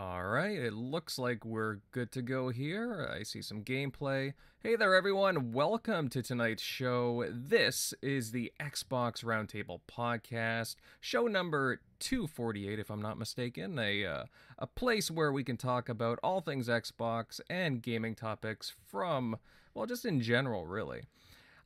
[0.00, 3.06] All right, it looks like we're good to go here.
[3.14, 4.32] I see some gameplay.
[4.60, 5.52] Hey there, everyone.
[5.52, 7.26] Welcome to tonight's show.
[7.30, 13.78] This is the Xbox Roundtable Podcast, show number 248, if I'm not mistaken.
[13.78, 14.24] A, uh,
[14.58, 19.36] a place where we can talk about all things Xbox and gaming topics from,
[19.74, 21.02] well, just in general, really.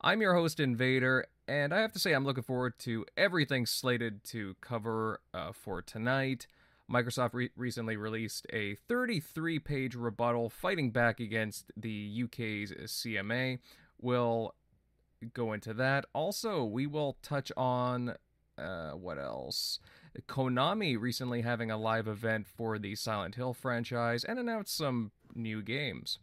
[0.01, 4.25] I'm your host, Invader, and I have to say, I'm looking forward to everything slated
[4.25, 6.47] to cover uh, for tonight.
[6.91, 13.59] Microsoft re- recently released a 33 page rebuttal fighting back against the UK's CMA.
[13.99, 14.53] We'll
[15.33, 16.05] go into that.
[16.13, 18.15] Also, we will touch on
[18.57, 19.79] uh, what else?
[20.27, 25.61] Konami recently having a live event for the Silent Hill franchise and announced some new
[25.61, 26.19] games.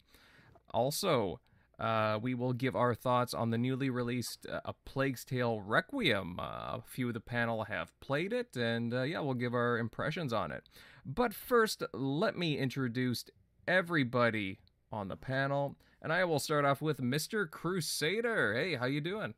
[0.73, 1.41] Also,
[1.83, 6.39] uh, we will give our thoughts on the newly released uh, A Plague's Tale Requiem.
[6.39, 6.43] Uh,
[6.79, 10.33] a few of the panel have played it, and uh, yeah, we'll give our impressions
[10.33, 10.69] on it.
[11.05, 13.25] But first, let me introduce
[13.67, 14.61] everybody
[14.93, 17.51] on the panel, and I will start off with Mr.
[17.51, 18.55] Crusader.
[18.55, 19.35] Hey, how you doing?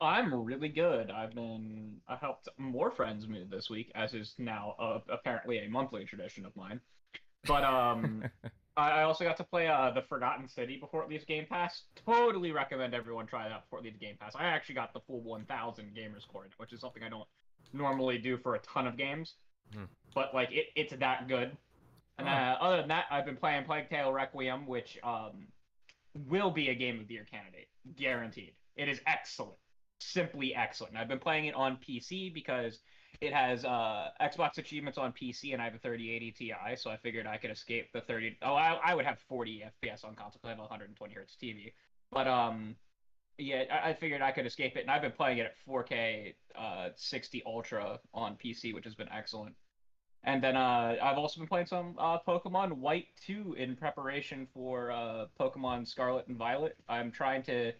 [0.00, 1.10] I'm really good.
[1.10, 5.68] I've been I helped more friends move this week, as is now uh, apparently a
[5.68, 6.80] monthly tradition of mine.
[7.46, 8.24] But um,
[8.76, 11.82] I also got to play uh, the Forgotten City before it leaves Game Pass.
[12.06, 14.32] Totally recommend everyone try that before it leaves Game Pass.
[14.34, 17.28] I actually got the full 1,000 gamerscore, which is something I don't
[17.74, 19.34] normally do for a ton of games.
[19.74, 19.84] Hmm.
[20.14, 21.56] But like it, it's that good.
[22.18, 25.48] And uh, other than that, I've been playing Plague Tale Requiem, which um,
[26.28, 28.52] will be a Game of the Year candidate, guaranteed.
[28.76, 29.56] It is excellent,
[29.98, 30.92] simply excellent.
[30.92, 32.78] And I've been playing it on PC because
[33.22, 36.96] it has uh, Xbox achievements on PC, and I have a 3080 Ti, so I
[36.96, 38.36] figured I could escape the 30.
[38.42, 41.72] Oh, I, I would have 40 FPS on console I have a 120 hertz TV.
[42.10, 42.74] But um,
[43.38, 46.34] yeah, I, I, figured I could escape it, and I've been playing it at 4K,
[46.58, 49.54] uh, 60 Ultra on PC, which has been excellent.
[50.24, 54.90] And then uh, I've also been playing some uh, Pokemon White 2 in preparation for
[54.90, 56.76] uh, Pokemon Scarlet and Violet.
[56.88, 57.72] I'm trying to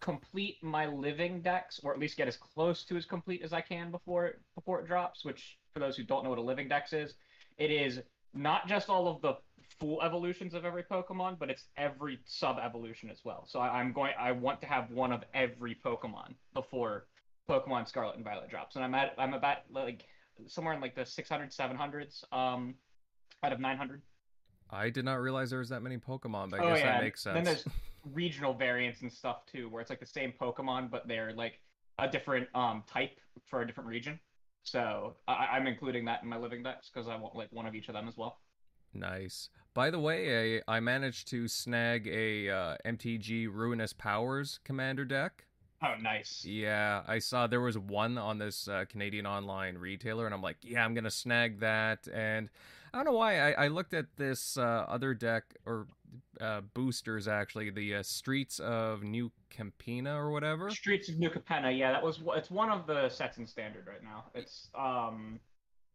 [0.00, 3.60] complete my living dex, or at least get as close to as complete as I
[3.60, 5.24] can before it, before it drops.
[5.24, 7.14] Which, for those who don't know what a living dex is,
[7.58, 8.00] it is
[8.34, 9.34] not just all of the
[9.78, 13.44] full evolutions of every Pokemon, but it's every sub evolution as well.
[13.46, 14.12] So I, am going.
[14.18, 17.06] I want to have one of every Pokemon before
[17.48, 20.04] Pokemon Scarlet and Violet drops, and I'm at I'm about like
[20.46, 22.74] somewhere in like the 600 700s um
[23.42, 24.02] out of 900.
[24.70, 26.92] I did not realize there was that many Pokemon, but I oh, guess yeah.
[26.92, 27.34] that makes sense.
[27.34, 27.64] Then there's
[28.04, 31.60] regional variants and stuff too, where it's like the same Pokemon, but they're like
[31.98, 34.18] a different um type for a different region.
[34.62, 37.74] So I- am including that in my living dex because I want like one of
[37.74, 38.40] each of them as well.
[38.92, 39.50] Nice.
[39.72, 45.46] By the way, I, I managed to snag a uh, MTG Ruinous Powers commander deck.
[45.82, 46.44] Oh, nice.
[46.44, 50.58] Yeah, I saw there was one on this uh, Canadian online retailer, and I'm like,
[50.62, 52.06] yeah, I'm gonna snag that.
[52.12, 52.50] And
[52.92, 55.86] I don't know why I, I looked at this uh, other deck or
[56.40, 60.70] uh, boosters actually, the uh, Streets of New Capenna or whatever.
[60.70, 64.02] Streets of New Capenna yeah, that was it's one of the sets in standard right
[64.02, 64.24] now.
[64.34, 65.40] It's um,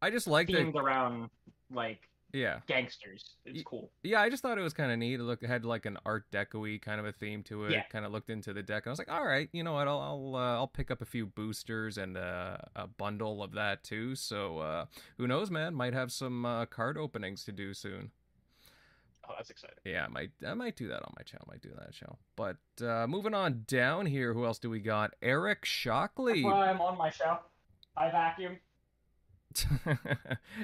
[0.01, 1.29] I just like themed around
[1.71, 2.59] like yeah.
[2.67, 3.35] gangsters.
[3.45, 3.91] It's cool.
[4.03, 5.19] yeah i just thought it was kind of neat.
[5.19, 7.71] It looked it had like an art deco kind of a theme to it.
[7.71, 7.83] Yeah.
[7.83, 9.87] kind of looked into the deck and i was like all right you know what?
[9.87, 13.83] I'll i'll, uh, I'll pick up a few boosters and uh, a bundle of that
[13.83, 14.15] too.
[14.15, 14.85] So uh,
[15.17, 15.73] who knows man?
[15.73, 18.11] Might have some uh, card openings to do soon
[19.27, 19.77] Oh, that's exciting.
[19.85, 21.47] Yeah, I might I might do that on my channel.
[21.49, 22.17] I might do that show.
[22.35, 25.13] But uh, moving on down here, who else do we got?
[25.21, 26.43] Eric Shockley.
[26.43, 27.39] That's why I'm on my show.
[27.97, 28.57] I vacuum.
[29.85, 29.97] I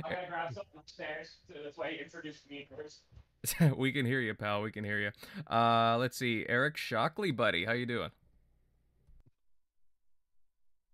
[0.02, 1.38] gotta grab something upstairs.
[1.48, 3.02] So that's why he introduced me first.
[3.78, 4.62] we can hear you, pal.
[4.62, 5.12] We can hear you.
[5.54, 8.12] Uh, let's see, Eric Shockley, buddy, how you doing?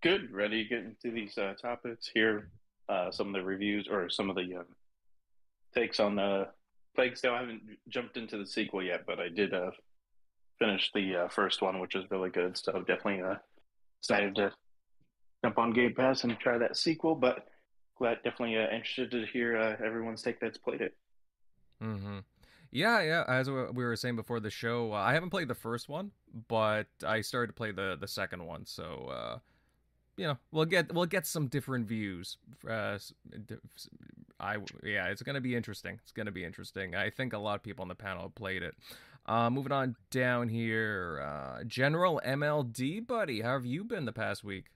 [0.00, 0.30] Good.
[0.32, 2.50] Ready to get into these uh, topics here.
[2.88, 4.62] Uh, some of the reviews or some of the uh,
[5.74, 6.48] takes on the
[6.98, 7.34] Plague Tale.
[7.34, 9.70] I haven't jumped into the sequel yet, but I did uh,
[10.58, 12.58] finish the uh, first one, which is really good.
[12.58, 13.36] So definitely uh,
[14.00, 14.52] excited to
[15.44, 17.14] jump on Game Pass and try that sequel.
[17.14, 17.46] But
[17.96, 20.96] glad, definitely uh, interested to hear uh, everyone's take that's played it.
[21.80, 22.18] Mm-hmm.
[22.72, 23.22] Yeah, yeah.
[23.28, 26.10] As we were saying before the show, uh, I haven't played the first one,
[26.48, 28.66] but I started to play the the second one.
[28.66, 29.38] So,
[30.16, 32.38] you know, we'll get we'll get some different views.
[34.40, 35.98] I yeah, it's gonna be interesting.
[36.02, 36.94] It's gonna be interesting.
[36.94, 38.74] I think a lot of people on the panel have played it.
[39.26, 44.42] Uh, moving on down here, uh, General MLD, buddy, how have you been the past
[44.42, 44.66] week?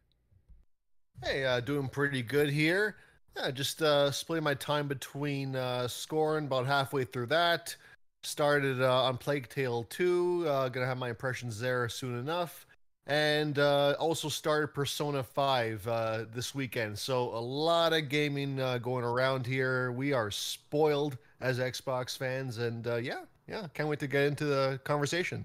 [1.23, 2.97] Hey, uh, doing pretty good here.
[3.37, 7.75] Yeah, just uh, splitting my time between uh, scoring about halfway through that.
[8.25, 10.47] Started uh, on Plague Tale 2.
[10.47, 12.67] Uh, gonna have my impressions there soon enough.
[13.07, 16.99] And uh, also started Persona 5 uh, this weekend.
[16.99, 19.93] So a lot of gaming uh, going around here.
[19.93, 24.45] We are spoiled as Xbox fans, and uh, yeah, yeah, can't wait to get into
[24.45, 25.45] the conversation.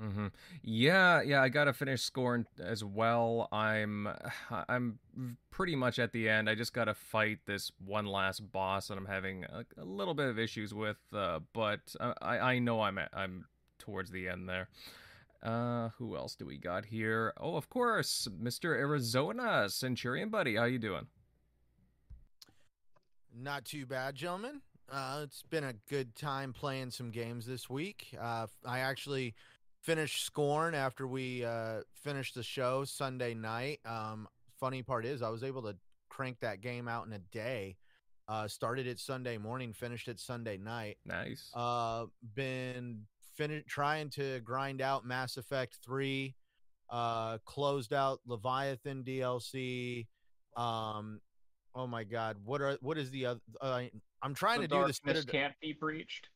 [0.00, 0.26] Mm-hmm.
[0.62, 3.48] Yeah, yeah, I gotta finish Scorn as well.
[3.50, 4.08] I'm,
[4.68, 4.98] I'm
[5.50, 6.50] pretty much at the end.
[6.50, 10.28] I just gotta fight this one last boss that I'm having a, a little bit
[10.28, 11.80] of issues with, uh, but
[12.20, 13.46] I, I know I'm at, I'm
[13.78, 14.68] towards the end there.
[15.42, 17.32] Uh, who else do we got here?
[17.38, 18.76] Oh, of course, Mr.
[18.76, 20.56] Arizona Centurion Buddy.
[20.56, 21.06] How you doing?
[23.34, 24.62] Not too bad, gentlemen.
[24.90, 28.08] Uh, it's been a good time playing some games this week.
[28.20, 29.34] Uh, I actually
[29.82, 33.80] finished Scorn after we uh, finished the show Sunday night.
[33.84, 34.28] Um,
[34.58, 35.76] funny part is, I was able to
[36.08, 37.76] crank that game out in a day.
[38.28, 40.98] Uh, started it Sunday morning, finished it Sunday night.
[41.04, 41.50] Nice.
[41.54, 43.02] Uh, been
[43.36, 46.34] fin- trying to grind out Mass Effect Three.
[46.90, 50.06] Uh, closed out Leviathan DLC.
[50.56, 51.20] Um,
[51.74, 53.40] oh my God, what are what is the other?
[53.60, 53.82] Uh,
[54.22, 55.00] I'm trying the to do this.
[55.00, 56.28] darkness can't be breached.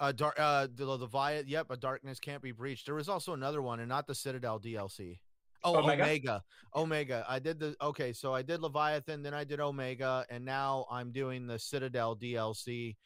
[0.00, 1.48] Uh, dark, uh, the Leviathan.
[1.48, 2.86] Yep, a darkness can't be breached.
[2.86, 5.18] There was also another one, and not the Citadel DLC.
[5.64, 6.02] Oh, Omega?
[6.04, 6.42] Omega.
[6.74, 7.26] Omega.
[7.28, 8.12] I did the okay.
[8.12, 12.96] So I did Leviathan, then I did Omega, and now I'm doing the Citadel DLC.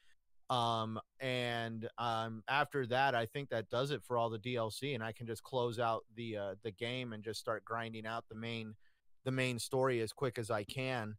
[0.52, 5.02] Um, and um, after that, I think that does it for all the DLC, and
[5.02, 8.34] I can just close out the uh, the game and just start grinding out the
[8.34, 8.74] main
[9.24, 11.16] the main story as quick as I can.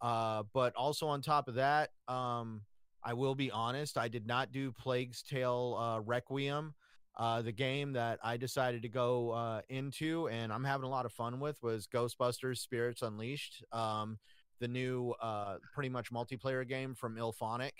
[0.00, 2.62] Uh, but also on top of that, um,
[3.04, 6.72] I will be honest, I did not do Plague's Tale uh, Requiem.
[7.18, 11.04] Uh, the game that I decided to go uh, into and I'm having a lot
[11.04, 14.18] of fun with was Ghostbusters Spirits Unleashed, um,
[14.58, 17.72] the new uh, pretty much multiplayer game from IllFonic.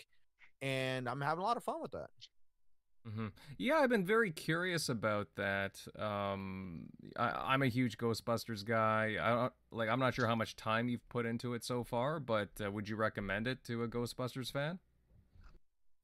[0.63, 2.11] And I'm having a lot of fun with that.
[3.09, 3.29] Mm-hmm.
[3.57, 5.81] Yeah, I've been very curious about that.
[5.99, 6.87] Um,
[7.17, 9.17] I, am a huge Ghostbusters guy.
[9.21, 9.89] I don't like.
[9.89, 12.89] I'm not sure how much time you've put into it so far, but uh, would
[12.89, 14.79] you recommend it to a Ghostbusters fan?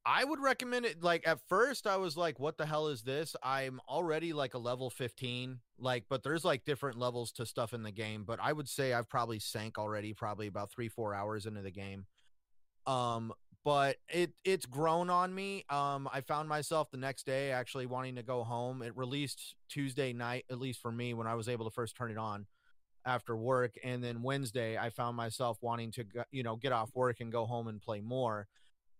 [0.05, 1.03] I would recommend it.
[1.03, 4.57] Like at first, I was like, "What the hell is this?" I'm already like a
[4.57, 8.23] level 15, like, but there's like different levels to stuff in the game.
[8.23, 11.71] But I would say I've probably sank already, probably about three, four hours into the
[11.71, 12.05] game.
[12.87, 13.33] Um,
[13.67, 15.65] but it it's grown on me.
[15.69, 18.81] Um, I found myself the next day actually wanting to go home.
[18.81, 22.11] It released Tuesday night, at least for me, when I was able to first turn
[22.11, 22.47] it on
[23.05, 27.17] after work, and then Wednesday I found myself wanting to, you know, get off work
[27.19, 28.47] and go home and play more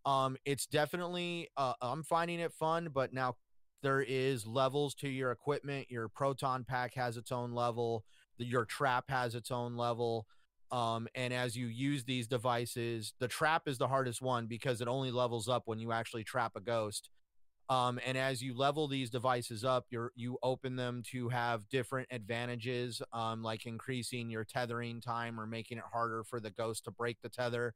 [0.08, 3.36] um, it's definitely uh, I'm finding it fun, but now
[3.84, 5.92] there is levels to your equipment.
[5.92, 8.06] Your proton pack has its own level.
[8.38, 10.26] Your trap has its own level.
[10.72, 14.88] Um, and as you use these devices, the trap is the hardest one because it
[14.88, 17.10] only levels up when you actually trap a ghost.
[17.70, 22.08] Um, and as you level these devices up, you you open them to have different
[22.12, 26.92] advantages, um, like increasing your tethering time or making it harder for the ghost to
[26.92, 27.74] break the tether.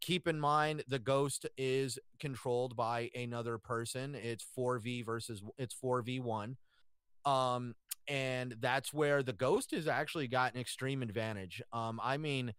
[0.00, 4.14] Keep in mind the ghost is controlled by another person.
[4.14, 6.56] It's 4v versus it's 4v1
[7.26, 7.74] um
[8.08, 12.52] and that's where the ghost has actually got an extreme advantage um i mean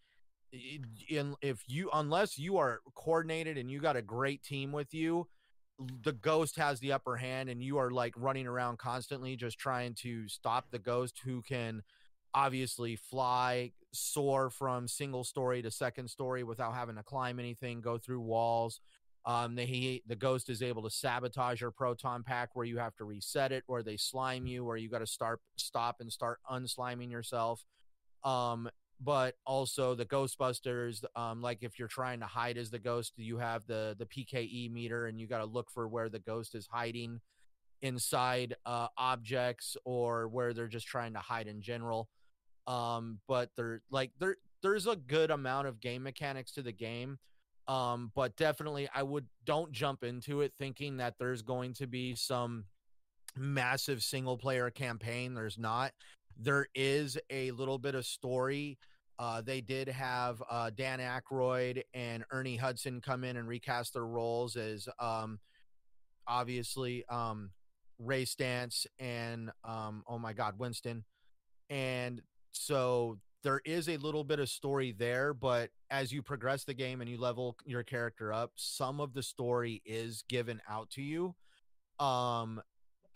[1.09, 5.27] in if you unless you are coordinated and you got a great team with you
[6.03, 9.93] the ghost has the upper hand and you are like running around constantly just trying
[9.93, 11.83] to stop the ghost who can
[12.33, 17.97] obviously fly, soar from single story to second story without having to climb anything, go
[17.97, 18.79] through walls.
[19.27, 22.95] Um, the he, the ghost is able to sabotage your proton pack where you have
[22.95, 26.39] to reset it, or they slime you, or you got to start stop and start
[26.49, 27.65] unsliming yourself.
[28.23, 28.69] Um,
[29.01, 33.37] but also the Ghostbusters, um, like if you're trying to hide as the ghost, you
[33.37, 36.65] have the the PKE meter, and you got to look for where the ghost is
[36.71, 37.19] hiding
[37.81, 42.07] inside uh, objects or where they're just trying to hide in general.
[42.65, 47.19] Um, but there like there there's a good amount of game mechanics to the game.
[47.67, 52.15] Um, but definitely I would don't jump into it thinking that there's going to be
[52.15, 52.65] some
[53.35, 55.33] massive single player campaign.
[55.33, 55.91] There's not.
[56.39, 58.77] There is a little bit of story.
[59.19, 64.05] Uh, they did have uh, Dan Aykroyd and Ernie Hudson come in and recast their
[64.05, 65.39] roles as um,
[66.27, 67.49] obviously um,
[67.99, 71.03] Ray Stantz and um, oh my God, Winston.
[71.69, 72.21] And
[72.51, 76.99] so there is a little bit of story there, but as you progress the game
[76.99, 81.33] and you level your character up, some of the story is given out to you.
[81.97, 82.61] Um,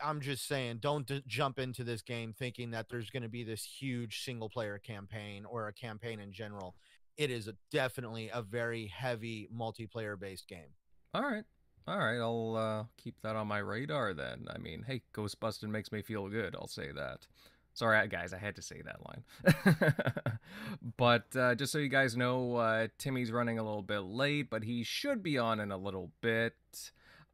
[0.02, 3.44] I'm just saying, don't d- jump into this game thinking that there's going to be
[3.44, 6.76] this huge single player campaign or a campaign in general.
[7.18, 10.72] It is a, definitely a very heavy multiplayer based game.
[11.12, 11.44] All right.
[11.86, 12.18] All right.
[12.18, 14.46] I'll uh, keep that on my radar then.
[14.48, 16.56] I mean, hey, Ghostbusting makes me feel good.
[16.56, 17.26] I'll say that.
[17.74, 20.38] Sorry, guys, I had to say that line.
[20.96, 24.62] but uh, just so you guys know, uh, Timmy's running a little bit late, but
[24.62, 26.54] he should be on in a little bit.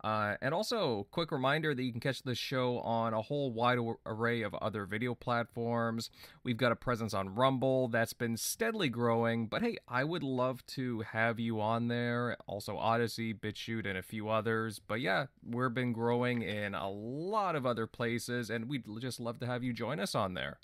[0.04, 3.78] Uh, and also, quick reminder that you can catch this show on a whole wide
[4.06, 6.10] array of other video platforms.
[6.44, 10.64] We've got a presence on Rumble that's been steadily growing, but hey, I would love
[10.66, 12.36] to have you on there.
[12.46, 14.78] Also, Odysee, BitChute, and a few others.
[14.78, 19.40] But yeah, we've been growing in a lot of other places, and we'd just love
[19.40, 20.58] to have you join us on there.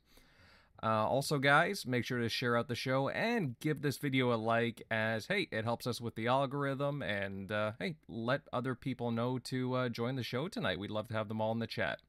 [0.83, 4.37] Uh, also, guys, make sure to share out the show and give this video a
[4.37, 7.02] like, as hey, it helps us with the algorithm.
[7.02, 10.78] And uh, hey, let other people know to uh, join the show tonight.
[10.78, 12.00] We'd love to have them all in the chat.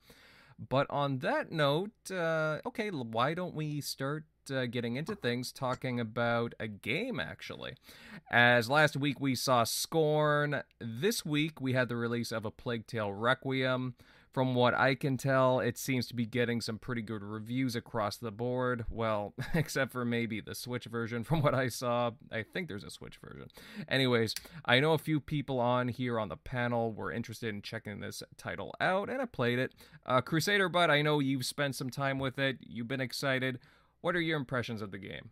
[0.57, 5.99] But on that note, uh, okay, why don't we start uh, getting into things talking
[5.99, 7.75] about a game actually.
[8.31, 12.87] As last week we saw Scorn, this week we had the release of a Plague
[12.87, 13.95] Tale Requiem.
[14.35, 18.17] From what I can tell, it seems to be getting some pretty good reviews across
[18.17, 18.83] the board.
[18.89, 21.23] Well, except for maybe the Switch version.
[21.23, 23.47] From what I saw, I think there's a Switch version.
[23.87, 28.01] Anyways, I know a few people on here on the panel were interested in checking
[28.01, 29.73] this title out, and I played it.
[30.05, 32.57] Uh, Crusader Bud, I know you've spent some time with it.
[32.59, 33.59] You've been excited.
[34.01, 35.29] What are your impressions of the game?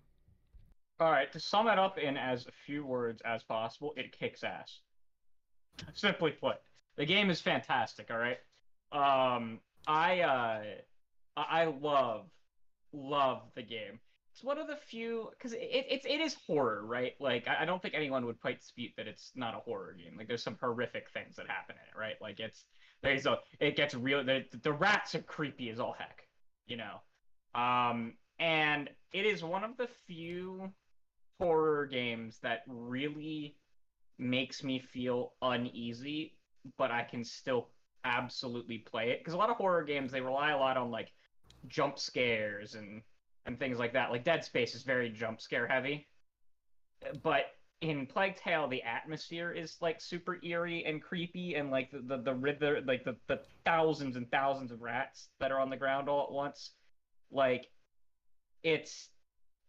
[1.01, 4.79] All right, to sum it up in as few words as possible, it kicks ass.
[5.93, 6.55] Simply put,
[6.95, 8.09] the game is fantastic.
[8.09, 8.37] All right,
[8.93, 10.61] um, I uh,
[11.35, 12.25] I love
[12.93, 13.99] love the game.
[14.33, 17.13] It's one of the few because it, it it is horror, right?
[17.19, 20.17] Like I don't think anyone would quite dispute that it's not a horror game.
[20.17, 22.15] Like there's some horrific things that happen in it, right?
[22.21, 22.65] Like it's
[23.01, 24.23] there's a it gets real.
[24.23, 26.27] The the rats are creepy as all heck,
[26.65, 27.01] you know.
[27.59, 30.71] Um, and it is one of the few
[31.39, 33.55] horror games that really
[34.17, 36.37] makes me feel uneasy,
[36.77, 37.69] but I can still
[38.05, 41.11] absolutely play it because a lot of horror games they rely a lot on like
[41.67, 43.01] jump scares and
[43.45, 44.11] and things like that.
[44.11, 46.07] Like Dead Space is very jump scare heavy,
[47.21, 47.45] but
[47.81, 52.17] in Plague Tale the atmosphere is like super eerie and creepy and like the the
[52.17, 56.07] the, the like the, the thousands and thousands of rats that are on the ground
[56.07, 56.71] all at once,
[57.31, 57.67] like
[58.63, 59.09] it's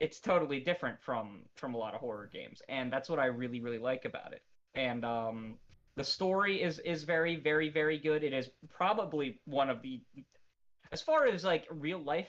[0.00, 3.60] it's totally different from from a lot of horror games and that's what I really
[3.60, 4.42] really like about it.
[4.74, 5.58] And um
[5.96, 8.24] the story is is very very very good.
[8.24, 10.00] It is probably one of the
[10.92, 12.28] as far as like real life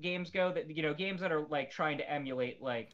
[0.00, 2.90] games go that you know games that are like trying to emulate like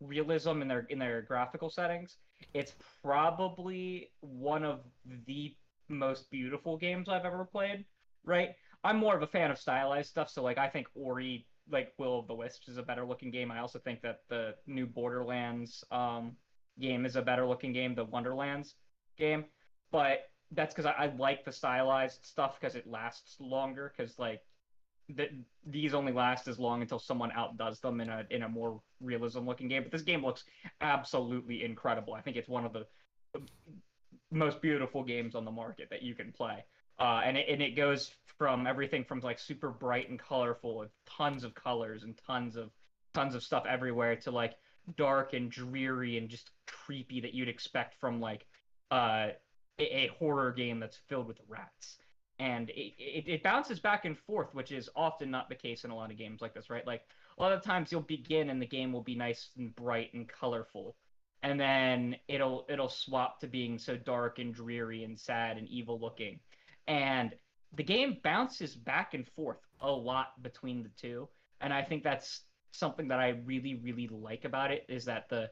[0.00, 2.16] realism in their in their graphical settings.
[2.54, 4.80] It's probably one of
[5.26, 5.54] the
[5.88, 7.84] most beautiful games I've ever played.
[8.24, 8.50] Right?
[8.84, 12.20] I'm more of a fan of stylized stuff, so like I think Ori like Will
[12.20, 13.50] of the Wisps is a better looking game.
[13.50, 16.32] I also think that the new Borderlands um,
[16.80, 18.74] game is a better looking game, the Wonderlands
[19.18, 19.44] game,
[19.90, 23.92] but that's because I, I, like the stylized stuff because it lasts longer.
[23.94, 24.40] Because like
[25.10, 25.28] that
[25.66, 29.46] these only last as long until someone outdoes them in a in a more realism
[29.46, 29.82] looking game.
[29.82, 30.44] But this game looks
[30.80, 32.14] absolutely incredible.
[32.14, 32.86] I think it's one of the
[34.30, 36.64] most beautiful games on the market that you can play.
[36.98, 40.90] Uh, and it and it goes from everything from like super bright and colorful with
[41.06, 42.70] tons of colors and tons of
[43.14, 44.54] tons of stuff everywhere to like
[44.96, 48.46] dark and dreary and just creepy that you'd expect from like
[48.90, 49.28] uh,
[49.78, 51.98] a, a, horror game that's filled with rats.
[52.38, 55.90] And it, it, it, bounces back and forth, which is often not the case in
[55.90, 56.86] a lot of games like this, right?
[56.86, 57.02] Like
[57.38, 60.28] a lot of times you'll begin and the game will be nice and bright and
[60.28, 60.96] colorful,
[61.42, 65.98] and then it'll it'll swap to being so dark and dreary and sad and evil
[66.00, 66.40] looking,
[66.86, 67.34] and
[67.74, 71.28] the game bounces back and forth a lot between the two,
[71.60, 72.42] and I think that's
[72.72, 75.50] something that I really really like about it is that the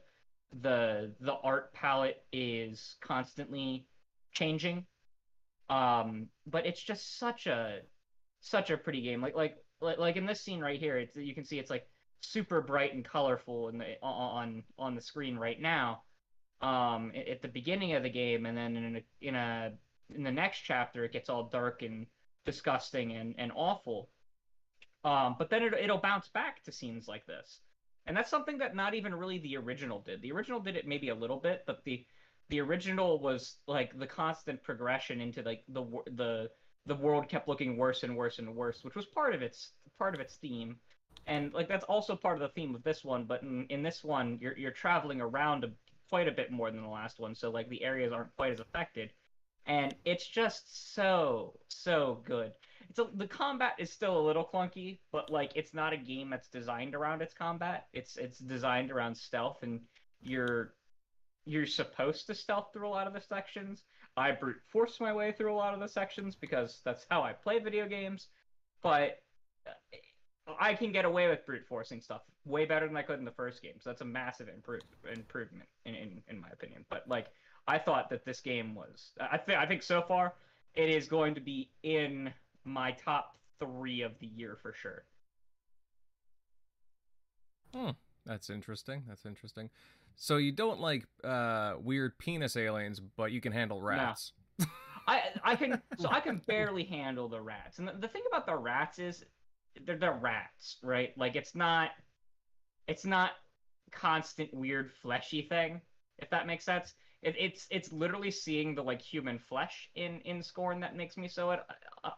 [0.61, 3.85] the the art palette is constantly
[4.31, 4.85] changing.
[5.69, 7.79] Um but it's just such a
[8.41, 9.21] such a pretty game.
[9.21, 9.57] Like like
[9.97, 11.87] like in this scene right here it's you can see it's like
[12.21, 16.01] super bright and colorful in the on on the screen right now
[16.61, 18.45] um at the beginning of the game.
[18.45, 19.73] And then in a in a
[20.15, 22.07] in the next chapter it gets all dark and
[22.45, 24.09] disgusting and and awful.
[25.03, 27.59] Um but then it, it'll bounce back to scenes like this
[28.07, 30.21] and that's something that not even really the original did.
[30.21, 32.05] The original did it maybe a little bit, but the
[32.49, 35.83] the original was like the constant progression into like the
[36.13, 36.49] the
[36.85, 40.15] the world kept looking worse and worse and worse, which was part of its part
[40.15, 40.77] of its theme.
[41.27, 44.03] And like that's also part of the theme of this one, but in, in this
[44.03, 45.71] one you're you're traveling around a,
[46.09, 48.61] quite a bit more than the last one, so like the areas aren't quite as
[48.61, 49.11] affected.
[49.65, 52.53] And it's just so so good
[52.89, 56.29] it's a, the combat is still a little clunky, but like it's not a game
[56.29, 57.87] that's designed around its combat.
[57.93, 59.81] It's it's designed around stealth, and
[60.21, 60.73] you're
[61.45, 63.83] you're supposed to stealth through a lot of the sections.
[64.15, 67.33] I brute force my way through a lot of the sections because that's how I
[67.33, 68.27] play video games.
[68.81, 69.19] But
[69.65, 73.25] uh, I can get away with brute forcing stuff way better than I could in
[73.25, 73.75] the first game.
[73.79, 74.81] So that's a massive improve,
[75.11, 76.85] improvement in, in in my opinion.
[76.89, 77.27] But like
[77.67, 80.33] I thought that this game was I think I think so far
[80.73, 82.31] it is going to be in
[82.67, 85.03] my top three of the year for sure.
[87.73, 87.91] Hmm.
[88.25, 89.03] That's interesting.
[89.07, 89.69] That's interesting.
[90.15, 94.33] So you don't like uh, weird penis aliens, but you can handle rats.
[95.07, 97.79] I I can so I can barely handle the rats.
[97.79, 99.23] And the, the thing about the rats is
[99.85, 101.17] they're they're rats, right?
[101.17, 101.91] Like it's not
[102.87, 103.31] it's not
[103.91, 105.81] constant weird fleshy thing,
[106.19, 106.93] if that makes sense.
[107.21, 111.27] It, it's it's literally seeing the like human flesh in in Scorn that makes me
[111.27, 111.57] so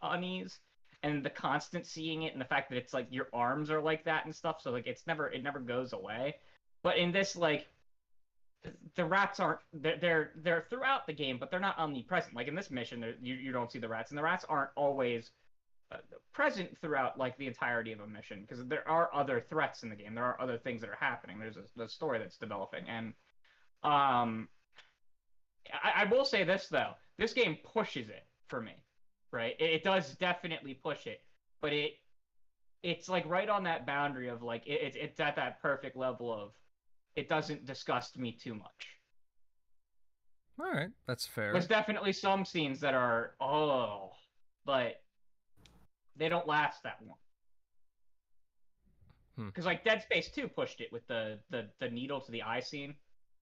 [0.02, 0.58] unease,
[1.02, 4.04] and the constant seeing it and the fact that it's like your arms are like
[4.04, 4.60] that and stuff.
[4.60, 6.36] So like it's never it never goes away.
[6.82, 7.68] But in this like
[8.96, 12.34] the rats aren't they're, they're they're throughout the game, but they're not omnipresent.
[12.34, 15.30] Like in this mission, you you don't see the rats, and the rats aren't always
[15.92, 15.96] uh,
[16.32, 19.96] present throughout like the entirety of a mission because there are other threats in the
[19.96, 20.14] game.
[20.14, 21.38] There are other things that are happening.
[21.38, 23.14] There's a, a story that's developing, and
[23.82, 24.48] um,
[25.72, 28.72] I, I will say this though: this game pushes it for me,
[29.32, 29.54] right?
[29.58, 31.20] It, it does definitely push it,
[31.60, 31.92] but it
[32.82, 36.32] it's like right on that boundary of like it, it's it's at that perfect level
[36.32, 36.52] of
[37.16, 38.88] it doesn't disgust me too much.
[40.60, 41.52] All right, that's fair.
[41.52, 44.12] There's definitely some scenes that are oh,
[44.64, 45.02] but
[46.16, 47.16] they don't last that long.
[49.36, 49.68] Because Hmm.
[49.68, 52.94] like Dead Space 2 pushed it with the, the the needle to the eye scene.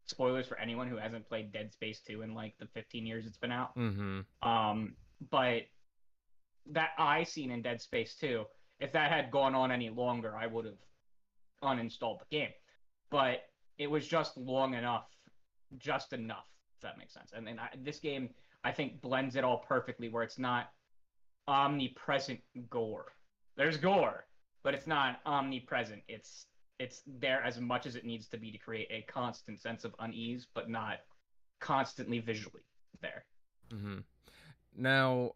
[0.06, 3.36] Spoilers for anyone who hasn't played Dead Space 2 in like the 15 years it's
[3.36, 3.76] been out.
[3.76, 4.48] Mm-hmm.
[4.48, 4.94] Um,
[5.30, 5.62] but
[6.72, 8.44] that eye scene in Dead Space 2,
[8.80, 10.78] if that had gone on any longer, I would have
[11.62, 12.50] uninstalled the game.
[13.10, 13.44] But
[13.78, 15.06] it was just long enough,
[15.78, 16.46] just enough,
[16.76, 17.32] if that makes sense.
[17.34, 18.30] And then I, this game,
[18.64, 20.70] I think, blends it all perfectly, where it's not
[21.46, 23.12] omnipresent gore.
[23.56, 24.26] There's gore,
[24.62, 26.02] but it's not omnipresent.
[26.08, 26.46] It's
[26.78, 29.94] it's there as much as it needs to be to create a constant sense of
[29.98, 30.98] unease, but not
[31.60, 32.62] constantly visually
[33.00, 33.24] there.
[33.74, 33.98] Mm-hmm.
[34.76, 35.32] Now,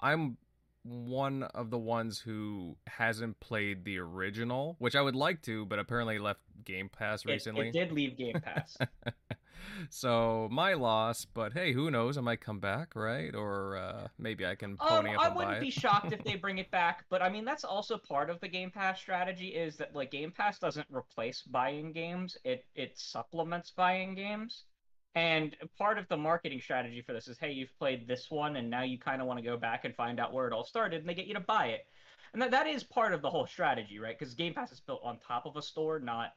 [0.00, 0.36] I'm
[0.86, 5.78] one of the ones who hasn't played the original, which I would like to, but
[5.78, 7.68] apparently left Game Pass recently.
[7.68, 8.76] It, did leave Game Pass.
[9.90, 12.16] so my loss, but hey, who knows?
[12.16, 13.34] I might come back, right?
[13.34, 15.60] Or uh, maybe I can um, pony up I wouldn't it.
[15.60, 18.48] be shocked if they bring it back, but I mean that's also part of the
[18.48, 23.70] Game Pass strategy is that like Game Pass doesn't replace buying games; it it supplements
[23.70, 24.64] buying games.
[25.16, 28.68] And part of the marketing strategy for this is, hey, you've played this one, and
[28.68, 31.00] now you kind of want to go back and find out where it all started,
[31.00, 31.86] and they get you to buy it.
[32.34, 34.16] And that, that is part of the whole strategy, right?
[34.16, 36.34] Because Game Pass is built on top of a store, not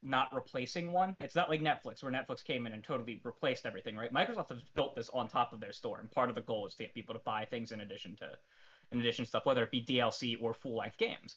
[0.00, 1.16] not replacing one.
[1.20, 4.12] It's not like Netflix, where Netflix came in and totally replaced everything, right?
[4.12, 6.74] Microsoft has built this on top of their store, and part of the goal is
[6.74, 8.28] to get people to buy things in addition to,
[8.92, 11.36] in addition to stuff, whether it be DLC or full length games.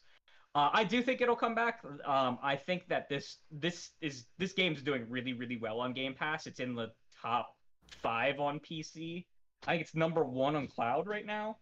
[0.53, 1.81] Uh, I do think it'll come back.
[2.05, 6.13] Um, I think that this this is this game's doing really really well on Game
[6.13, 6.45] Pass.
[6.45, 7.55] It's in the top
[7.89, 9.25] five on PC.
[9.65, 11.57] I think it's number one on cloud right now,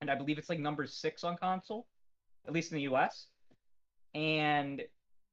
[0.00, 1.86] and I believe it's like number six on console,
[2.48, 3.26] at least in the U.S.
[4.14, 4.82] And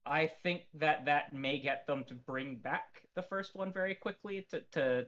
[0.05, 4.45] I think that that may get them to bring back the first one very quickly
[4.51, 5.05] to, to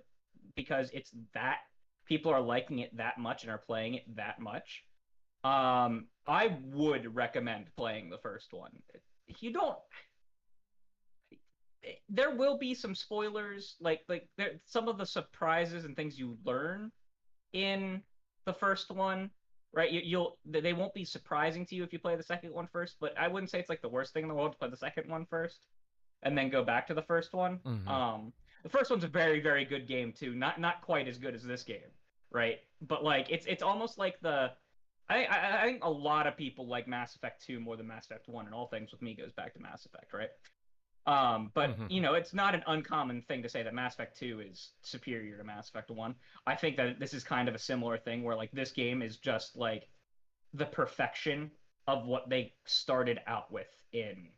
[0.55, 1.59] because it's that
[2.05, 4.83] people are liking it that much and are playing it that much.
[5.43, 8.71] Um, I would recommend playing the first one.
[9.39, 9.77] You don't.
[12.09, 16.37] There will be some spoilers, like like there, some of the surprises and things you
[16.43, 16.91] learn
[17.53, 18.03] in
[18.45, 19.31] the first one
[19.73, 19.91] right?
[19.91, 22.97] You, you'll they won't be surprising to you if you play the second one first,
[22.99, 24.77] but I wouldn't say it's like the worst thing in the world to play the
[24.77, 25.59] second one first,
[26.23, 27.59] and then go back to the first one.
[27.59, 27.87] Mhm.
[27.87, 31.35] Um, the first one's a very very good game too, not not quite as good
[31.35, 31.91] as this game,
[32.31, 32.59] right?
[32.81, 34.51] But like it's it's almost like the
[35.09, 38.05] I, I I think a lot of people like Mass Effect 2 more than Mass
[38.05, 40.29] Effect 1, and all things with me goes back to Mass Effect, right?
[41.05, 41.89] Um, but Mhm.
[41.89, 45.37] you know, it's not an uncommon thing to say that Mass Effect 2 is superior
[45.37, 46.19] to Mass Effect 1.
[46.45, 49.17] I think that this is kind of a similar thing where like this game is
[49.17, 49.89] just like
[50.53, 54.37] the perfection of what they started out with in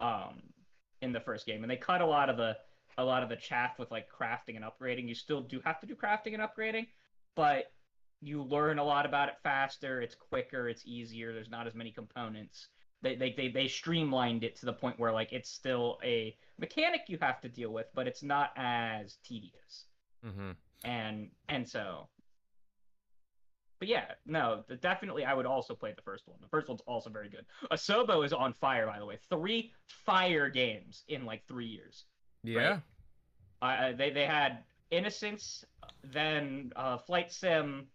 [0.00, 0.52] um
[1.00, 1.62] in the first game.
[1.64, 2.58] And they cut a lot of the
[2.98, 5.08] a lot of the chaff with like crafting and upgrading.
[5.08, 6.88] You still do have to do crafting and upgrading,
[7.34, 7.75] but
[8.20, 11.92] you learn a lot about it faster, it's quicker, it's easier, there's not as many
[11.92, 12.68] components.
[13.02, 17.02] They, they, they, they streamlined it to the point where like it's still a mechanic
[17.08, 19.86] you have to deal with, but it's not as tedious
[20.24, 20.52] Mm-hmm.
[20.84, 22.08] and and so
[23.78, 27.10] but yeah no definitely i would also play the first one the first one's also
[27.10, 29.72] very good asobo is on fire by the way three
[30.04, 32.04] fire games in like three years
[32.42, 32.80] Yeah.
[33.62, 35.64] uh, they, they had innocence
[36.02, 37.90] then uh, flight sim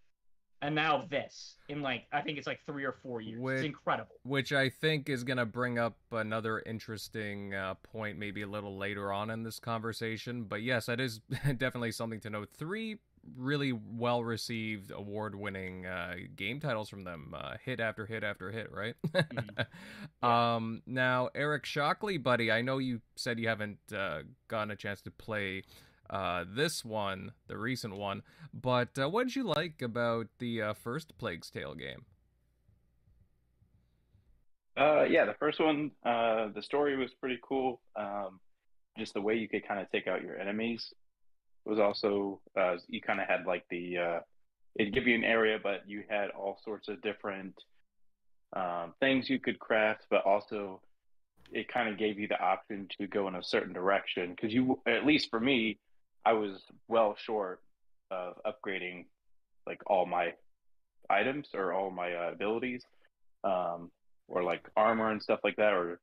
[0.61, 3.39] and now this in like I think it's like three or four years.
[3.41, 4.15] Which- It's incredible.
[4.23, 8.77] which I think is going to bring up another interesting uh, point maybe a little
[8.77, 10.43] later on in this conversation.
[10.43, 11.19] But yes, that is
[11.57, 12.49] definitely something to note.
[12.55, 12.99] Three
[13.37, 18.51] really well received, award winning uh, game titles from them, uh, hit after hit after
[18.51, 18.95] hit, right?
[20.21, 20.27] Mhm.
[20.27, 25.01] Um, now, Eric Shockley, buddy, I know you said you haven't uh, gotten a chance
[25.03, 25.63] to play.
[26.11, 28.21] Uh, this one, the recent one,
[28.53, 32.03] but uh, what did you like about the uh, first Plague's Tale game?
[34.75, 37.79] Uh, yeah, the first one, uh, the story was pretty cool.
[37.95, 38.41] Um,
[38.97, 40.93] just the way you could kind of take out your enemies
[41.63, 44.19] was also, uh, you kind of had like the, uh,
[44.75, 47.53] it'd give you an area, but you had all sorts of different
[48.53, 50.81] um, things you could craft, but also
[51.53, 54.31] it kind of gave you the option to go in a certain direction.
[54.31, 55.79] Because you, at least for me,
[56.25, 57.61] I was well short
[58.09, 59.05] of upgrading
[59.65, 60.33] like all my
[61.09, 62.83] items or all my uh, abilities.
[63.43, 63.91] Um,
[64.31, 65.99] or like armor and stuff like that or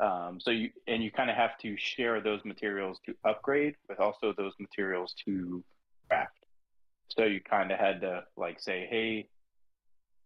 [0.00, 4.00] um, so you and you kind of have to share those materials to upgrade with
[4.00, 5.62] also those materials to
[6.08, 6.46] craft
[7.08, 9.28] so you kind of had to like say hey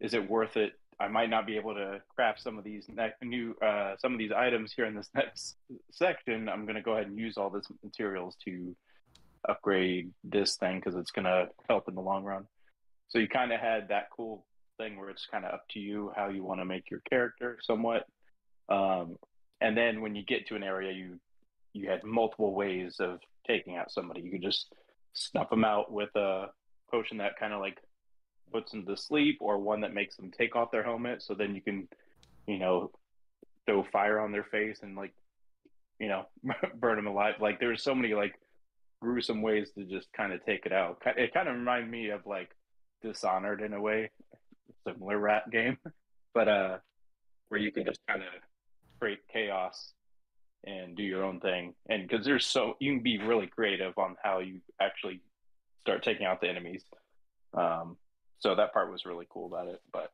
[0.01, 3.12] is it worth it i might not be able to craft some of these ne-
[3.23, 5.57] new uh, some of these items here in this next
[5.90, 8.75] section i'm going to go ahead and use all this materials to
[9.48, 12.46] upgrade this thing because it's going to help in the long run
[13.09, 14.44] so you kind of had that cool
[14.78, 17.59] thing where it's kind of up to you how you want to make your character
[17.62, 18.06] somewhat.
[18.68, 19.16] Um,
[19.61, 21.18] and then when you get to an area, you
[21.72, 24.22] you had multiple ways of taking out somebody.
[24.22, 24.72] You could just
[25.12, 26.46] snuff them out with a
[26.90, 27.78] potion that kind of like
[28.52, 31.22] puts them to sleep, or one that makes them take off their helmet.
[31.22, 31.88] So then you can,
[32.46, 32.90] you know,
[33.66, 35.12] throw fire on their face and like,
[35.98, 36.26] you know,
[36.74, 37.35] burn them alive.
[37.40, 38.35] Like there's so many like
[39.00, 41.02] gruesome ways to just kind of take it out.
[41.16, 42.50] It kind of reminded me of like
[43.02, 44.11] Dishonored in a way,
[44.87, 45.78] similar rat game,
[46.35, 46.78] but uh,
[47.48, 48.28] where you can just kind of
[48.98, 49.92] create chaos
[50.64, 51.74] and do your own thing.
[51.88, 55.20] And because there's so you can be really creative on how you actually
[55.82, 56.85] start taking out the enemies.
[57.54, 57.96] Um,
[58.38, 59.80] so that part was really cool about it.
[59.92, 60.11] But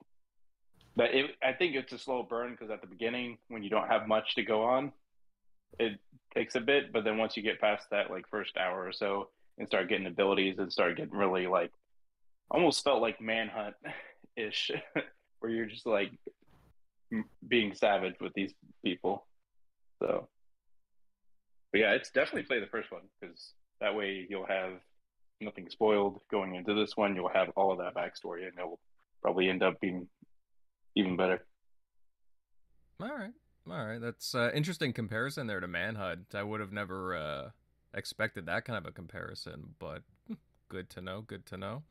[0.95, 3.89] but it, I think it's a slow burn because at the beginning when you don't
[3.89, 4.93] have much to go on,
[5.79, 5.99] it
[6.35, 6.93] takes a bit.
[6.93, 10.07] But then once you get past that like first hour or so and start getting
[10.07, 11.73] abilities and start getting really like
[12.51, 13.75] almost felt like manhunt
[14.37, 14.71] ish
[15.41, 16.11] where you're just like
[17.47, 18.53] being savage with these
[18.85, 19.27] people.
[20.01, 20.29] So
[21.73, 24.75] but yeah it's definitely play the first one because that way you'll have
[25.41, 27.17] nothing spoiled going into this one.
[27.17, 28.81] You'll have all of that backstory and it'll
[29.23, 30.09] probably end up being
[30.95, 31.45] even better.
[33.01, 33.31] All right,
[33.71, 34.01] all right.
[34.01, 36.35] That's uh, interesting comparison there to Manhunt.
[36.35, 37.51] I would have never uh,
[37.95, 40.03] expected that kind of a comparison, but
[40.69, 41.23] good to know.
[41.23, 41.83] Good to know.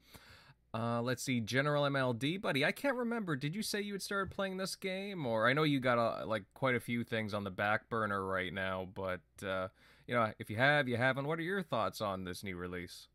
[0.73, 2.63] Uh, let's see, General MLD, buddy.
[2.63, 3.35] I can't remember.
[3.35, 6.25] Did you say you had started playing this game, or I know you got uh,
[6.25, 9.67] like quite a few things on the back burner right now, but uh,
[10.07, 11.27] you know, if you have, you haven't.
[11.27, 13.07] What are your thoughts on this new release?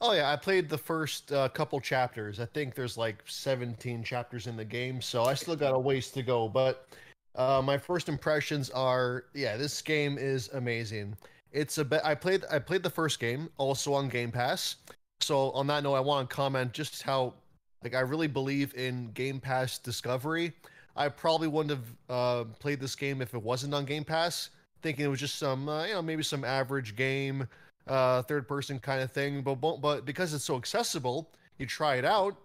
[0.00, 2.38] Oh yeah, I played the first uh, couple chapters.
[2.38, 6.10] I think there's like 17 chapters in the game, so I still got a ways
[6.10, 6.48] to go.
[6.48, 6.88] But
[7.34, 11.16] uh, my first impressions are, yeah, this game is amazing.
[11.52, 12.00] It's a bit.
[12.04, 12.44] I played.
[12.50, 14.76] I played the first game, also on Game Pass.
[15.20, 17.34] So on that note, I want to comment just how,
[17.84, 20.52] like, I really believe in Game Pass discovery.
[20.96, 24.50] I probably wouldn't have uh, played this game if it wasn't on Game Pass,
[24.82, 27.46] thinking it was just some, uh, you know, maybe some average game
[27.86, 29.42] uh, third person kind of thing.
[29.42, 32.36] But but because it's so accessible, you try it out,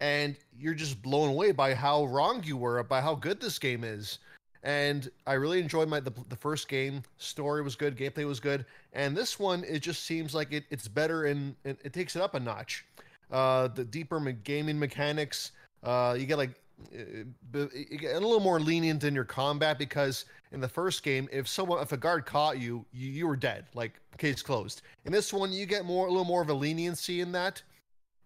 [0.00, 3.84] and you're just blown away by how wrong you were, by how good this game
[3.84, 4.18] is.
[4.62, 7.02] And I really enjoyed my the, the first game.
[7.18, 10.88] Story was good, gameplay was good, and this one it just seems like it, it's
[10.88, 12.84] better and it, takes it up a notch.
[13.30, 15.52] Uh, the deeper me- gaming mechanics,
[15.84, 16.60] uh, you get like
[16.92, 21.02] uh, b- you get a little more lenient in your combat because in the first
[21.02, 24.82] game, if someone if a guard caught you, you, you were dead, like case closed.
[25.04, 27.62] In this one, you get more a little more of a leniency in that,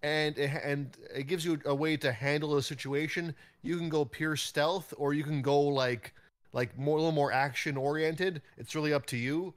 [0.03, 3.35] and it, and it gives you a way to handle a situation.
[3.63, 6.15] You can go pure stealth, or you can go like
[6.53, 8.43] like more a little more action oriented.
[8.59, 9.55] It's really up to you.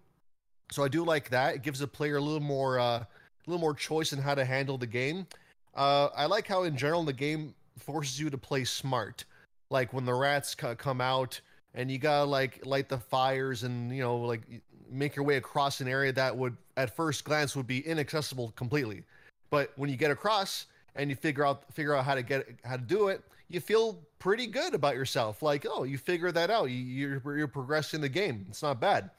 [0.71, 1.55] So I do like that.
[1.55, 3.07] It gives the player a little more uh, a
[3.45, 5.27] little more choice in how to handle the game.
[5.75, 9.25] Uh, I like how in general the game forces you to play smart.
[9.69, 11.39] Like when the rats c- come out
[11.73, 14.41] and you gotta like light the fires and you know like
[14.89, 19.03] make your way across an area that would at first glance would be inaccessible completely.
[19.49, 22.77] But when you get across and you figure out figure out how to get how
[22.77, 25.41] to do it, you feel pretty good about yourself.
[25.41, 26.65] Like oh, you figure that out.
[26.69, 28.45] You, you're you're progressing the game.
[28.49, 29.11] It's not bad.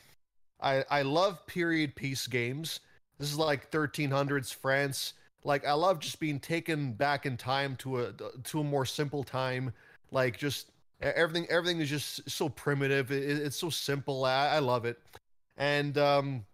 [0.60, 2.80] I I love period piece games.
[3.18, 5.14] This is like 1300s France.
[5.44, 8.12] Like I love just being taken back in time to a
[8.44, 9.72] to a more simple time.
[10.10, 13.10] Like just everything everything is just so primitive.
[13.12, 14.24] It, it- it's so simple.
[14.24, 14.98] I, I love it.
[15.56, 16.44] And um,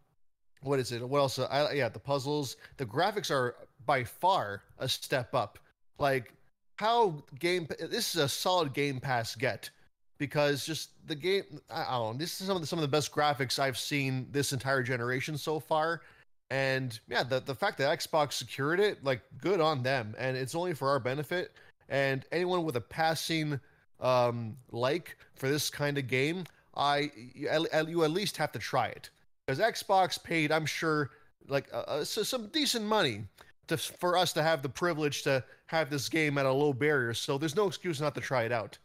[0.63, 1.07] what is it?
[1.07, 1.39] What else?
[1.39, 2.57] I, yeah, the puzzles.
[2.77, 3.57] The graphics are
[3.87, 5.59] by far a step up.
[5.99, 6.35] Like
[6.77, 9.71] how game this is a solid Game Pass get
[10.19, 11.61] because just the game.
[11.71, 12.19] I don't know.
[12.19, 15.37] This is some of the, some of the best graphics I've seen this entire generation
[15.37, 16.03] so far.
[16.51, 20.15] And yeah, the the fact that Xbox secured it, like, good on them.
[20.19, 21.53] And it's only for our benefit.
[21.89, 23.61] And anyone with a passing
[24.01, 26.45] um like for this kind of game,
[26.77, 29.11] I you at, you at least have to try it
[29.47, 31.11] because Xbox paid, I'm sure,
[31.49, 33.25] like uh, uh, so some decent money
[33.69, 37.15] to for us to have the privilege to have this game at a low barrier.
[37.15, 38.79] So there's no excuse not to try it out.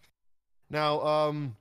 [0.70, 1.56] Now, um,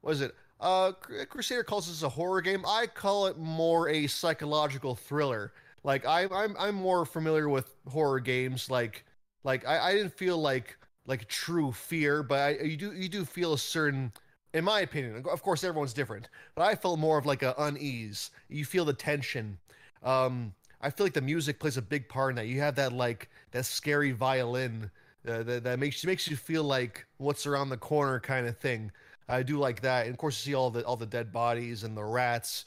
[0.00, 0.34] what is it?
[0.60, 2.64] Uh, Crusader calls this a horror game.
[2.66, 5.52] I call it more a psychological thriller.
[5.82, 8.70] Like I, I'm, I'm more familiar with horror games.
[8.70, 9.04] Like,
[9.42, 13.24] like I, I didn't feel like like true fear, but I, you do, you do
[13.26, 14.10] feel a certain,
[14.54, 15.22] in my opinion.
[15.30, 18.30] Of course, everyone's different, but I felt more of like a unease.
[18.48, 19.58] You feel the tension.
[20.02, 22.46] Um, I feel like the music plays a big part in that.
[22.46, 24.90] You have that like that scary violin
[25.26, 28.92] uh, that, that makes makes you feel like what's around the corner kind of thing.
[29.26, 31.84] I do like that, and of course, you see all the all the dead bodies
[31.84, 32.66] and the rats.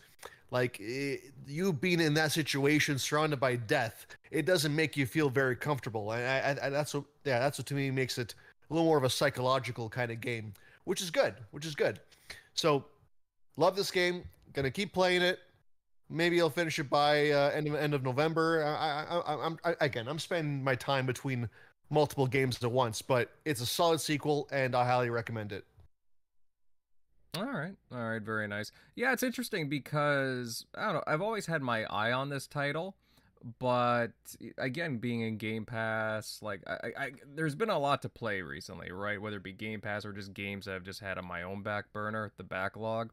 [0.49, 5.29] Like it, you being in that situation, surrounded by death, it doesn't make you feel
[5.29, 8.33] very comfortable, and I, I, that's what yeah, that's what to me makes it
[8.69, 10.53] a little more of a psychological kind of game,
[10.85, 11.99] which is good, which is good.
[12.55, 12.85] So,
[13.57, 14.23] love this game.
[14.53, 15.39] Gonna keep playing it.
[16.09, 18.63] Maybe I'll finish it by uh, end of end of November.
[18.63, 21.49] I, I, I'm I, again, I'm spending my time between
[21.89, 25.65] multiple games at once, but it's a solid sequel, and I highly recommend it.
[27.35, 27.75] All right.
[27.91, 28.21] All right.
[28.21, 28.71] Very nice.
[28.95, 31.03] Yeah, it's interesting because I don't know.
[31.05, 32.95] I've always had my eye on this title,
[33.59, 34.11] but
[34.57, 38.91] again, being in Game Pass, like I, I, there's been a lot to play recently,
[38.91, 39.21] right?
[39.21, 41.63] Whether it be Game Pass or just games that I've just had on my own
[41.63, 43.11] back burner, the backlog.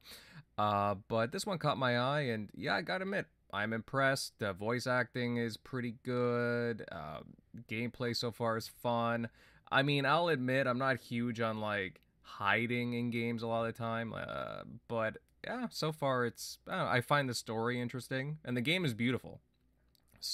[0.57, 4.35] Uh, but this one caught my eye, and yeah, I gotta admit, I'm impressed.
[4.39, 6.85] The voice acting is pretty good.
[6.91, 7.21] Uh,
[7.69, 9.29] gameplay so far is fun.
[9.71, 13.75] I mean, I'll admit I'm not huge on like hiding in games a lot of
[13.75, 18.39] the time, uh, but yeah, so far it's I, know, I find the story interesting
[18.45, 19.41] and the game is beautiful.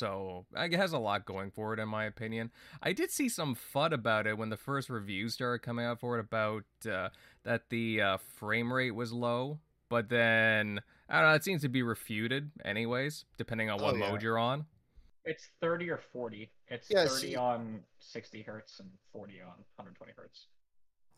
[0.01, 2.53] So it has a lot going for it, in my opinion.
[2.81, 6.17] I did see some FUD about it when the first reviews started coming out for
[6.17, 7.09] it about uh,
[7.43, 11.35] that the uh, frame rate was low, but then I don't know.
[11.35, 14.11] It seems to be refuted, anyways, depending on what Oh, yeah.
[14.11, 14.65] mode you're on.
[15.25, 16.49] It's 30 or 40.
[16.69, 20.47] It's Yeah, 30 see- on 60 hertz and 40 on 120 hertz.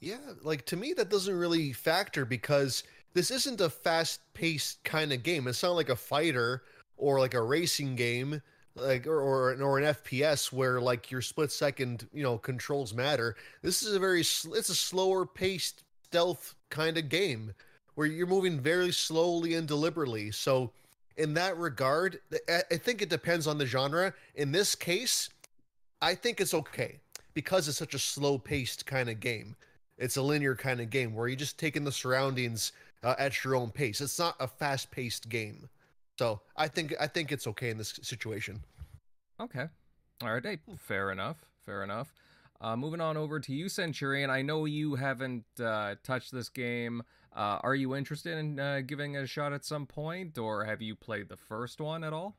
[0.00, 2.82] Yeah, like to me that doesn't really factor because
[3.12, 5.46] this isn't a fast-paced kind of game.
[5.46, 6.62] It's not like a fighter
[6.96, 8.40] or like a racing game,
[8.74, 13.36] like or or, or an FPS where like your split-second you know controls matter.
[13.62, 17.54] This is a very sl- it's a slower-paced stealth kind of game
[17.94, 20.30] where you're moving very slowly and deliberately.
[20.30, 20.72] So
[21.16, 24.14] in that regard, I, think it depends on the genre.
[24.34, 25.28] In this case,
[26.00, 27.00] I think it's okay
[27.34, 29.56] because it's such a slow-paced kind of game
[30.02, 32.72] it's a linear kind of game where you're just taking the surroundings
[33.04, 34.00] uh, at your own pace.
[34.00, 35.68] It's not a fast-paced game,
[36.22, 38.62] so I think I think it's okay in this situation.
[39.40, 39.66] Okay.
[40.22, 40.44] All right.
[40.44, 41.44] Hey, fair enough.
[41.66, 42.14] Fair enough.
[42.60, 44.30] Uh, moving on over to you, Centurion.
[44.30, 47.02] I know you haven't uh, touched this game.
[47.34, 50.80] Uh, are you interested in uh, giving it a shot at some point, or have
[50.80, 52.36] you played the first one at all?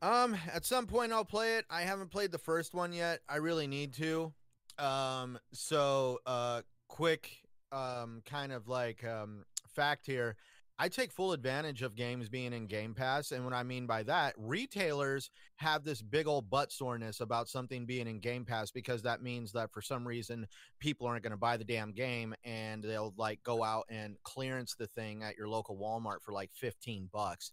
[0.00, 1.66] Um, at some point I'll play it.
[1.68, 3.20] I haven't played the first one yet.
[3.28, 4.32] I really need to.
[4.78, 7.42] Um, so uh quick
[7.72, 10.36] um kind of like um fact here.
[10.78, 14.02] I take full advantage of games being in Game Pass, and what I mean by
[14.04, 19.02] that, retailers have this big old butt soreness about something being in Game Pass because
[19.02, 20.46] that means that for some reason
[20.80, 24.74] people aren't going to buy the damn game and they'll like go out and clearance
[24.74, 27.52] the thing at your local Walmart for like 15 bucks.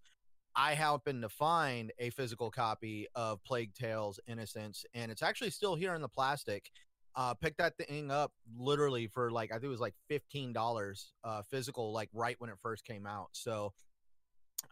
[0.55, 5.75] I happen to find a physical copy of Plague Tales Innocence, and it's actually still
[5.75, 6.71] here in the plastic.
[7.15, 11.13] Uh, picked that thing up literally for like I think it was like fifteen dollars,
[11.23, 13.29] uh, physical, like right when it first came out.
[13.33, 13.73] So,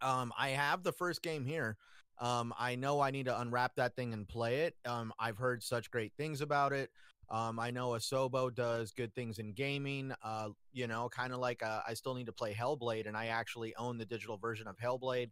[0.01, 1.77] um, I have the first game here.
[2.19, 4.75] Um, I know I need to unwrap that thing and play it.
[4.85, 6.89] Um, I've heard such great things about it.
[7.29, 10.13] Um, I know Asobo does good things in gaming.
[10.23, 13.27] Uh, you know, kind of like uh, I still need to play Hellblade, and I
[13.27, 15.29] actually own the digital version of Hellblade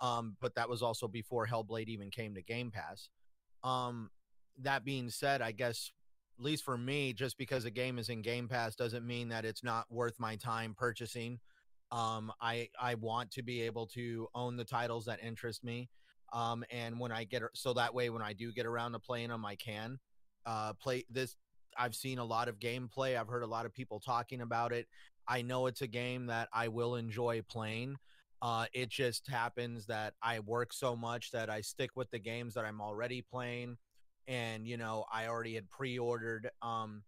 [0.00, 3.10] um, but that was also before Hellblade even came to Game Pass.
[3.62, 4.10] Um,
[4.62, 5.92] that being said, I guess
[6.40, 9.44] at least for me, just because a game is in Game Pass doesn't mean that
[9.44, 11.38] it's not worth my time purchasing.
[11.92, 15.90] Um, I I want to be able to own the titles that interest me.
[16.32, 19.28] Um, and when I get so that way when I do get around to playing
[19.28, 19.98] them, I can
[20.46, 21.36] uh, play this.
[21.76, 23.20] I've seen a lot of gameplay.
[23.20, 24.86] I've heard a lot of people talking about it.
[25.28, 27.96] I know it's a game that I will enjoy playing.
[28.40, 32.54] Uh, it just happens that I work so much that I stick with the games
[32.54, 33.76] that I'm already playing.
[34.26, 37.02] And, you know, I already had pre ordered um,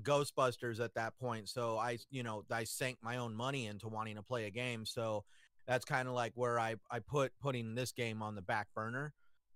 [0.00, 1.48] Ghostbusters at that point.
[1.48, 4.86] So I, you know, I sank my own money into wanting to play a game.
[4.86, 5.24] So
[5.66, 9.12] that's kind of like where I, I put putting this game on the back burner.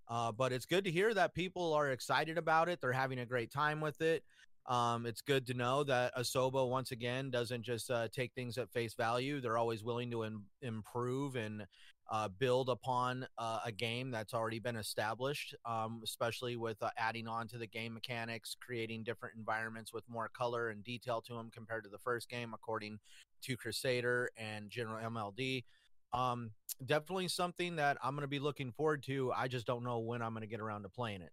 [0.08, 2.80] Uh, but it's good to hear that people are excited about it.
[2.80, 4.22] They're having a great time with it.
[4.66, 8.70] Um, it's good to know that Asobo once again doesn't just uh, take things at
[8.70, 9.40] face value.
[9.40, 10.28] They're always willing to
[10.60, 11.66] improve and
[12.08, 17.26] uh, build upon uh, a game that's already been established, um, especially with uh, adding
[17.26, 21.50] on to the game mechanics, creating different environments with more color and detail to them
[21.52, 22.98] compared to the first game, according
[23.42, 25.64] to Crusader and General MLD.
[26.12, 26.52] Um,
[26.84, 29.32] definitely something that I'm going to be looking forward to.
[29.32, 31.32] I just don't know when I'm going to get around to playing it.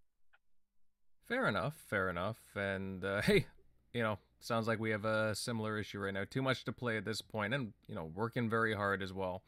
[1.27, 2.37] Fair enough, fair enough.
[2.55, 3.45] And uh, hey,
[3.93, 6.23] you know, sounds like we have a similar issue right now.
[6.29, 9.43] Too much to play at this point, and you know, working very hard as well.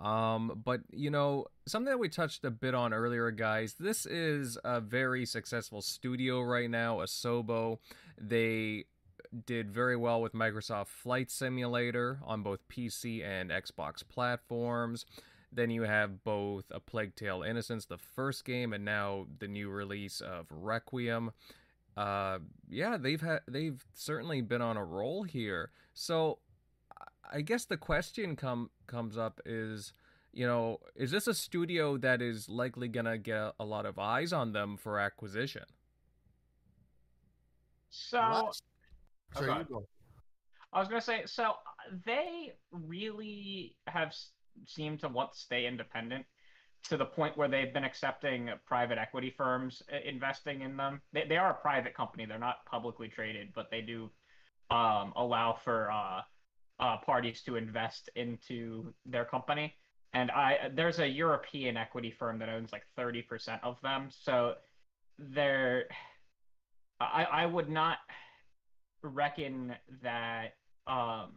[0.00, 3.74] Um, but you know, something that we touched a bit on earlier, guys.
[3.78, 7.78] This is a very successful studio right now, Asobo.
[8.18, 8.86] They
[9.46, 15.04] did very well with Microsoft Flight Simulator on both PC and Xbox platforms.
[15.52, 19.68] Then you have both A Plague Tale Innocence, the first game, and now the new
[19.68, 21.32] release of Requiem.
[21.96, 25.70] Uh, yeah, they've had they've certainly been on a roll here.
[25.92, 26.38] So,
[27.28, 29.92] I guess the question come comes up is,
[30.32, 34.32] you know, is this a studio that is likely gonna get a lot of eyes
[34.32, 35.64] on them for acquisition?
[37.90, 38.60] So, What?
[39.34, 39.58] Sorry, Okay.
[39.60, 39.88] you go.
[40.72, 41.56] I was gonna say, so
[42.04, 44.14] they really have
[44.66, 46.26] seemed to want to stay independent
[46.84, 51.02] to the point where they've been accepting private equity firms uh, investing in them.
[51.12, 54.10] They, they are a private company; they're not publicly traded, but they do
[54.70, 56.22] um, allow for uh,
[56.80, 59.74] uh, parties to invest into their company.
[60.12, 64.54] And I there's a European equity firm that owns like thirty percent of them, so
[65.18, 65.84] they're.
[67.00, 67.98] I I would not
[69.02, 70.54] reckon that
[70.86, 71.30] um,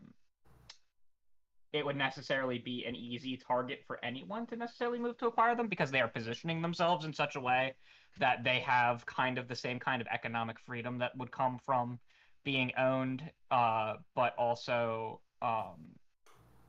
[1.71, 5.67] it would necessarily be an easy target for anyone to necessarily move to acquire them
[5.67, 7.75] because they are positioning themselves in such a way
[8.19, 11.99] that they have kind of the same kind of economic freedom that would come from
[12.43, 15.75] being owned, uh, but also um,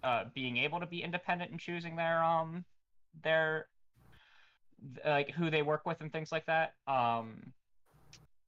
[0.03, 2.65] uh, being able to be independent and choosing their um
[3.23, 3.67] their
[5.07, 6.75] like who they work with and things like that.
[6.87, 7.53] Um,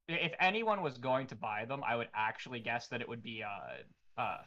[0.08, 3.42] if anyone was going to buy them, I would actually guess that it would be
[3.42, 4.38] uh uh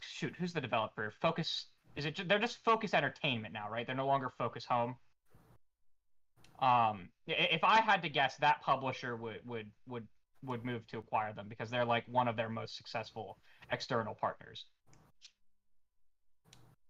[0.00, 1.12] shoot, who's the developer?
[1.22, 2.28] Focus is it?
[2.28, 3.86] They're just Focus Entertainment now, right?
[3.86, 4.96] They're no longer Focus Home.
[6.60, 10.06] Um, if I had to guess, that publisher would would would
[10.44, 13.38] would move to acquire them because they're like one of their most successful
[13.70, 14.64] external partners.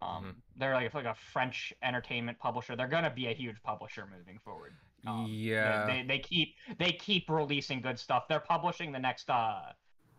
[0.00, 2.76] Um, they're like like a French entertainment publisher.
[2.76, 4.74] They're gonna be a huge publisher moving forward.
[5.06, 5.86] Um, yeah.
[5.86, 8.28] they, they keep they keep releasing good stuff.
[8.28, 9.60] They're publishing the next uh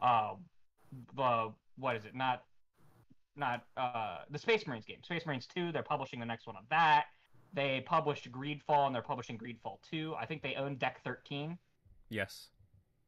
[0.02, 0.34] uh
[1.16, 2.16] the what is it?
[2.16, 2.44] Not
[3.36, 4.98] not uh the Space Marines game.
[5.04, 7.06] Space Marines 2, they're publishing the next one of that.
[7.54, 10.16] They published Greedfall and they're publishing Greedfall 2.
[10.20, 11.58] I think they own Deck 13.
[12.10, 12.50] yes.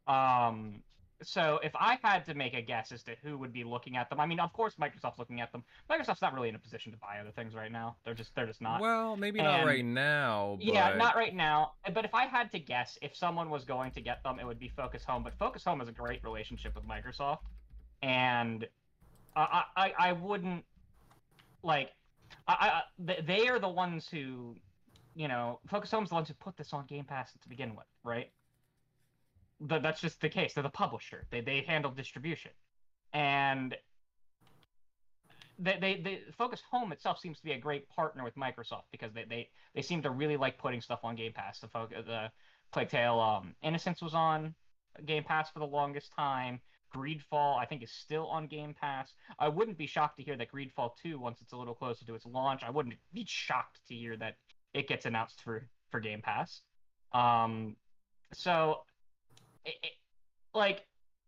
[0.07, 0.83] Um
[1.23, 4.09] so if I had to make a guess as to who would be looking at
[4.09, 5.63] them, I mean of course Microsoft's looking at them.
[5.89, 7.95] Microsoft's not really in a position to buy other things right now.
[8.03, 8.81] They're just they're just not.
[8.81, 10.57] Well, maybe not right now.
[10.57, 10.65] But...
[10.65, 11.73] Yeah, not right now.
[11.93, 14.59] But if I had to guess, if someone was going to get them, it would
[14.59, 15.23] be Focus Home.
[15.23, 17.39] But Focus Home has a great relationship with Microsoft,
[18.01, 18.67] and
[19.35, 20.63] I I, I wouldn't
[21.63, 21.91] like
[22.47, 24.55] I, I they are the ones who,
[25.15, 27.85] you know, Focus Home's the ones who put this on Game Pass to begin with,
[28.03, 28.29] right?
[29.63, 30.53] But that's just the case.
[30.53, 31.27] They're the publisher.
[31.29, 32.51] They they handle distribution,
[33.13, 33.75] and
[35.61, 39.13] they, they, they Focus Home itself seems to be a great partner with Microsoft because
[39.13, 41.59] they, they, they seem to really like putting stuff on Game Pass.
[41.59, 42.31] The focus, the
[42.71, 44.55] Plague Tale um, Innocence was on
[45.05, 46.59] Game Pass for the longest time.
[46.95, 49.13] Greedfall, I think, is still on Game Pass.
[49.39, 52.15] I wouldn't be shocked to hear that Greedfall 2, once it's a little closer to
[52.15, 54.35] its launch, I wouldn't be shocked to hear that
[54.73, 56.61] it gets announced for, for Game Pass.
[57.13, 57.75] Um,
[58.33, 58.81] so,
[60.53, 60.85] like,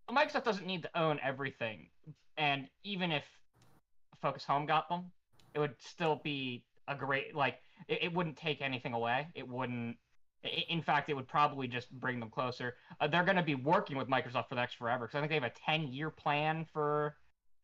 [0.10, 1.88] Microsoft doesn't need to own everything.
[2.38, 3.24] And even if
[4.22, 5.12] Focus Home got them,
[5.54, 9.28] it would still be a great like it, it wouldn't take anything away.
[9.36, 9.98] It wouldn't.
[10.68, 12.76] In fact, it would probably just bring them closer.
[13.00, 15.30] Uh, they're going to be working with Microsoft for the next forever because I think
[15.30, 17.16] they have a ten-year plan for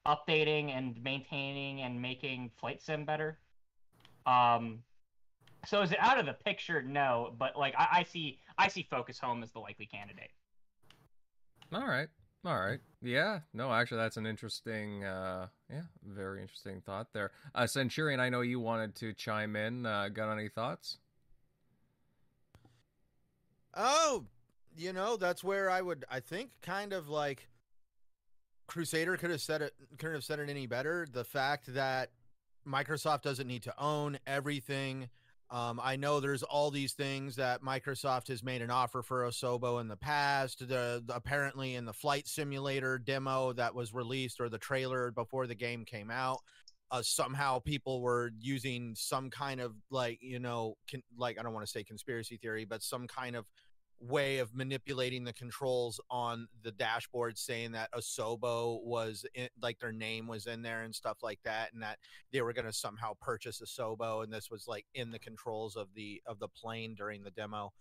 [0.07, 3.39] updating and maintaining and making Flight Sim better.
[4.26, 4.84] Um,
[5.65, 6.82] So is it out of the picture?
[6.82, 10.32] No, but like I, I see, I see Focus Home as the likely candidate.
[11.74, 12.07] All right.
[12.45, 12.80] All right.
[13.01, 13.39] Yeah.
[13.53, 17.32] No, actually, that's an interesting, uh, yeah, very interesting thought there.
[17.53, 19.86] Uh, Centurion, I know you wanted to chime in.
[19.86, 20.97] Uh, got any thoughts?
[23.76, 24.26] Oh,
[24.76, 27.47] you know, that's where I would, I think, kind of like
[28.67, 31.07] Crusader could have said it, couldn't have said it any better.
[31.11, 32.11] The fact that
[32.67, 35.09] Microsoft doesn't need to own everything.
[35.51, 39.81] Um, I know there's all these things that Microsoft has made an offer for Asobo
[39.81, 40.59] in the past.
[40.59, 45.47] The, the, apparently in the flight simulator demo that was released or the trailer before
[45.47, 46.39] the game came out,
[46.91, 51.53] uh, somehow people were using some kind of like you know, con- like I don't
[51.53, 53.45] want to say conspiracy theory, but some kind of
[54.01, 59.91] way of manipulating the controls on the dashboard saying that Asobo was in, like their
[59.91, 61.97] name was in there and stuff like that and that
[62.31, 65.87] they were going to somehow purchase Asobo and this was like in the controls of
[65.95, 67.73] the of the plane during the demo.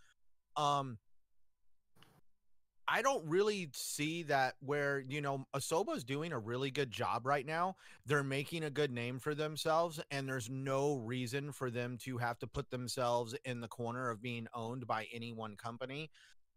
[0.56, 0.98] Um
[2.90, 7.44] I don't really see that where, you know, Asobo's doing a really good job right
[7.44, 7.76] now.
[8.06, 12.38] They're making a good name for themselves, and there's no reason for them to have
[12.38, 16.10] to put themselves in the corner of being owned by any one company.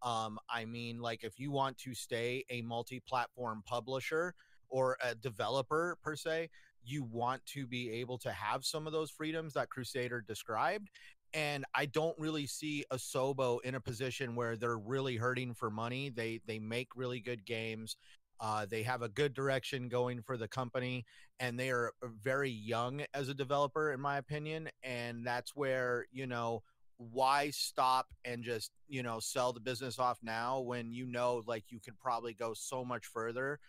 [0.04, 4.34] Um, I mean, like, if you want to stay a multi platform publisher
[4.70, 6.50] or a developer per se,
[6.84, 10.90] you want to be able to have some of those freedoms that Crusader described
[11.34, 16.10] and I don't really see Asobo in a position where they're really hurting for money.
[16.10, 17.96] They they make really good games.
[18.40, 21.06] Uh, they have a good direction going for the company,
[21.40, 24.70] and they are very young as a developer, in my opinion.
[24.84, 26.64] And that's where you know
[26.98, 31.66] why stop and just you know sell the business off now when you know like
[31.70, 33.60] you could probably go so much further.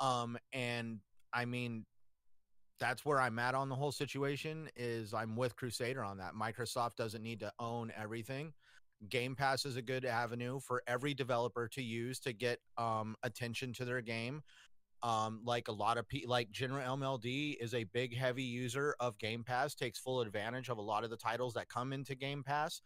[0.00, 1.00] Um, and
[1.32, 1.84] I mean,
[2.78, 6.34] that's where I'm at on the whole situation is I'm with Crusader on that.
[6.34, 8.52] Microsoft doesn't need to own everything.
[9.08, 13.72] Game Pass is a good avenue for every developer to use to get um, attention
[13.74, 14.42] to their game.
[15.04, 19.16] Um, like a lot of people, like General MLD is a big, heavy user of
[19.18, 22.42] Game Pass, takes full advantage of a lot of the titles that come into Game
[22.42, 22.82] Pass,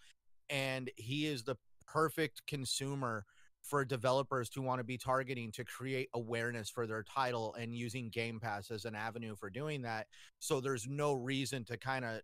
[0.51, 3.24] and he is the perfect consumer
[3.62, 8.08] for developers to want to be targeting to create awareness for their title and using
[8.08, 10.06] Game Pass as an avenue for doing that.
[10.40, 12.20] So there's no reason to kind of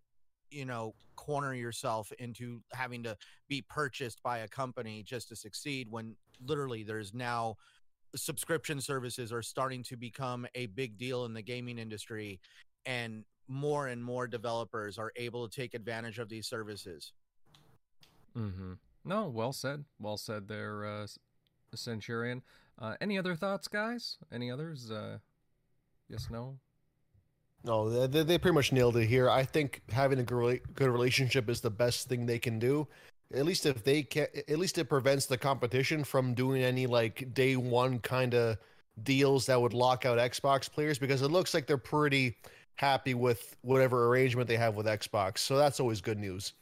[0.51, 3.15] you know corner yourself into having to
[3.47, 6.15] be purchased by a company just to succeed when
[6.45, 7.55] literally there's now
[8.15, 12.39] subscription services are starting to become a big deal in the gaming industry
[12.85, 17.13] and more and more developers are able to take advantage of these services.
[18.37, 18.73] Mm-hmm.
[19.05, 19.85] No well said.
[19.99, 21.07] Well said there uh,
[21.77, 22.41] Centurion.
[22.77, 24.17] Uh, any other thoughts, guys?
[24.31, 24.89] Any others?
[24.89, 25.17] Uh,
[26.09, 26.57] yes, no.
[27.63, 29.29] No, they, they pretty much nailed it here.
[29.29, 32.87] I think having a good relationship is the best thing they can do.
[33.33, 37.33] At least if they can, at least it prevents the competition from doing any like
[37.33, 38.57] day one kind of
[39.03, 42.37] deals that would lock out Xbox players because it looks like they're pretty
[42.75, 45.39] happy with whatever arrangement they have with Xbox.
[45.39, 46.53] So that's always good news.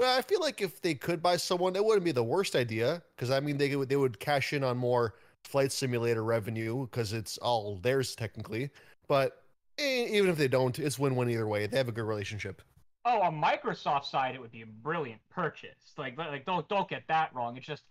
[0.00, 3.02] But I feel like if they could buy someone, it wouldn't be the worst idea
[3.14, 7.12] because I mean they would they would cash in on more flight simulator revenue because
[7.12, 8.70] it's all theirs technically.
[9.08, 9.42] But
[9.78, 11.66] even if they don't, it's win-win either way.
[11.66, 12.62] They have a good relationship.
[13.04, 15.92] Oh, on Microsoft side, it would be a brilliant purchase.
[15.98, 17.58] Like, like don't don't get that wrong.
[17.58, 17.82] It's just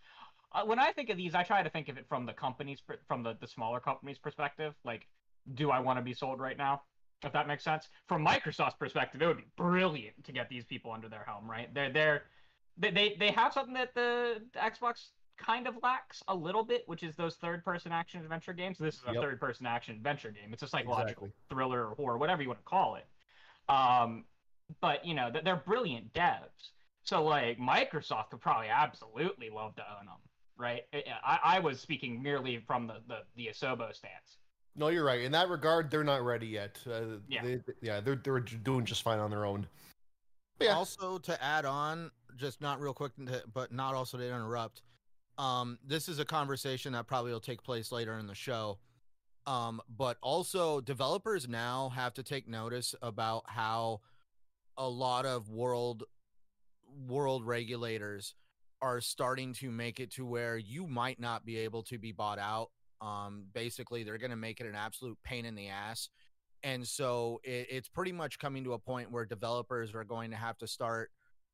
[0.54, 2.82] uh, when I think of these, I try to think of it from the company's
[3.08, 4.74] from the the smaller company's perspective.
[4.84, 5.06] Like,
[5.54, 6.82] do I want to be sold right now?
[7.24, 7.90] If that makes sense.
[8.08, 11.74] From Microsoft's perspective, it would be brilliant to get these people under their helm, right?
[11.74, 12.24] They're they're
[12.78, 16.84] they they, they have something that the, the Xbox kind of lacks a little bit,
[16.88, 18.78] which is those third person action adventure games.
[18.78, 19.22] This is a yep.
[19.22, 20.52] third person action adventure game.
[20.54, 21.32] It's a psychological exactly.
[21.50, 23.06] thriller or horror, whatever you want to call it.
[23.70, 24.26] Um,
[24.82, 26.72] but you know, they're brilliant devs.
[27.04, 30.18] So like Microsoft would probably absolutely love to own them,
[30.58, 30.84] right?
[30.94, 34.38] I, I was speaking merely from the the, the Asobo stance.
[34.76, 35.22] No, you're right.
[35.22, 36.80] In that regard, they're not ready yet.
[36.88, 39.68] Uh, yeah, they, yeah, they're they're doing just fine on their own.
[40.60, 40.76] Yeah.
[40.76, 43.14] Also, to add on, just not real quick,
[43.54, 44.82] but not also to interrupt.
[45.38, 48.80] Um, this is a conversation that probably will take place later in the show.
[49.48, 54.02] Um, but also, developers now have to take notice about how
[54.78, 56.04] a lot of world
[57.08, 58.34] world regulators
[58.82, 62.40] are starting to make it to where you might not be able to be bought
[62.40, 62.70] out
[63.02, 66.10] um, basically, they're going to make it an absolute pain in the ass.
[66.64, 70.38] And so it, it's pretty much coming to a point where developers are going to
[70.38, 71.12] have to start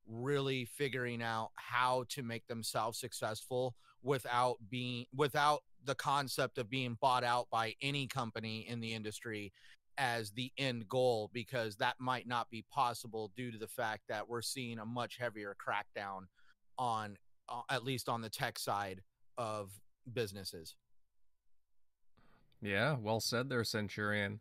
[0.07, 6.97] really figuring out how to make themselves successful without being without the concept of being
[7.01, 9.51] bought out by any company in the industry
[9.97, 14.27] as the end goal because that might not be possible due to the fact that
[14.27, 16.21] we're seeing a much heavier crackdown
[16.77, 17.17] on
[17.49, 19.01] uh, at least on the tech side
[19.37, 19.71] of
[20.13, 20.75] businesses.
[22.65, 24.39] Yeah, well said there, Centurion.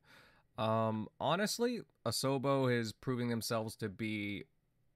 [0.56, 4.44] Um, honestly, Asobo is proving themselves to be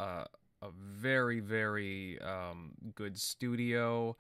[0.01, 0.25] uh,
[0.63, 4.17] a very, very um, good studio.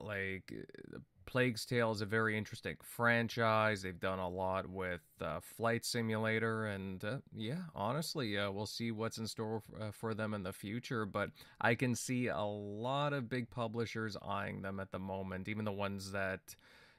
[0.00, 0.52] Like,
[1.26, 3.82] Plague's Tale is a very interesting franchise.
[3.82, 8.92] They've done a lot with uh, Flight Simulator, and uh, yeah, honestly, uh, we'll see
[8.92, 11.04] what's in store f- uh, for them in the future.
[11.04, 11.30] But
[11.60, 15.72] I can see a lot of big publishers eyeing them at the moment, even the
[15.72, 16.54] ones that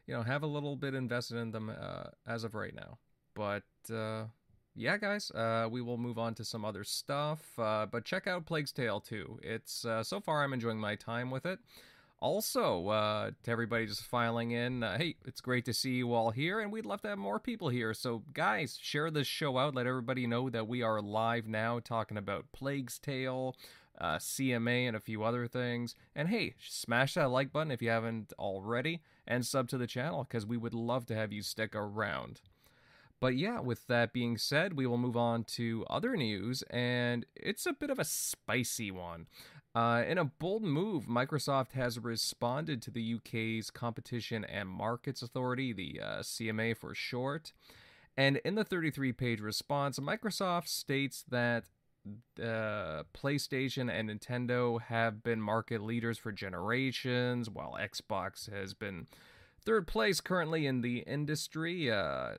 [0.09, 2.97] you know have a little bit invested in them uh, as of right now.
[3.35, 4.25] But uh,
[4.75, 5.31] yeah, guys,
[5.69, 7.39] we will move on to some other stuff.
[7.55, 9.39] but check out Plague's Tale too.
[9.43, 11.59] It's so far I'm enjoying my time with it.
[12.21, 16.31] Also, uh, to everybody just filing in, uh, hey, it's great to see you all
[16.31, 17.93] here, and we'd love to have more people here.
[17.93, 19.73] So, guys, share this show out.
[19.73, 23.55] Let everybody know that we are live now talking about Plague's Tale,
[23.99, 25.95] uh, CMA, and a few other things.
[26.15, 30.23] And hey, smash that like button if you haven't already, and sub to the channel
[30.23, 32.41] because we would love to have you stick around.
[33.19, 37.65] But yeah, with that being said, we will move on to other news, and it's
[37.65, 39.27] a bit of a spicy one.
[39.75, 45.73] Uh, in a bold move, Microsoft has responded to the UK's Competition and Markets Authority,
[45.73, 47.53] the uh, CMA for short.
[48.17, 51.65] And in the 33 page response, Microsoft states that
[52.41, 59.07] uh, PlayStation and Nintendo have been market leaders for generations, while Xbox has been
[59.65, 61.91] third place currently in the industry.
[61.91, 62.35] Uh,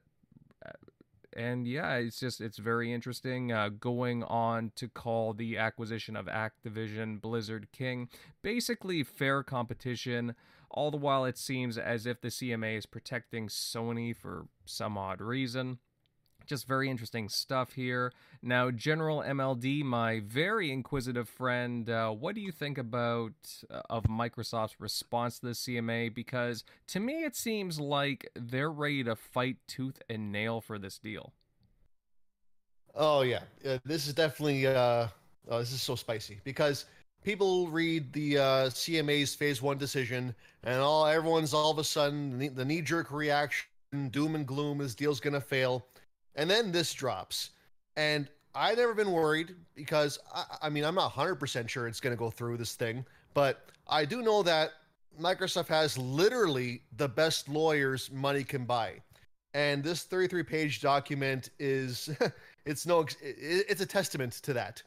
[1.33, 3.53] and yeah, it's just it's very interesting.
[3.53, 8.09] Uh, going on to call the acquisition of Activision Blizzard King
[8.43, 10.35] basically fair competition.
[10.73, 15.21] All the while, it seems as if the CMA is protecting Sony for some odd
[15.21, 15.79] reason.
[16.51, 18.13] Just very interesting stuff here.
[18.43, 23.35] Now, General MLD, my very inquisitive friend, uh, what do you think about
[23.71, 26.13] uh, of Microsoft's response to the CMA?
[26.13, 30.99] Because to me, it seems like they're ready to fight tooth and nail for this
[30.99, 31.33] deal.
[32.97, 35.07] Oh yeah, uh, this is definitely uh,
[35.47, 36.87] oh, this is so spicy because
[37.23, 40.35] people read the uh, CMA's Phase One decision,
[40.65, 43.69] and all everyone's all of a sudden the knee jerk reaction,
[44.11, 45.87] doom and gloom, this deal's gonna fail.
[46.37, 47.51] And then this drops.
[47.97, 52.14] And I've never been worried because, I, I mean, I'm not 100% sure it's going
[52.14, 53.05] to go through this thing,
[53.35, 54.70] but I do know that
[55.20, 59.01] Microsoft has literally the best lawyers money can buy.
[59.55, 62.11] And this 33 page document is,
[62.64, 64.83] it's no, it's a testament to that.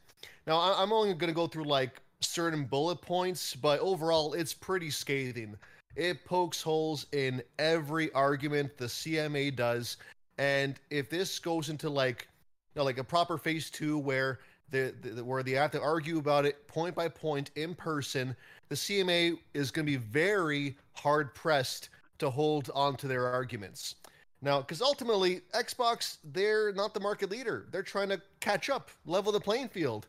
[0.48, 4.90] Now, I'm only going to go through like certain bullet points, but overall, it's pretty
[4.90, 5.56] scathing.
[5.96, 9.98] It pokes holes in every argument the CMA does
[10.38, 12.28] and if this goes into like,
[12.76, 14.40] you know, like a proper phase two where
[14.72, 18.36] the, the where they have to argue about it point by point in person,
[18.70, 23.96] the CMA is going to be very hard pressed to hold on to their arguments.
[24.42, 27.66] Now, because ultimately, Xbox, they're not the market leader.
[27.72, 30.08] They're trying to catch up, level the playing field.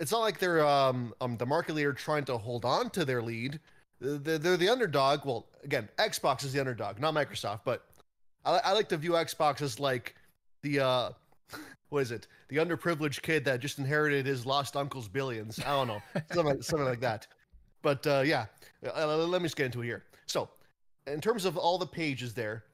[0.00, 3.22] It's not like they're um, um, the market leader trying to hold on to their
[3.22, 3.60] lead.
[4.00, 5.26] They're, they're the underdog.
[5.26, 7.86] Well, again, Xbox is the underdog, not Microsoft, but
[8.44, 10.14] I, I like to view Xbox as like
[10.62, 11.10] the uh,
[11.88, 12.26] what is it?
[12.48, 15.58] The underprivileged kid that just inherited his lost uncle's billions.
[15.60, 17.26] I don't know, something, something like that.
[17.82, 18.46] But uh, yeah,
[18.96, 20.04] uh, let me just get into it here.
[20.26, 20.48] So,
[21.06, 22.64] in terms of all the pages there,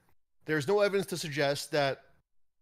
[0.45, 2.03] there's no evidence to suggest that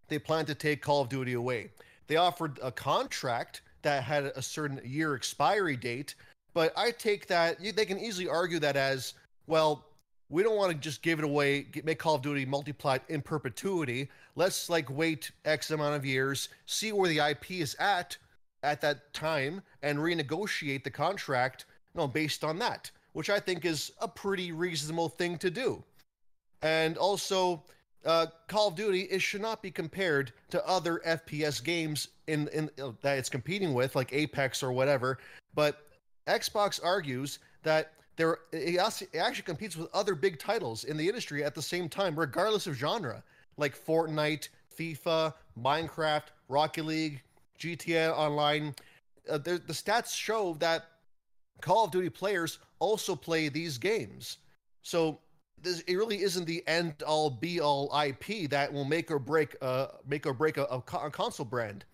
[0.07, 1.69] they plan to take Call of Duty away.
[2.07, 6.15] They offered a contract that had a certain year expiry date,
[6.53, 9.13] but I take that they can easily argue that as
[9.45, 9.85] well
[10.29, 14.09] we don't want to just give it away, make Call of Duty multiplied in perpetuity.
[14.35, 18.17] Let's like wait X amount of years, see where the IP is at
[18.61, 23.65] at that time, and renegotiate the contract, you know, based on that, which I think
[23.65, 25.83] is a pretty reasonable thing to do.
[26.61, 27.63] And also,
[28.05, 32.69] uh, Call of Duty it should not be compared to other FPS games in in
[32.81, 35.17] uh, that it's competing with, like Apex or whatever.
[35.55, 35.87] But
[36.27, 41.55] Xbox argues that there it actually competes with other big titles in the industry at
[41.55, 43.23] the same time, regardless of genre,
[43.55, 47.23] like Fortnite, FIFA, Minecraft, Rocket League,
[47.57, 48.75] GTA Online.
[49.29, 50.87] Uh, the stats show that
[51.61, 54.39] Call of Duty players also play these games.
[54.81, 55.19] So
[55.61, 59.55] this, it really isn't the end all be all IP that will make or break
[59.61, 61.85] uh, make or break a, a, a console brand.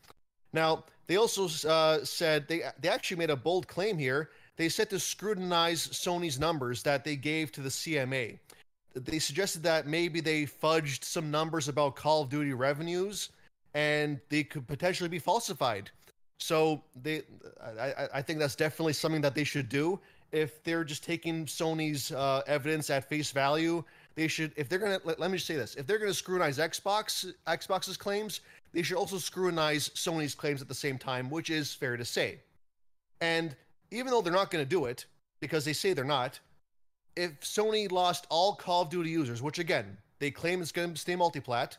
[0.54, 4.90] Now they also uh, said they they actually made a bold claim here they set
[4.92, 8.40] to scrutinize Sony's numbers that they gave to the CMA.
[8.94, 13.30] they suggested that maybe they fudged some numbers about Call of Duty revenues,
[13.74, 15.92] and they could potentially be falsified.
[16.40, 17.24] So they,
[17.62, 20.00] I, I think that's definitely something that they should do.
[20.32, 23.84] If they're just taking Sony's uh, evidence at face value,
[24.16, 24.52] they should.
[24.56, 27.96] If they're gonna, let, let me just say this: if they're gonna scrutinize Xbox, Xbox's
[27.96, 28.42] claims,
[28.74, 32.40] they should also scrutinize Sony's claims at the same time, which is fair to say.
[33.22, 33.56] And
[33.92, 35.06] even though they're not going to do it
[35.40, 36.40] because they say they're not,
[37.16, 41.00] if Sony lost all Call of Duty users, which again they claim is going to
[41.00, 41.78] stay multiplat,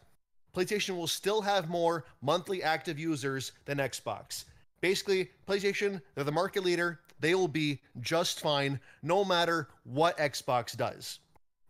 [0.55, 4.45] PlayStation will still have more monthly active users than Xbox.
[4.81, 7.01] Basically, PlayStation, they're the market leader.
[7.21, 11.19] They will be just fine no matter what Xbox does.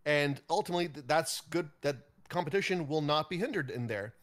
[0.05, 1.97] And ultimately, that's good that
[2.29, 4.13] competition will not be hindered in there.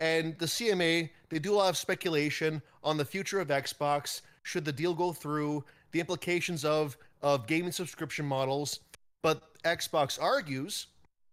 [0.00, 4.64] And the CMA, they do a lot of speculation on the future of Xbox should
[4.64, 8.80] the deal go through, the implications of of gaming subscription models.
[9.22, 10.86] But Xbox argues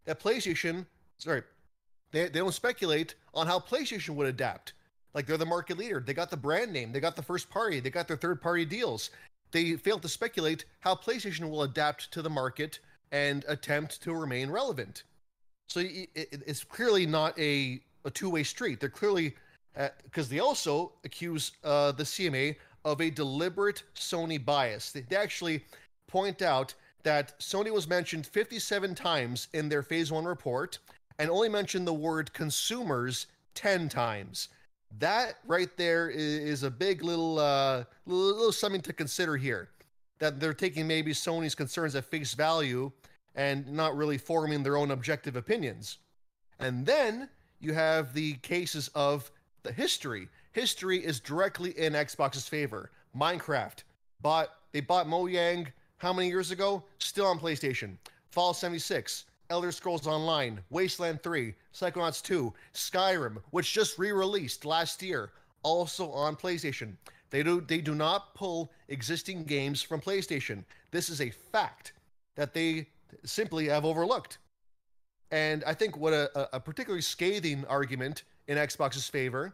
[0.05, 0.86] that PlayStation,
[1.18, 1.43] sorry,
[2.12, 4.74] they, they don't speculate on how PlayStation would adapt.
[5.14, 6.03] Like they're the market leader.
[6.05, 8.66] They got the brand name, they got the first party, they got their third party
[8.66, 9.10] deals.
[9.51, 12.80] They fail to speculate how PlayStation will adapt to the market
[13.12, 15.03] and attempt to remain relevant.
[15.70, 18.80] So it, it, it's clearly not a, a two way street.
[18.80, 19.36] They're clearly,
[20.03, 22.58] because uh, they also accuse uh, the CMA
[22.88, 24.92] of a deliberate Sony bias.
[24.92, 25.66] They actually
[26.08, 26.74] point out
[27.04, 30.80] that Sony was mentioned 57 times in their phase one report
[31.20, 34.48] and only mentioned the word consumers 10 times.
[35.00, 39.68] That right there is a big little, uh, little, little something to consider here.
[40.20, 42.92] That they're taking maybe Sony's concerns at face value
[43.36, 45.98] and not really forming their own objective opinions.
[46.60, 47.28] And then
[47.60, 49.30] you have the cases of
[49.64, 52.89] the history history is directly in Xbox's favor.
[53.16, 53.84] Minecraft
[54.22, 56.84] bought they bought Mojang how many years ago?
[56.97, 57.97] Still on PlayStation.
[58.32, 65.30] Fall 76, Elder Scrolls Online, Wasteland 3, Psychonauts 2, Skyrim, which just re-released last year,
[65.62, 66.93] also on PlayStation.
[67.30, 70.64] They do they do not pull existing games from PlayStation.
[70.89, 71.93] This is a fact
[72.36, 72.88] that they
[73.24, 74.39] simply have overlooked.
[75.30, 79.53] And I think what a, a particularly scathing argument in Xbox's favor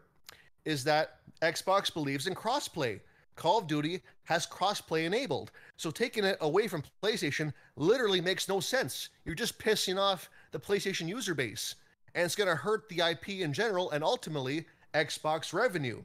[0.66, 3.00] is that Xbox believes in crossplay.
[3.36, 5.52] Call of Duty has crossplay enabled.
[5.78, 9.10] So taking it away from PlayStation literally makes no sense.
[9.26, 11.76] You're just pissing off the PlayStation user base.
[12.16, 16.04] And it's going to hurt the IP in general and ultimately Xbox revenue.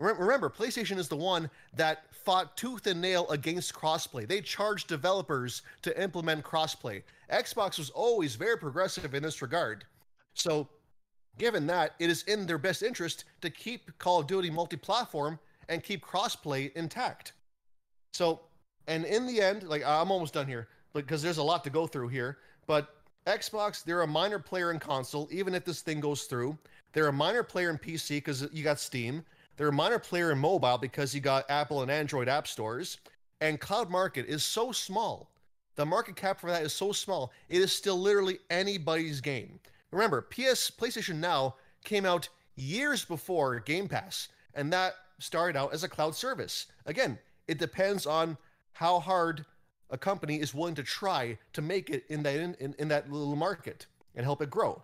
[0.00, 4.26] Remember, PlayStation is the one that fought tooth and nail against crossplay.
[4.26, 7.04] They charged developers to implement crossplay.
[7.32, 9.84] Xbox was always very progressive in this regard.
[10.34, 10.68] So
[11.38, 15.38] Given that, it is in their best interest to keep Call of Duty multi platform
[15.68, 17.32] and keep crossplay intact.
[18.12, 18.40] So,
[18.86, 21.86] and in the end, like I'm almost done here because there's a lot to go
[21.86, 22.38] through here.
[22.66, 22.94] But
[23.26, 26.58] Xbox, they're a minor player in console, even if this thing goes through.
[26.92, 29.24] They're a minor player in PC because you got Steam.
[29.56, 32.98] They're a minor player in mobile because you got Apple and Android app stores.
[33.40, 35.30] And cloud market is so small.
[35.76, 37.32] The market cap for that is so small.
[37.48, 39.58] It is still literally anybody's game.
[39.92, 45.84] Remember, PS PlayStation Now came out years before Game Pass, and that started out as
[45.84, 46.66] a cloud service.
[46.86, 48.36] Again, it depends on
[48.72, 49.44] how hard
[49.90, 53.12] a company is willing to try to make it in that in, in, in that
[53.12, 54.82] little market and help it grow.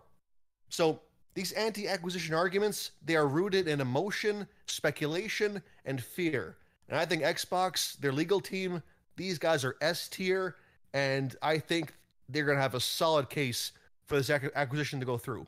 [0.69, 1.01] So
[1.33, 6.57] these anti-acquisition arguments, they are rooted in emotion, speculation, and fear.
[6.87, 8.83] And I think Xbox, their legal team,
[9.15, 10.55] these guys are S tier,
[10.93, 11.93] and I think
[12.27, 13.71] they're to have a solid case
[14.09, 15.47] for this acquisition to go through.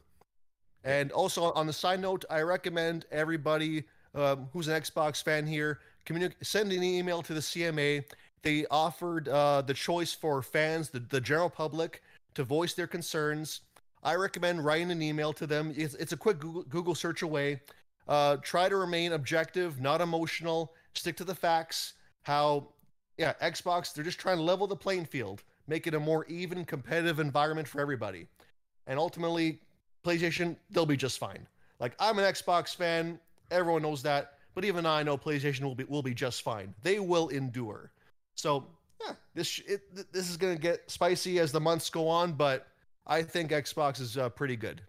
[0.83, 3.83] And also on the side note, I recommend everybody
[4.15, 8.05] um, who's an Xbox fan here communi- send an email to the CMA.
[8.43, 12.01] They offered uh, the choice for fans, the, the general public,
[12.35, 13.61] to voice their concerns.
[14.03, 15.73] I recommend writing an email to them.
[15.75, 17.61] It's, it's a quick Google, Google search away.
[18.07, 20.73] Uh, try to remain objective, not emotional.
[20.95, 21.93] Stick to the facts.
[22.23, 22.69] How,
[23.17, 26.65] yeah, Xbox, they're just trying to level the playing field, make it a more even,
[26.65, 28.27] competitive environment for everybody
[28.87, 29.59] and ultimately
[30.05, 31.47] PlayStation they'll be just fine.
[31.79, 33.19] Like I'm an Xbox fan,
[33.49, 36.73] everyone knows that, but even I know PlayStation will be will be just fine.
[36.83, 37.91] They will endure.
[38.35, 38.67] So
[39.05, 42.67] yeah, this it, this is gonna get spicy as the months go on, but
[43.07, 44.81] I think Xbox is uh, pretty good.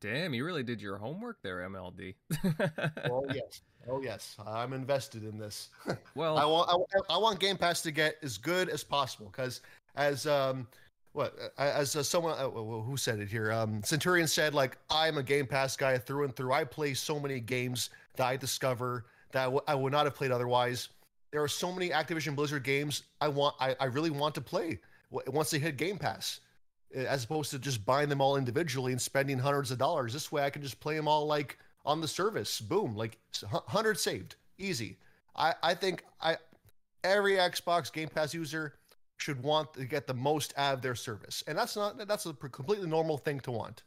[0.00, 2.14] Damn, you really did your homework there, MLD.
[3.10, 5.68] oh yes, oh yes, I'm invested in this.
[6.14, 9.60] Well, I want I, I, want Game Pass to get as good as possible because
[9.96, 10.66] as um
[11.12, 15.22] what as uh, someone uh, who said it here um, centurion said like i'm a
[15.22, 19.40] game pass guy through and through i play so many games that i discover that
[19.40, 20.88] I, w- I would not have played otherwise
[21.32, 24.78] there are so many activision blizzard games i want i, I really want to play
[25.10, 26.40] once they hit game pass
[26.94, 30.12] eh, as opposed to just buying them all individually and spending hundreds of dollars.
[30.12, 32.60] This way, I can just play them all like on the service.
[32.60, 34.98] Boom, like hundred saved, easy.
[35.36, 36.36] I I think I
[37.02, 38.74] every Xbox Game Pass user
[39.20, 42.32] should want to get the most out of their service, and that's not that's a
[42.32, 43.82] completely normal thing to want.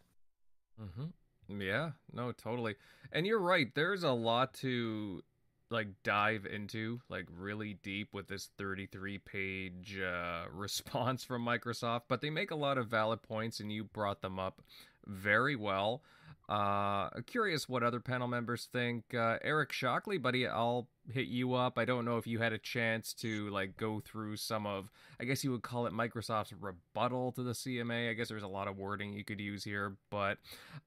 [0.82, 1.62] Mm-hmm.
[1.62, 2.76] Yeah, no, totally.
[3.12, 3.68] And you're right.
[3.74, 5.24] There's a lot to
[5.70, 12.22] like dive into like really deep with this 33 page uh, response from Microsoft, but
[12.22, 14.62] they make a lot of valid points, and you brought them up
[15.06, 16.02] very well.
[16.50, 19.14] Uh, curious what other panel members think.
[19.14, 21.78] Uh, Eric Shockley, buddy, I'll hit you up.
[21.78, 24.92] I don't know if you had a chance to like go through some of,
[25.22, 28.10] I guess you would call it Microsoft's rebuttal to the CMA.
[28.10, 30.38] I guess there's a lot of wording you could use here, but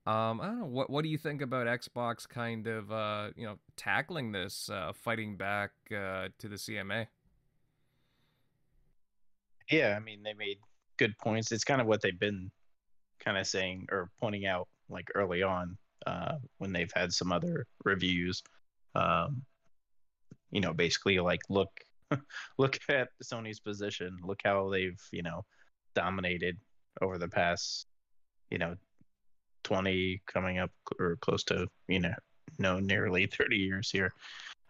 [0.06, 0.66] um, I don't know.
[0.66, 4.92] What what do you think about Xbox kind of uh, you know tackling this, uh,
[4.92, 7.06] fighting back uh, to the CMA?
[9.70, 10.58] Yeah, I mean they made
[10.98, 11.50] good points.
[11.50, 12.50] It's kind of what they've been
[13.18, 15.76] kind of saying or pointing out like early on
[16.06, 18.42] uh, when they've had some other reviews.
[18.94, 19.42] Um,
[20.50, 21.70] you know, basically like look
[22.58, 24.16] look at Sony's position.
[24.22, 25.44] Look how they've you know
[25.94, 26.58] dominated
[27.00, 27.86] over the past
[28.50, 28.76] you know
[29.64, 32.14] 20 coming up or close to you know
[32.58, 34.12] no nearly 30 years here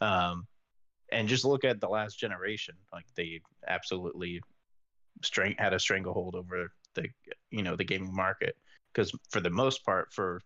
[0.00, 0.46] um
[1.12, 4.40] and just look at the last generation like they absolutely
[5.58, 7.06] had a stranglehold over the
[7.50, 8.56] you know the gaming market
[8.96, 10.40] because for the most part, for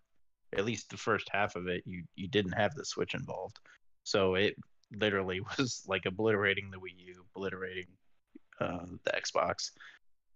[0.56, 3.58] at least the first half of it, you you didn't have the Switch involved,
[4.02, 4.56] so it
[4.92, 7.86] literally was like obliterating the Wii U, obliterating
[8.60, 9.70] uh, the Xbox.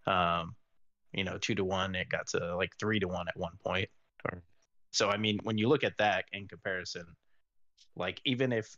[0.06, 0.54] Um,
[1.12, 3.88] you know, two to one, it got to like three to one at one point.
[4.90, 7.04] So I mean, when you look at that in comparison,
[7.96, 8.76] like even if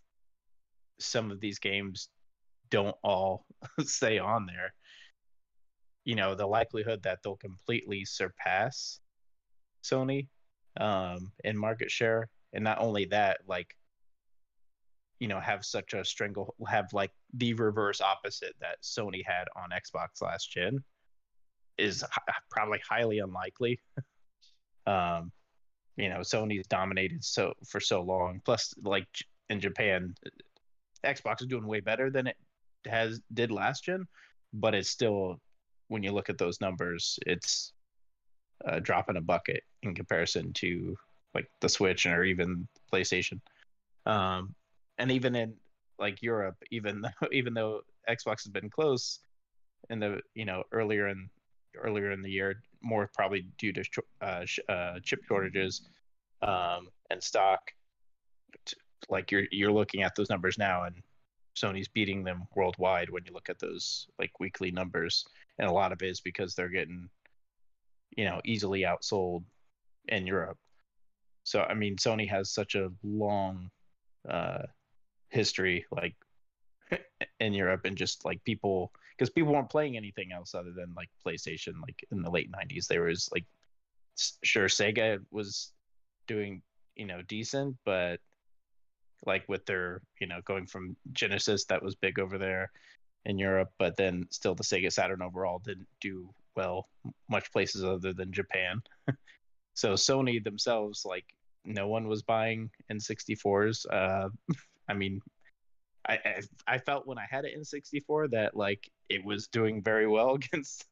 [0.99, 2.09] some of these games
[2.71, 3.45] don't all
[3.85, 4.73] stay on there,
[6.05, 9.01] you know, the likelihood that they'll completely surpass
[9.91, 10.29] Sony
[10.81, 13.75] um, in market share, and not only that, like
[15.19, 19.71] you know, have such a strangle, have like the reverse opposite that Sony had on
[19.71, 20.79] Xbox last gen,
[21.79, 23.81] is h- probably highly unlikely.
[24.87, 25.33] um,
[25.97, 28.41] you know, Sony's dominated so for so long.
[28.45, 29.09] Plus, like
[29.49, 30.15] in Japan,
[31.05, 32.37] Xbox is doing way better than it
[32.87, 34.05] has did last gen,
[34.53, 35.41] but it's still
[35.89, 37.73] when you look at those numbers, it's
[38.65, 40.97] a drop in a bucket in comparison to
[41.35, 43.41] like the Switch or even PlayStation.
[44.07, 44.55] Um,
[44.99, 45.55] and even in
[45.99, 49.21] like Europe, even though even though Xbox has been close
[49.91, 51.29] in the you know earlier in
[51.77, 53.85] earlier in the year, more probably due to
[54.23, 55.83] uh, uh, chip shortages
[56.43, 57.61] um, and stock.
[59.09, 60.97] Like you're you're looking at those numbers now, and
[61.57, 65.27] Sony's beating them worldwide when you look at those like weekly numbers,
[65.59, 67.09] and a lot of it is because they're getting
[68.17, 69.45] you know easily outsold
[70.09, 70.59] in Europe.
[71.45, 73.71] So I mean, Sony has such a long
[74.29, 74.63] uh,
[75.31, 76.15] history, like
[77.41, 81.09] in Europe, and just like people, because people weren't playing anything else other than like
[81.25, 81.75] PlayStation.
[81.81, 83.45] Like in the late '90s, there was like,
[84.43, 85.73] sure, Sega was
[86.27, 86.63] doing
[86.97, 88.21] you know decent, but
[89.25, 92.71] like with their you know going from Genesis that was big over there
[93.25, 96.89] in Europe, but then still the Sega Saturn overall didn't do well
[97.29, 98.81] much places other than Japan.
[99.77, 101.27] so Sony themselves, like
[101.65, 103.85] no one was buying N64s.
[103.91, 104.31] Uh,
[104.89, 105.21] I mean,
[106.09, 110.07] I, I, I felt when I had an N64 that like it was doing very
[110.07, 110.87] well against,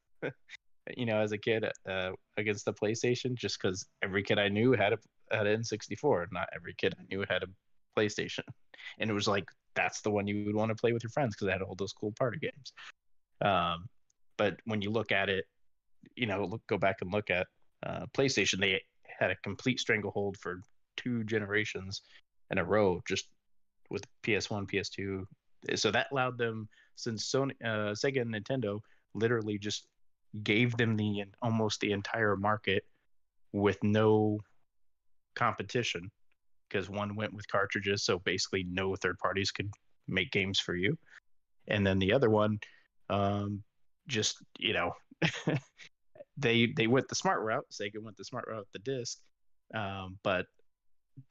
[0.96, 4.72] you know, as a kid uh, against the PlayStation, just because every kid I knew
[4.72, 4.98] had a
[5.30, 6.26] had an N64.
[6.30, 7.46] Not every kid I knew had a
[7.98, 8.44] PlayStation,
[8.98, 11.34] and it was like that's the one you would want to play with your friends
[11.34, 12.72] because it had all those cool party games.
[13.40, 13.86] Um,
[14.36, 15.46] but when you look at it
[16.16, 17.46] you know, look, go back and look at
[17.84, 18.80] uh, PlayStation, they
[19.18, 20.60] had a complete stranglehold for
[20.96, 22.02] two generations
[22.50, 23.28] in a row, just
[23.90, 25.24] with PS1, PS2.
[25.76, 28.80] So that allowed them, since Sony, uh, Sega, and Nintendo
[29.14, 29.86] literally just
[30.42, 32.84] gave them the almost the entire market
[33.52, 34.40] with no
[35.36, 36.10] competition,
[36.68, 39.70] because one went with cartridges, so basically no third parties could
[40.08, 40.96] make games for you,
[41.68, 42.58] and then the other one,
[43.10, 43.62] um,
[44.08, 44.92] just you know
[46.36, 47.66] they they went the smart route.
[47.70, 49.18] Sega went the smart route, the disc,
[49.74, 50.46] um, but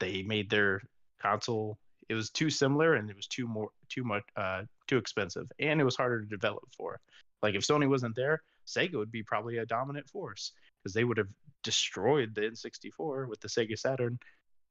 [0.00, 0.82] they made their
[1.20, 1.78] console.
[2.08, 5.80] It was too similar, and it was too more too much uh, too expensive, and
[5.80, 7.00] it was harder to develop for.
[7.42, 10.52] Like if Sony wasn't there, Sega would be probably a dominant force
[10.82, 11.28] because they would have
[11.62, 14.18] destroyed the N64 with the Sega Saturn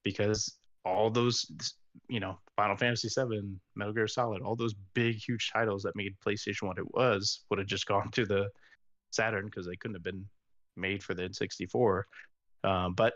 [0.04, 1.46] because all those
[2.10, 6.16] you know Final Fantasy 7, Metal Gear Solid, all those big huge titles that made
[6.26, 8.50] PlayStation what it was would have just gone to the
[9.14, 10.28] Saturn because they couldn't have been
[10.76, 12.04] made for the N64.
[12.64, 13.14] Um, but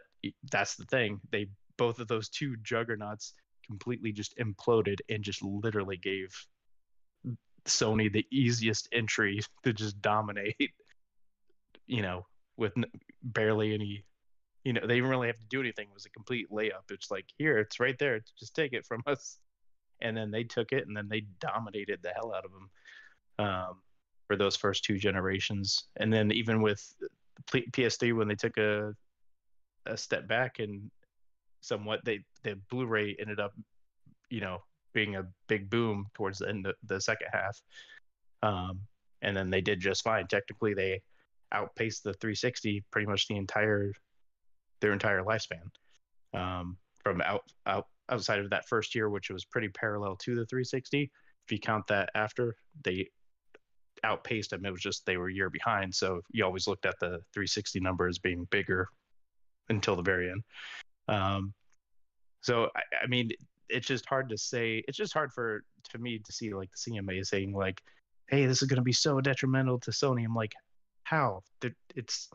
[0.51, 3.33] that's the thing; they both of those two juggernauts
[3.65, 6.33] completely just imploded and just literally gave
[7.65, 10.71] Sony the easiest entry to just dominate.
[11.85, 12.25] You know,
[12.57, 12.73] with
[13.23, 14.03] barely any.
[14.63, 15.87] You know, they didn't really have to do anything.
[15.89, 16.91] It was a complete layup.
[16.91, 18.19] It's like here, it's right there.
[18.37, 19.37] Just take it from us.
[20.01, 22.69] And then they took it, and then they dominated the hell out of them
[23.39, 23.81] um,
[24.27, 25.85] for those first two generations.
[25.97, 26.83] And then even with
[27.51, 28.93] PS3, when they took a
[29.85, 30.91] a step back and
[31.61, 33.53] somewhat, they the Blu-ray ended up,
[34.29, 34.59] you know,
[34.93, 37.61] being a big boom towards the end of the second half.
[38.43, 38.81] Um,
[39.21, 40.27] and then they did just fine.
[40.27, 41.01] Technically, they
[41.53, 43.93] outpaced the 360 pretty much the entire
[44.81, 45.63] their entire lifespan.
[46.33, 50.45] Um, from out out outside of that first year, which was pretty parallel to the
[50.45, 51.11] 360.
[51.45, 53.07] If you count that after, they
[54.03, 54.65] outpaced them.
[54.65, 55.93] It was just they were a year behind.
[55.93, 58.87] So you always looked at the 360 number as being bigger
[59.69, 60.43] until the very end.
[61.07, 61.53] Um,
[62.41, 63.31] so I, I mean,
[63.69, 64.83] it's just hard to say.
[64.87, 67.81] It's just hard for to me to see like the CMA saying like,
[68.27, 70.53] "Hey, this is going to be so detrimental to Sony." I'm like,
[71.03, 71.41] how?
[71.95, 72.29] It's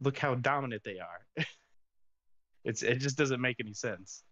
[0.00, 1.44] look how dominant they are.
[2.64, 4.22] it's it just doesn't make any sense.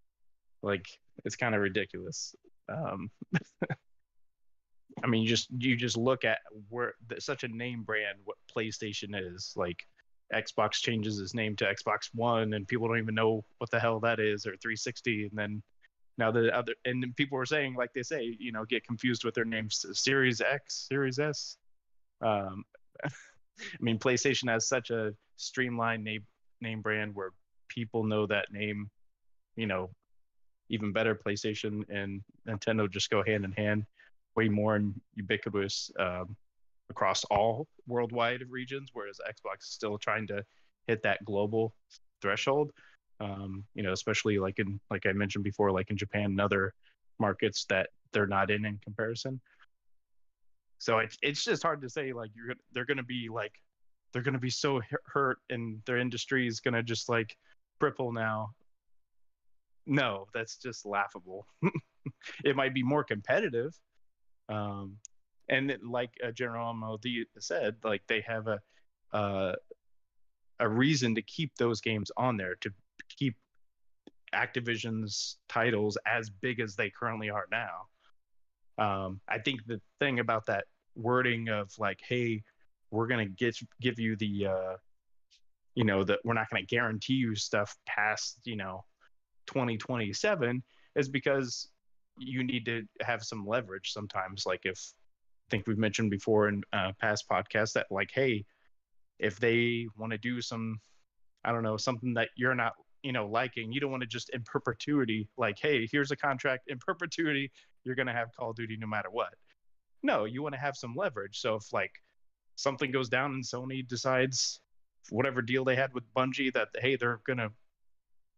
[0.62, 0.86] Like
[1.24, 2.34] it's kind of ridiculous.
[2.68, 3.10] Um,
[5.04, 6.38] I mean, you just you just look at
[6.68, 9.52] where such a name brand what PlayStation is.
[9.56, 9.86] Like
[10.32, 14.00] Xbox changes its name to Xbox One, and people don't even know what the hell
[14.00, 15.62] that is, or 360, and then
[16.18, 19.34] now the other and people were saying like they say, you know, get confused with
[19.34, 21.56] their names, Series X, Series S.
[22.20, 22.64] Um,
[23.04, 23.10] I
[23.80, 26.24] mean, PlayStation has such a streamlined name
[26.60, 27.30] name brand where
[27.68, 28.90] people know that name,
[29.56, 29.90] you know,
[30.70, 31.14] even better.
[31.14, 33.84] PlayStation and Nintendo just go hand in hand,
[34.36, 34.80] way more
[35.14, 36.36] ubiquitous um,
[36.90, 40.44] across all worldwide regions, whereas Xbox is still trying to
[40.86, 41.74] hit that global
[42.22, 42.70] threshold.
[43.18, 46.74] Um, you know, especially like in like I mentioned before, like in Japan and other
[47.18, 49.40] markets that they're not in in comparison.
[50.78, 53.52] So it's it's just hard to say like you're they're going to be like
[54.12, 57.36] they're going to be so hurt and their industry is going to just like
[57.80, 58.50] cripple now.
[59.86, 61.46] No, that's just laughable.
[62.44, 63.72] it might be more competitive,
[64.48, 64.96] um,
[65.48, 68.60] and like uh, General MLD said, like they have a
[69.12, 69.52] uh,
[70.58, 72.70] a reason to keep those games on there to
[73.16, 73.36] keep
[74.34, 77.86] Activision's titles as big as they currently are now.
[78.78, 82.42] Um, I think the thing about that wording of like, "Hey,
[82.90, 84.76] we're gonna get give you the, uh,
[85.74, 88.84] you know, that we're not gonna guarantee you stuff past, you know,
[89.46, 90.62] 2027,"
[90.96, 91.70] is because
[92.18, 94.44] you need to have some leverage sometimes.
[94.46, 94.78] Like if
[95.48, 98.44] I think we've mentioned before in uh, past podcasts that like, hey,
[99.18, 100.80] if they want to do some,
[101.44, 104.30] I don't know, something that you're not, you know, liking, you don't want to just
[104.30, 107.50] in perpetuity, like, hey, here's a contract in perpetuity,
[107.84, 109.34] you're gonna have Call of Duty no matter what.
[110.02, 111.38] No, you want to have some leverage.
[111.40, 111.92] So if like
[112.56, 114.60] something goes down and Sony decides
[115.10, 117.50] whatever deal they had with Bungie that hey, they're gonna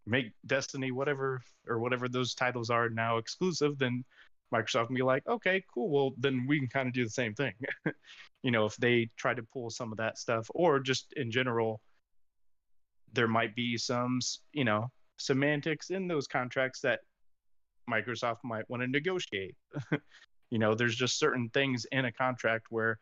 [0.08, 4.04] make Destiny whatever or whatever those titles are now exclusive, then
[4.52, 5.90] Microsoft can be like, okay, cool.
[5.90, 7.52] Well, then we can kind of do the same thing.
[8.42, 11.80] you know, if they try to pull some of that stuff, or just in general,
[13.12, 14.20] there might be some,
[14.52, 17.00] you know, semantics in those contracts that
[17.90, 19.56] Microsoft might want to negotiate.
[20.50, 22.98] you know, there's just certain things in a contract where,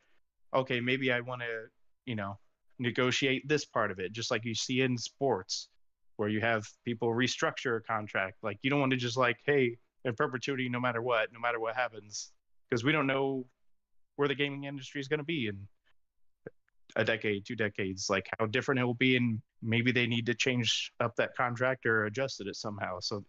[0.55, 1.67] okay, maybe I want to,
[2.07, 2.39] you know,
[2.79, 5.69] negotiate this part of it, just like you see in sports,
[6.17, 8.37] where you have people restructure a contract.
[8.43, 11.61] Like you don't want to just like, hey, in perpetuity, no matter what, no matter
[11.61, 12.33] what happens,
[12.69, 13.47] because we don't know
[14.17, 15.67] where the gaming industry is going to be in
[16.97, 20.35] a decade, two decades, like how different it will be, and maybe they need to
[20.35, 22.99] change up that contract or adjust it somehow.
[23.01, 23.25] So,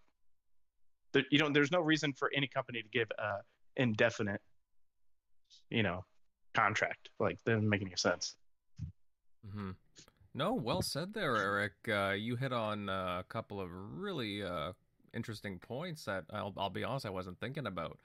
[1.14, 3.38] there, you know, there's no reason for any company to give a
[3.76, 4.42] indefinite,
[5.70, 6.06] you know,
[6.54, 7.10] contract.
[7.20, 8.36] Like, that doesn't make any sense.
[9.52, 9.72] hmm
[10.34, 11.74] No, well said there, Eric.
[11.88, 14.74] Uh, you hit on uh, a couple of really uh,
[15.14, 17.98] interesting points that I'll, I'll be honest, I wasn't thinking about.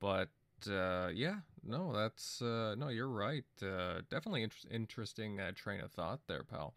[0.00, 0.28] But
[0.70, 3.44] uh, yeah, no, that's uh, no, you're right.
[3.62, 6.74] Uh, definitely inter- interesting uh, train of thought there, pal.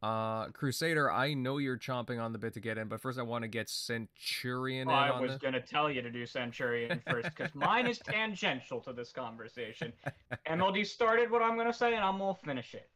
[0.00, 3.22] Uh, Crusader, I know you're chomping on the bit to get in, but first I
[3.22, 7.52] want to get Centurion in I was gonna tell you to do Centurion first because
[7.54, 9.92] mine is tangential to this conversation.
[10.48, 12.88] MLD started what I'm gonna say, and I'm gonna finish it.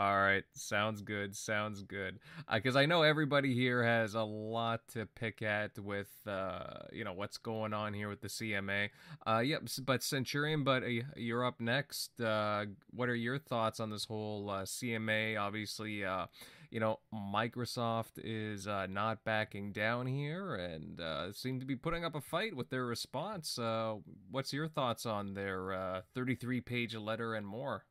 [0.00, 1.34] All right, sounds good.
[1.34, 2.20] Sounds good.
[2.52, 7.12] Because I know everybody here has a lot to pick at with, uh, you know,
[7.12, 8.90] what's going on here with the CMA.
[9.26, 9.62] Uh, yep.
[9.84, 12.20] But Centurion, but uh, you're up next.
[12.20, 15.36] Uh, what are your thoughts on this whole uh, CMA?
[15.36, 16.26] Obviously, uh,
[16.70, 22.04] you know, Microsoft is uh, not backing down here and uh, seem to be putting
[22.04, 23.58] up a fight with their response.
[23.58, 23.96] Uh,
[24.30, 27.84] what's your thoughts on their uh, 33 page letter and more?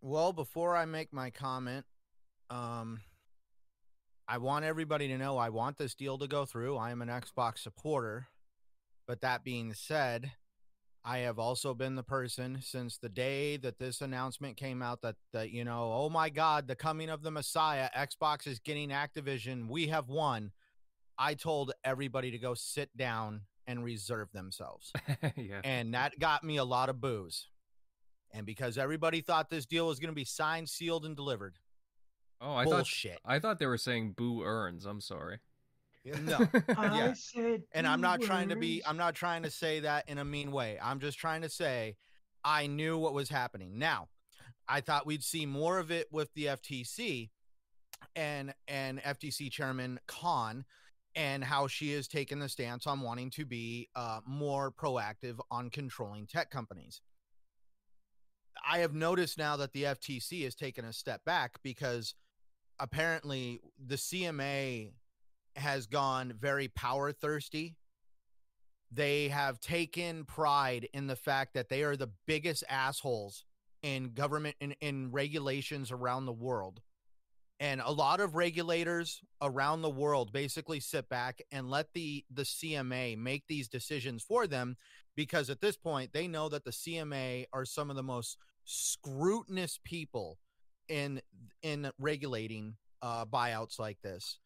[0.00, 1.84] Well, before I make my comment,
[2.50, 3.00] um,
[4.28, 6.76] I want everybody to know I want this deal to go through.
[6.76, 8.28] I am an Xbox supporter.
[9.06, 10.32] But that being said,
[11.02, 15.16] I have also been the person since the day that this announcement came out that,
[15.32, 19.68] that you know, oh my God, the coming of the Messiah, Xbox is getting Activision.
[19.68, 20.52] We have won.
[21.16, 24.92] I told everybody to go sit down and reserve themselves.
[25.36, 25.60] yeah.
[25.64, 27.48] And that got me a lot of boos.
[28.32, 31.56] And because everybody thought this deal was going to be signed, sealed, and delivered.
[32.40, 33.18] Oh, I Bullshit.
[33.24, 34.84] thought I thought they were saying boo earns.
[34.86, 35.38] I'm sorry.
[36.22, 36.38] No.
[36.68, 37.14] Yeah.
[37.72, 40.52] and I'm not trying to be I'm not trying to say that in a mean
[40.52, 40.78] way.
[40.80, 41.96] I'm just trying to say
[42.42, 43.78] I knew what was happening.
[43.78, 44.08] Now,
[44.66, 47.28] I thought we'd see more of it with the FTC
[48.16, 50.64] and and FTC chairman Khan
[51.14, 55.68] and how she has taken the stance on wanting to be uh, more proactive on
[55.68, 57.00] controlling tech companies.
[58.66, 62.14] I have noticed now that the FTC has taken a step back because
[62.78, 64.92] apparently the CMA
[65.56, 67.76] has gone very power thirsty.
[68.90, 73.44] They have taken pride in the fact that they are the biggest assholes
[73.82, 76.80] in government in, in regulations around the world.
[77.60, 82.42] And a lot of regulators around the world basically sit back and let the the
[82.42, 84.76] CMA make these decisions for them
[85.18, 89.80] because at this point they know that the CMA are some of the most scrutinous
[89.82, 90.38] people
[90.88, 91.20] in
[91.60, 94.38] in regulating uh, buyouts like this.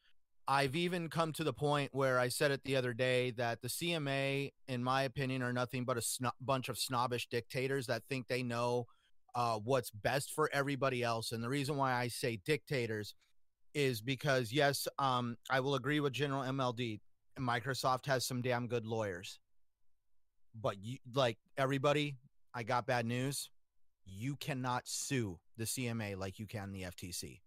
[0.48, 3.68] I've even come to the point where I said it the other day that the
[3.68, 8.26] CMA, in my opinion, are nothing but a sno- bunch of snobbish dictators that think
[8.26, 8.86] they know
[9.34, 11.32] uh, what's best for everybody else.
[11.32, 13.14] And the reason why I say dictators
[13.74, 17.00] is because, yes, um, I will agree with General MLD.
[17.38, 19.38] Microsoft has some damn good lawyers.
[20.54, 22.16] But you, like everybody,
[22.54, 23.50] I got bad news.
[24.04, 27.40] You cannot sue the CMA like you can the FTC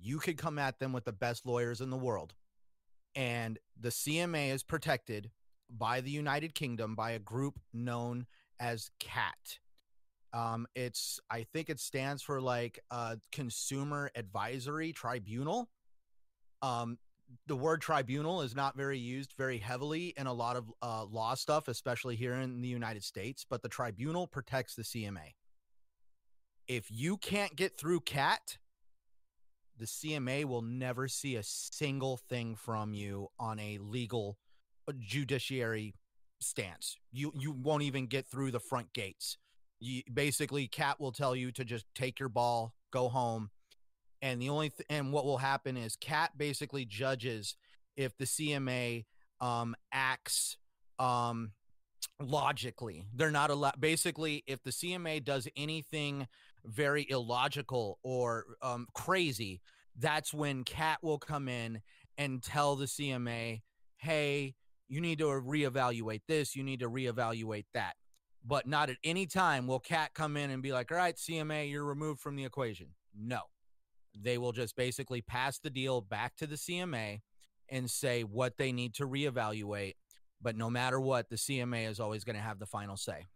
[0.00, 2.34] you could come at them with the best lawyers in the world.
[3.14, 5.30] And the CMA is protected
[5.68, 8.26] by the United Kingdom by a group known
[8.58, 9.58] as CAT.
[10.32, 15.68] Um, it's I think it stands for like a Consumer Advisory Tribunal.
[16.62, 16.98] Um,
[17.46, 21.34] the word tribunal is not very used very heavily in a lot of uh, law
[21.34, 23.44] stuff, especially here in the United States.
[23.48, 25.34] But the tribunal protects the CMA.
[26.66, 28.58] If you can't get through CAT,
[29.76, 34.36] the CMA will never see a single thing from you on a legal
[34.86, 35.94] uh, judiciary
[36.40, 36.96] stance.
[37.12, 39.38] You you won't even get through the front gates.
[39.80, 43.50] You basically cat will tell you to just take your ball, go home.
[44.22, 47.56] And the only th- and what will happen is cat basically judges
[47.96, 49.04] if the CMA
[49.40, 50.56] um acts
[50.98, 51.52] um
[52.20, 53.06] logically.
[53.14, 56.26] They're not allowed basically if the CMA does anything
[56.64, 59.60] very illogical or um, crazy,
[59.98, 61.80] that's when Cat will come in
[62.18, 63.62] and tell the CMA,
[63.96, 64.54] hey,
[64.88, 67.94] you need to reevaluate this, you need to reevaluate that.
[68.44, 71.70] But not at any time will Cat come in and be like, all right, CMA,
[71.70, 72.88] you're removed from the equation.
[73.14, 73.40] No.
[74.14, 77.20] They will just basically pass the deal back to the CMA
[77.68, 79.94] and say what they need to reevaluate.
[80.42, 83.26] But no matter what, the CMA is always going to have the final say.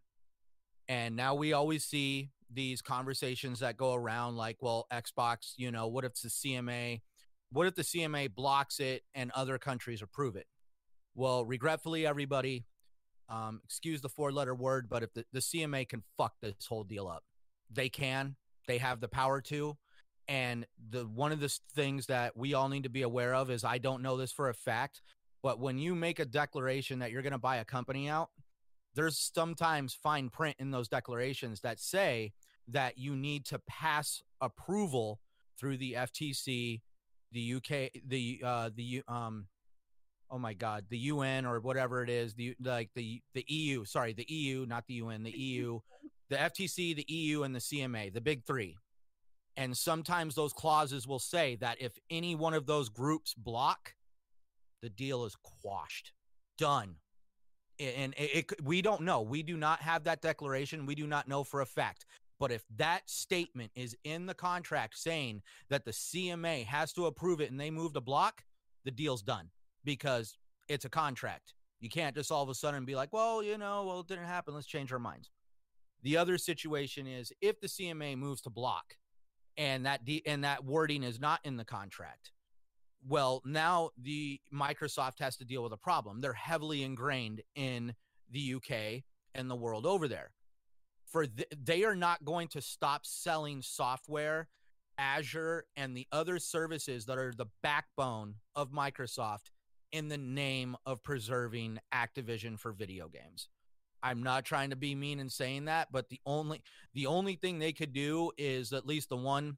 [0.89, 5.87] And now we always see these conversations that go around like, well, Xbox, you know,
[5.87, 7.01] what if the CMA,
[7.51, 10.47] what if the CMA blocks it and other countries approve it?
[11.15, 12.65] Well, regretfully, everybody,
[13.29, 16.85] um, excuse the four letter word, but if the, the CMA can fuck this whole
[16.85, 17.23] deal up,
[17.71, 19.77] they can, they have the power to.
[20.27, 23.65] And the one of the things that we all need to be aware of is
[23.65, 25.03] I don't know this for a fact,
[25.43, 28.31] but when you make a declaration that you're going to buy a company out,
[28.95, 32.33] there's sometimes fine print in those declarations that say
[32.69, 35.21] that you need to pass approval
[35.59, 36.81] through the FTC,
[37.33, 39.47] the UK, the uh, the um,
[40.31, 43.85] oh my God, the UN or whatever it is, the like the the EU.
[43.85, 45.81] Sorry, the EU, not the UN, the EU,
[46.31, 48.77] the FTC, the EU, and the CMA, the big three.
[49.57, 53.95] And sometimes those clauses will say that if any one of those groups block,
[54.83, 56.13] the deal is quashed,
[56.59, 56.97] done.
[57.79, 59.23] And it, it we don't know.
[59.23, 60.87] We do not have that declaration.
[60.87, 62.05] We do not know for a fact.
[62.41, 67.41] But if that statement is in the contract saying that the CMA has to approve
[67.41, 68.43] it and they move the block,
[68.85, 69.51] the deal's done
[69.85, 70.37] because
[70.69, 71.55] it's a contract.
[71.81, 74.25] You can't just all of a sudden be like, well, you know, well, it didn't
[74.25, 74.55] happen.
[74.55, 75.31] Let's change our minds.
[76.03, 78.97] The other situation is if the CMA moves to block
[79.57, 82.33] and that de- and that wording is not in the contract,
[83.07, 86.21] well, now the Microsoft has to deal with a problem.
[86.21, 87.95] They're heavily ingrained in
[88.31, 90.33] the UK and the world over there.
[91.07, 94.49] For th- they are not going to stop selling software,
[94.99, 99.51] Azure, and the other services that are the backbone of Microsoft
[99.93, 103.49] in the name of preserving Activision for video games.
[104.05, 107.59] I'm not trying to be mean in saying that, but the only the only thing
[107.59, 109.57] they could do is at least the one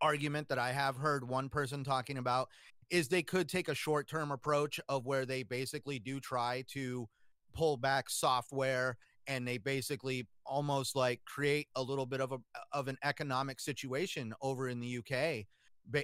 [0.00, 2.48] argument that I have heard one person talking about
[2.90, 7.06] is they could take a short-term approach of where they basically do try to
[7.54, 8.96] pull back software
[9.26, 12.38] and they basically almost like create a little bit of a
[12.72, 15.46] of an economic situation over in the UK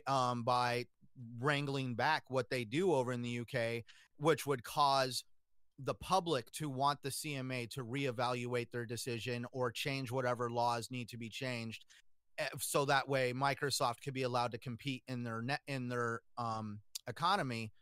[0.06, 0.84] um, by
[1.40, 3.84] wrangling back what they do over in the UK,
[4.18, 5.24] which would cause
[5.84, 11.08] the public to want the CMA to reevaluate their decision or change whatever laws need
[11.08, 11.84] to be changed
[12.38, 16.20] eh, so that way Microsoft could be allowed to compete in their net in their
[16.38, 17.72] um economy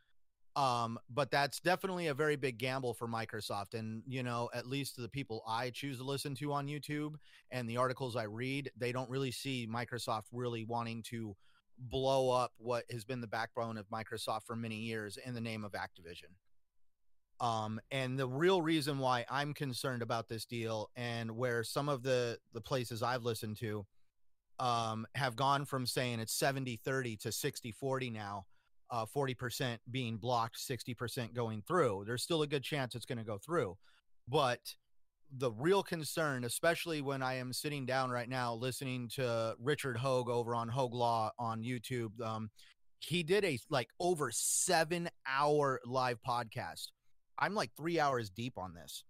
[0.57, 4.97] um but that's definitely a very big gamble for Microsoft and you know at least
[4.97, 7.15] the people I choose to listen to on YouTube
[7.51, 11.37] and the articles I read they don't really see Microsoft really wanting to
[11.79, 15.65] blow up what has been the backbone of Microsoft for many years in the name
[15.65, 16.35] of Activision.
[17.41, 22.03] Um, and the real reason why I'm concerned about this deal and where some of
[22.03, 23.87] the the places I've listened to
[24.59, 28.45] um, have gone from saying it's 70 30 to 60 40 now,
[28.91, 32.05] uh, 40% being blocked, 60% going through.
[32.07, 33.79] There's still a good chance it's going to go through.
[34.29, 34.61] But
[35.35, 40.29] the real concern, especially when I am sitting down right now listening to Richard Hoeg
[40.29, 42.51] over on Hoeg Law on YouTube, um,
[42.99, 46.89] he did a like over seven hour live podcast
[47.41, 49.05] I'm like three hours deep on this.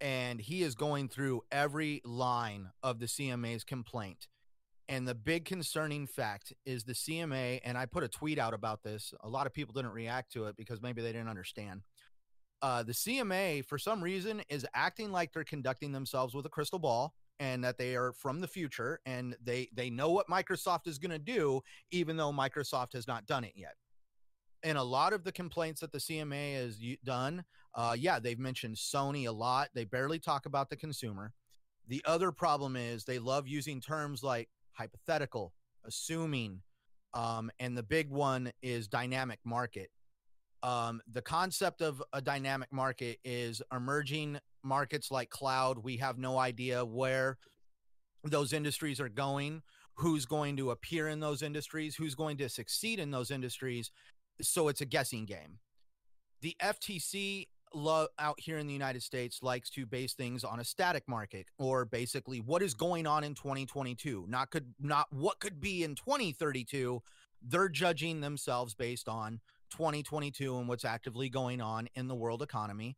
[0.00, 4.28] And he is going through every line of the CMA's complaint.
[4.88, 8.82] And the big concerning fact is the CMA, and I put a tweet out about
[8.82, 9.14] this.
[9.22, 11.82] A lot of people didn't react to it because maybe they didn't understand.
[12.60, 16.78] Uh, the CMA, for some reason, is acting like they're conducting themselves with a crystal
[16.78, 20.98] ball and that they are from the future and they they know what Microsoft is
[20.98, 21.60] going to do,
[21.90, 23.74] even though Microsoft has not done it yet
[24.64, 27.44] and a lot of the complaints that the CMA has done,
[27.74, 29.68] uh, yeah, they've mentioned Sony a lot.
[29.74, 31.32] They barely talk about the consumer.
[31.88, 35.52] The other problem is they love using terms like hypothetical,
[35.84, 36.62] assuming,
[37.12, 39.90] um, and the big one is dynamic market.
[40.62, 45.78] Um, the concept of a dynamic market is emerging markets like cloud.
[45.78, 47.36] We have no idea where
[48.24, 49.62] those industries are going,
[49.96, 53.90] who's going to appear in those industries, who's going to succeed in those industries
[54.40, 55.58] so it's a guessing game.
[56.40, 60.64] The FTC lo- out here in the United States likes to base things on a
[60.64, 65.60] static market or basically what is going on in 2022, not could not what could
[65.60, 67.02] be in 2032.
[67.46, 72.96] They're judging themselves based on 2022 and what's actively going on in the world economy.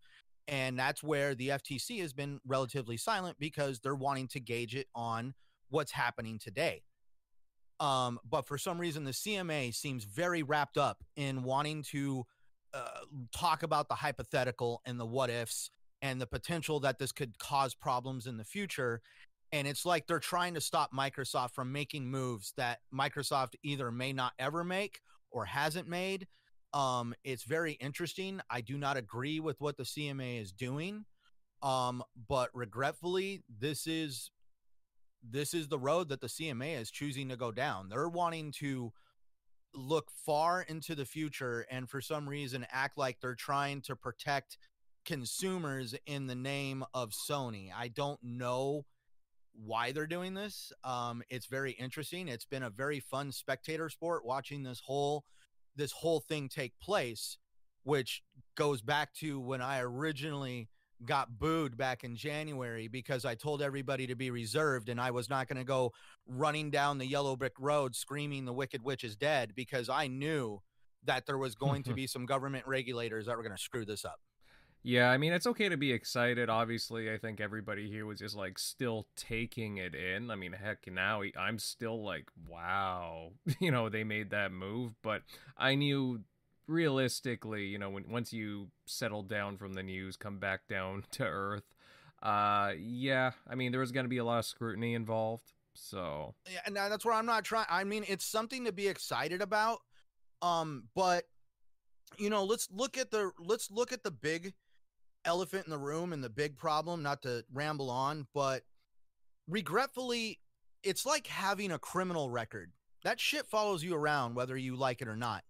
[0.48, 4.86] And that's where the FTC has been relatively silent because they're wanting to gauge it
[4.94, 5.34] on
[5.70, 6.82] what's happening today.
[7.80, 12.24] Um, but for some reason, the CMA seems very wrapped up in wanting to
[12.74, 13.00] uh,
[13.34, 15.70] talk about the hypothetical and the what ifs
[16.02, 19.00] and the potential that this could cause problems in the future.
[19.52, 24.12] And it's like they're trying to stop Microsoft from making moves that Microsoft either may
[24.12, 25.00] not ever make
[25.30, 26.26] or hasn't made.
[26.74, 28.40] Um, it's very interesting.
[28.50, 31.04] I do not agree with what the CMA is doing.
[31.62, 34.30] Um, but regretfully, this is
[35.28, 37.88] this is the road that the CMA is choosing to go down.
[37.88, 38.92] They're wanting to
[39.76, 44.58] look far into the future and for some reason act like they're trying to protect
[45.04, 47.70] consumers in the name of Sony.
[47.76, 48.84] I don't know
[49.54, 50.72] why they're doing this.
[50.84, 52.28] Um, it's very interesting.
[52.28, 55.24] It's been a very fun spectator sport watching this whole
[55.76, 57.36] this whole thing take place,
[57.84, 58.22] which
[58.56, 60.68] goes back to when I originally
[61.04, 65.28] got booed back in January because I told everybody to be reserved and I was
[65.28, 65.92] not going to go
[66.26, 70.62] running down the yellow brick road screaming the wicked witch is dead because I knew
[71.04, 74.04] that there was going to be some government regulators that were going to screw this
[74.04, 74.20] up.
[74.82, 76.48] Yeah, I mean, it's okay to be excited.
[76.48, 80.30] Obviously, I think everybody here was just like still taking it in.
[80.30, 84.92] I mean, heck, now I'm still like, wow, you know, they made that move.
[85.02, 85.22] But
[85.58, 86.20] I knew
[86.68, 91.24] realistically, you know, when once you settle down from the news, come back down to
[91.24, 91.74] earth,
[92.22, 95.52] uh, yeah, I mean, there was going to be a lot of scrutiny involved.
[95.74, 97.66] So Yeah, and that's where I'm not trying.
[97.68, 99.80] I mean, it's something to be excited about.
[100.42, 101.24] Um, but
[102.18, 104.54] you know, let's look at the let's look at the big
[105.24, 107.02] elephant in the room and the big problem.
[107.02, 108.62] Not to ramble on, but
[109.48, 110.40] regretfully,
[110.82, 112.72] it's like having a criminal record.
[113.04, 115.44] That shit follows you around whether you like it or not.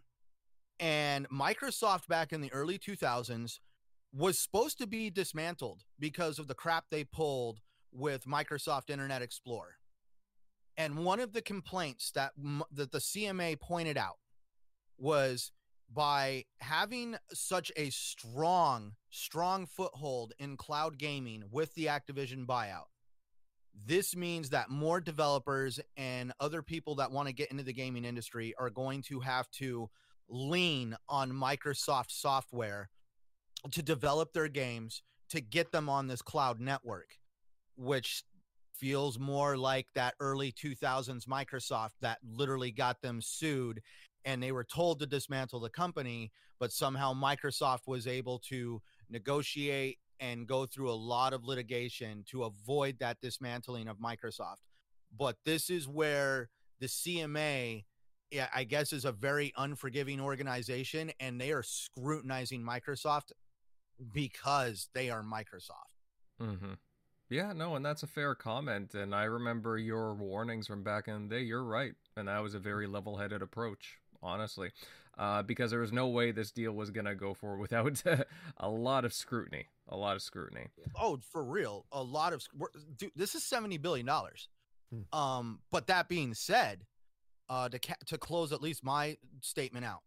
[0.79, 3.59] And Microsoft back in the early 2000s
[4.13, 7.61] was supposed to be dismantled because of the crap they pulled
[7.93, 9.77] with Microsoft Internet Explorer.
[10.77, 12.33] And one of the complaints that
[12.71, 14.19] that the CMA pointed out
[14.99, 15.53] was
[15.93, 22.89] by having such a strong strong foothold in cloud gaming with the Activision buyout.
[23.85, 28.05] This means that more developers and other people that want to get into the gaming
[28.05, 29.89] industry are going to have to
[30.29, 32.91] lean on Microsoft software
[33.71, 37.17] to develop their games to get them on this cloud network,
[37.77, 38.23] which
[38.75, 43.81] feels more like that early 2000s Microsoft that literally got them sued
[44.25, 49.99] and they were told to dismantle the company, but somehow Microsoft was able to negotiate
[50.19, 54.57] and go through a lot of litigation to avoid that dismantling of Microsoft.
[55.17, 56.49] But this is where
[56.81, 57.85] the CMA
[58.55, 63.33] I guess is a very unforgiving organization and they are scrutinizing Microsoft
[64.13, 65.95] because they are Microsoft.
[66.41, 66.73] Mm-hmm.
[67.29, 68.95] Yeah, no, and that's a fair comment.
[68.95, 71.43] And I remember your warnings from back in the day.
[71.43, 71.95] You're right.
[72.17, 74.71] And that was a very level headed approach, honestly,
[75.19, 78.03] uh, because there was no way this deal was going to go forward without
[78.59, 79.67] a lot of scrutiny.
[79.89, 80.67] A lot of scrutiny.
[81.01, 81.87] Oh, for real.
[81.91, 82.43] A lot of,
[82.97, 84.09] dude, this is $70 billion.
[84.09, 85.19] Hmm.
[85.19, 86.85] Um, but that being said,
[87.49, 90.03] uh, to, ca- to close at least my statement out,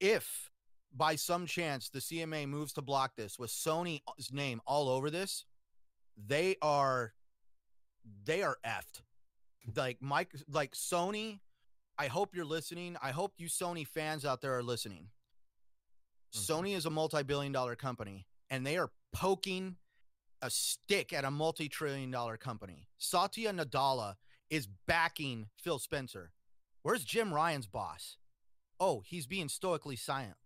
[0.00, 0.50] if
[0.96, 5.44] by some chance the CMA moves to block this with Sony's name all over this,
[6.16, 7.12] they are
[8.24, 9.00] they are effed.
[9.74, 11.40] Like Mike, like Sony.
[11.96, 12.96] I hope you're listening.
[13.00, 15.10] I hope you Sony fans out there are listening.
[16.34, 16.40] Mhm.
[16.40, 19.76] Sony is a multi-billion-dollar company, and they are poking
[20.42, 22.88] a stick at a multi-trillion-dollar company.
[22.98, 24.16] Satya Nadella
[24.50, 26.32] is backing Phil Spencer.
[26.84, 28.18] Where's Jim Ryan's boss?
[28.78, 30.36] Oh, he's being stoically silent.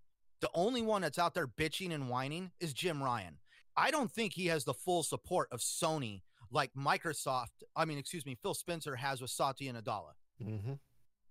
[0.41, 3.39] The only one that's out there bitching and whining is Jim Ryan.
[3.77, 8.25] I don't think he has the full support of Sony like Microsoft, I mean, excuse
[8.25, 10.13] me, Phil Spencer has with Satya Nadella.
[10.41, 10.75] Mm-hmm.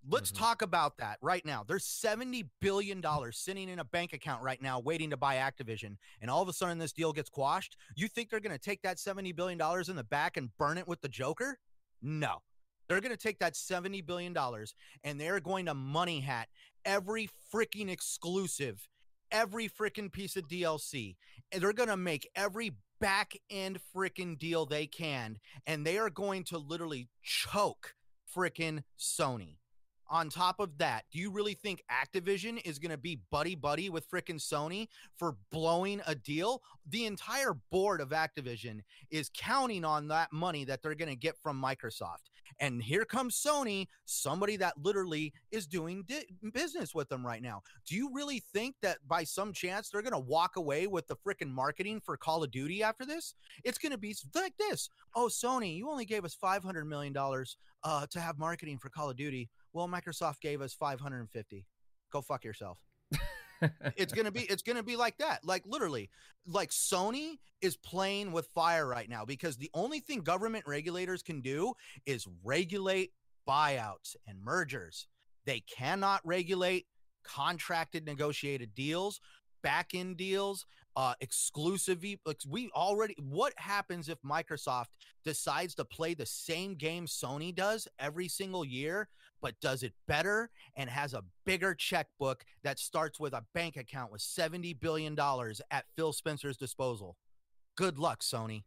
[0.09, 0.37] Let's Mhm.
[0.39, 1.63] talk about that right now.
[1.63, 3.01] There's $70 billion
[3.31, 5.97] sitting in a bank account right now waiting to buy Activision.
[6.21, 7.77] And all of a sudden this deal gets quashed.
[7.95, 9.59] You think they're going to take that $70 billion
[9.89, 11.59] in the back and burn it with the Joker?
[12.01, 12.43] No.
[12.87, 14.35] They're going to take that $70 billion
[15.03, 16.47] and they're going to money hat
[16.85, 18.87] every freaking exclusive,
[19.31, 21.15] every freaking piece of DLC.
[21.51, 25.37] And they're going to make every back end freaking deal they can.
[25.65, 27.93] And they are going to literally choke
[28.35, 29.57] freaking Sony.
[30.09, 33.89] On top of that, do you really think Activision is going to be buddy buddy
[33.89, 36.61] with frickin' Sony for blowing a deal?
[36.89, 38.81] The entire board of Activision
[39.11, 42.29] is counting on that money that they're going to get from Microsoft.
[42.59, 47.61] And here comes Sony, somebody that literally is doing di- business with them right now.
[47.85, 51.15] Do you really think that by some chance they're going to walk away with the
[51.15, 53.35] frickin' marketing for Call of Duty after this?
[53.63, 54.89] It's going to be like this.
[55.15, 57.15] Oh, Sony, you only gave us $500 million
[57.83, 59.49] uh, to have marketing for Call of Duty.
[59.77, 61.63] Well, Microsoft gave us 550.
[62.11, 62.79] Go fuck yourself.
[63.95, 65.43] It's gonna be it's gonna be like that.
[65.43, 66.11] Like literally,
[66.45, 71.41] like Sony is playing with fire right now because the only thing government regulators can
[71.41, 71.73] do
[72.05, 73.13] is regulate
[73.49, 75.07] buyouts and mergers.
[75.47, 76.85] They cannot regulate
[77.23, 79.19] contracted negotiated deals,
[79.63, 84.89] back end deals, uh exclusive like we already what happens if Microsoft
[85.25, 89.09] decides to play the same game Sony does every single year
[89.41, 94.11] but does it better and has a bigger checkbook that starts with a bank account
[94.11, 97.17] with 70 billion dollars at Phil Spencer's disposal.
[97.75, 98.63] Good luck, Sony.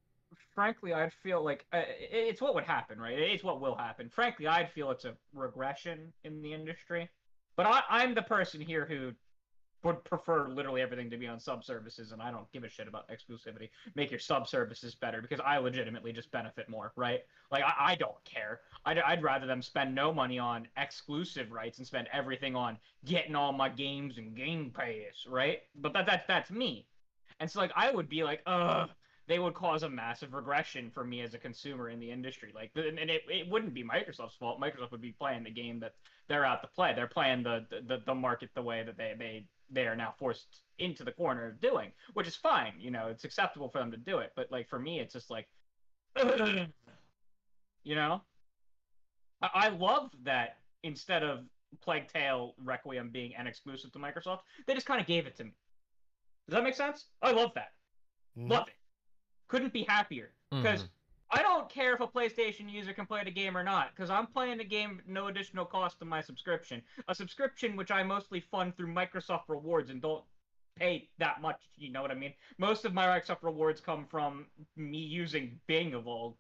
[0.55, 3.19] frankly, I'd feel like uh, it's what would happen, right?
[3.19, 4.09] It's what will happen.
[4.09, 7.09] Frankly, I'd feel it's a regression in the industry.
[7.57, 9.13] But I, I'm the person here who
[9.83, 12.89] would prefer literally everything to be on sub services, and I don't give a shit
[12.89, 13.71] about exclusivity.
[13.95, 17.21] Make your sub services better because I legitimately just benefit more, right?
[17.51, 18.61] Like I, I don't care.
[18.85, 23.35] I'd, I'd rather them spend no money on exclusive rights and spend everything on getting
[23.35, 25.61] all my games and Game Pass, right?
[25.77, 26.87] But that, that that's me.
[27.41, 28.91] And so like I would be like, ugh,
[29.31, 32.51] they would cause a massive regression for me as a consumer in the industry.
[32.53, 34.61] Like, and it, it wouldn't be Microsoft's fault.
[34.61, 35.95] Microsoft would be playing the game that
[36.29, 36.93] they're out to play.
[36.95, 40.63] They're playing the the, the market the way that they they they are now forced
[40.79, 42.75] into the corner of doing, which is fine.
[42.79, 44.33] You know, it's acceptable for them to do it.
[44.37, 45.49] But like for me, it's just like,
[47.85, 48.23] you know,
[49.43, 51.41] I, I love that instead of
[51.81, 55.45] Plague Tale Requiem being an exclusive to Microsoft, they just kind of gave it to
[55.45, 55.53] me.
[56.49, 57.07] Does that make sense?
[57.23, 57.73] I love that.
[58.37, 58.51] Mhm.
[58.51, 58.75] Love it.
[59.49, 60.33] Couldn't be happier.
[60.51, 60.89] Because Mhm.
[61.33, 64.27] I don't care if a PlayStation user can play the game or not, because I'm
[64.27, 66.83] playing the game at no additional cost to my subscription.
[67.09, 70.25] A subscription which I mostly fund through Microsoft Rewards and don't
[70.77, 72.33] pay that much, you know what I mean?
[72.59, 74.47] Most of my Microsoft Rewards come from
[74.77, 76.37] me using Bing of all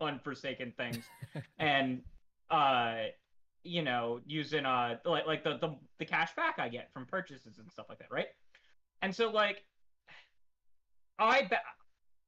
[0.00, 1.04] unforsaken things.
[1.58, 2.00] and
[2.50, 2.96] uh
[3.64, 7.58] you know, using uh like like the, the the cash back I get from purchases
[7.58, 8.28] and stuff like that, right?
[9.02, 9.64] And so like
[11.18, 11.56] I be-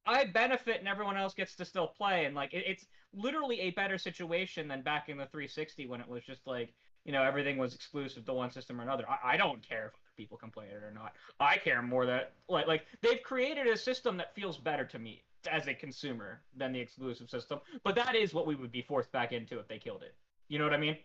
[0.05, 3.71] I benefit and everyone else gets to still play and like it, it's literally a
[3.71, 6.73] better situation than back in the 360 when it was just like
[7.05, 9.05] you know everything was exclusive to one system or another.
[9.09, 11.13] I, I don't care if other people can play it or not.
[11.39, 15.23] I care more that like like they've created a system that feels better to me
[15.49, 17.59] as a consumer than the exclusive system.
[17.83, 20.15] But that is what we would be forced back into if they killed it.
[20.49, 20.97] You know what I mean?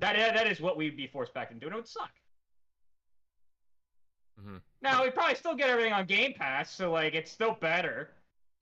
[0.00, 2.10] That that is what we'd be forced back into, and it would suck.
[4.40, 4.62] Mhm.
[4.82, 8.17] Now we probably still get everything on Game Pass, so like it's still better,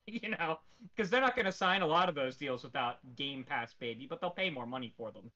[0.23, 0.59] you know,
[0.95, 4.07] because they're not going to sign a lot of those deals without Game Pass, baby.
[4.09, 5.29] But they'll pay more money for them.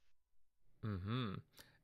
[0.85, 1.33] Mm-hmm.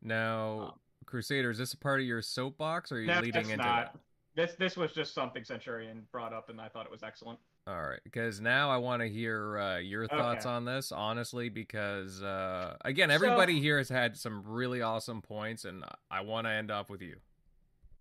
[0.01, 3.43] Now, Um, Crusader, is this a part of your soapbox, or are you No, leading
[3.49, 3.93] into not.
[3.93, 3.99] that?
[4.35, 7.39] This this was just something Centurion brought up, and I thought it was excellent.
[7.65, 10.55] All right, because now I want to hear uh, your thoughts Okay.
[10.55, 15.65] on this, honestly, because uh, again, So- everybody here has had some really awesome points,
[15.65, 17.17] and I want to end off with you.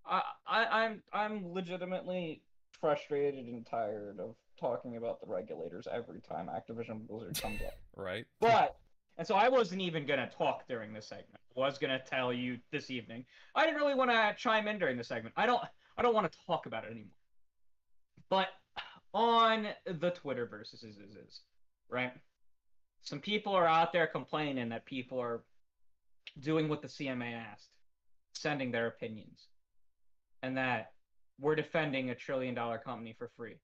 [0.05, 2.43] I, I I'm I'm legitimately
[2.81, 7.75] frustrated and tired of talking about the regulators every time Activision Blizzard comes up.
[7.97, 8.27] Right?
[8.41, 8.77] But
[9.19, 11.41] and so I wasn't even gonna talk during this segment.
[11.57, 13.25] I was gonna tell you this evening.
[13.55, 15.35] I didn't really want to chime in during the segment.
[15.37, 15.63] I don't
[15.97, 17.13] I don't want to talk about it anymore.
[18.29, 18.49] But
[19.15, 21.41] on the Twitter versus is is is
[21.89, 22.13] right.
[23.01, 25.45] Some people are out there complaining that people are
[26.41, 27.69] doing what the CMA asked,
[28.35, 29.47] sending their opinions,
[30.43, 30.93] and that
[31.39, 33.55] we're defending a trillion dollar company for free.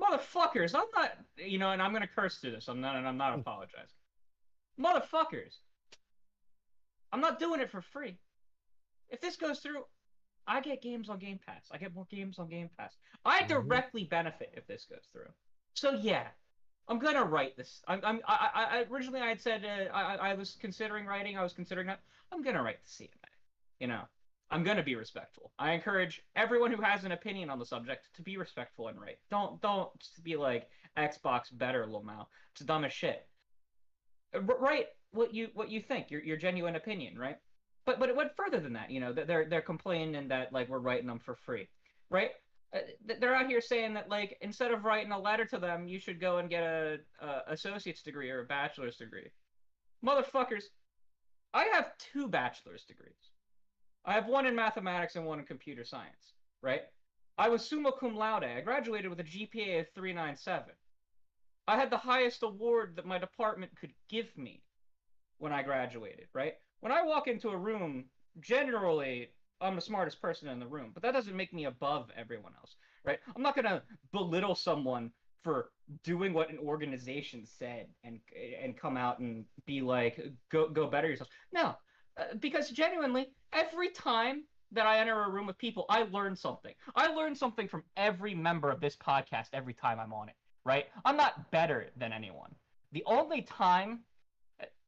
[0.00, 2.68] Motherfuckers, I'm not, you know, and I'm gonna curse through this.
[2.68, 3.88] I'm not, and I'm not apologizing.
[4.78, 5.54] Motherfuckers,
[7.12, 8.18] I'm not doing it for free.
[9.08, 9.84] If this goes through,
[10.46, 11.66] I get games on Game Pass.
[11.72, 12.96] I get more games on Game Pass.
[13.24, 13.48] I Mhm.
[13.48, 15.32] directly benefit if this goes through.
[15.74, 16.28] So yeah,
[16.88, 17.82] I'm gonna write this.
[17.88, 21.38] I'm, I'm I, I, I originally I had said uh, I, I was considering writing.
[21.38, 22.00] I was considering that.
[22.32, 23.28] I'm gonna write the CMA.
[23.80, 24.02] You know,
[24.50, 25.52] I'm gonna be respectful.
[25.58, 29.18] I encourage everyone who has an opinion on the subject to be respectful and write.
[29.30, 29.90] Don't don't
[30.22, 32.26] be like Xbox better, Lamau.
[32.52, 33.26] It's dumb as shit.
[34.34, 36.10] Uh, r- Write what you what you think.
[36.10, 37.36] Your your genuine opinion, right?
[37.86, 38.90] But but it went further than that.
[38.90, 41.68] You know, they're they're complaining that like we're writing them for free,
[42.10, 42.30] right?
[42.74, 42.80] Uh,
[43.20, 46.20] they're out here saying that like instead of writing a letter to them, you should
[46.20, 49.30] go and get a, a associate's degree or a bachelor's degree.
[50.04, 50.64] Motherfuckers,
[51.54, 53.14] I have two bachelor's degrees.
[54.06, 56.82] I have one in mathematics and one in computer science, right?
[57.38, 58.44] I was summa cum laude.
[58.44, 60.74] I graduated with a GPA of 397.
[61.68, 64.62] I had the highest award that my department could give me
[65.38, 66.54] when I graduated, right?
[66.80, 68.04] When I walk into a room,
[68.40, 69.28] generally
[69.60, 72.76] I'm the smartest person in the room, but that doesn't make me above everyone else,
[73.04, 73.18] right?
[73.34, 75.10] I'm not gonna belittle someone
[75.42, 75.70] for
[76.04, 78.20] doing what an organization said and
[78.62, 80.20] and come out and be like,
[80.50, 81.30] go go better yourself.
[81.52, 81.74] No,
[82.18, 86.74] uh, because genuinely, every time that I enter a room with people, I learn something.
[86.94, 90.86] I learn something from every member of this podcast every time I'm on it, right?
[91.04, 92.54] I'm not better than anyone.
[92.92, 94.00] The only time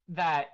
[0.08, 0.48] that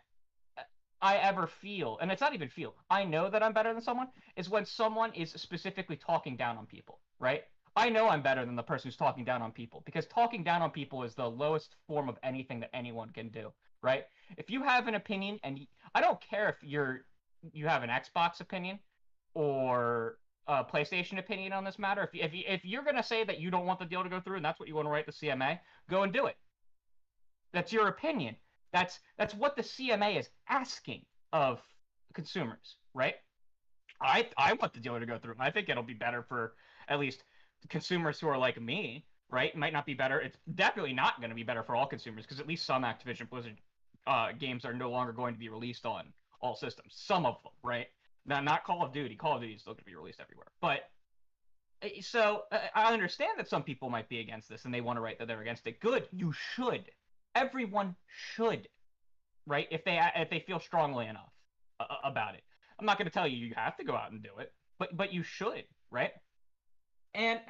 [1.01, 4.09] I ever feel, and it's not even feel, I know that I'm better than someone,
[4.36, 7.43] is when someone is specifically talking down on people, right?
[7.76, 10.62] I know I'm better than the person who's talking down on people because talking down
[10.62, 13.52] on people is the lowest form of anything that anyone can do,
[13.82, 14.05] right?
[14.39, 15.59] If you have an opinion, and
[15.94, 17.05] I don't care if you're
[17.52, 18.78] you have an Xbox opinion
[19.34, 22.02] or a PlayStation opinion on this matter.
[22.02, 24.08] If you, if you, if you're gonna say that you don't want the deal to
[24.08, 25.58] go through and that's what you want to write the CMA,
[25.88, 26.36] go and do it.
[27.52, 28.36] That's your opinion.
[28.72, 31.02] That's that's what the CMA is asking
[31.32, 31.60] of
[32.12, 33.14] consumers, right?
[34.00, 35.36] I I want the deal to go through.
[35.38, 36.54] I think it'll be better for
[36.88, 37.24] at least
[37.68, 39.50] consumers who are like me, right?
[39.50, 40.20] It might not be better.
[40.20, 43.30] It's definitely not going to be better for all consumers because at least some Activision
[43.30, 43.56] Blizzard
[44.06, 46.93] uh, games are no longer going to be released on all systems.
[46.97, 47.86] Some of them, right?
[48.27, 49.16] Now, not Call of Duty.
[49.16, 50.90] Call of Duty is still going to be released everywhere, but
[51.82, 54.97] uh, so uh, I understand that some people might be against this and they want
[54.97, 55.81] to write that they're against it.
[55.81, 56.85] Good, you should.
[57.35, 57.97] Everyone
[58.35, 58.69] should,
[59.47, 59.66] right?
[59.70, 61.32] If they if they feel strongly enough
[61.81, 62.43] uh, about it.
[62.78, 64.97] I'm not going to tell you you have to go out and do it, but
[64.97, 66.12] but you should, right?
[67.15, 67.40] And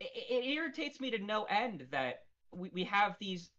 [0.00, 2.22] it, it irritates me to no end that
[2.52, 3.50] we, we have these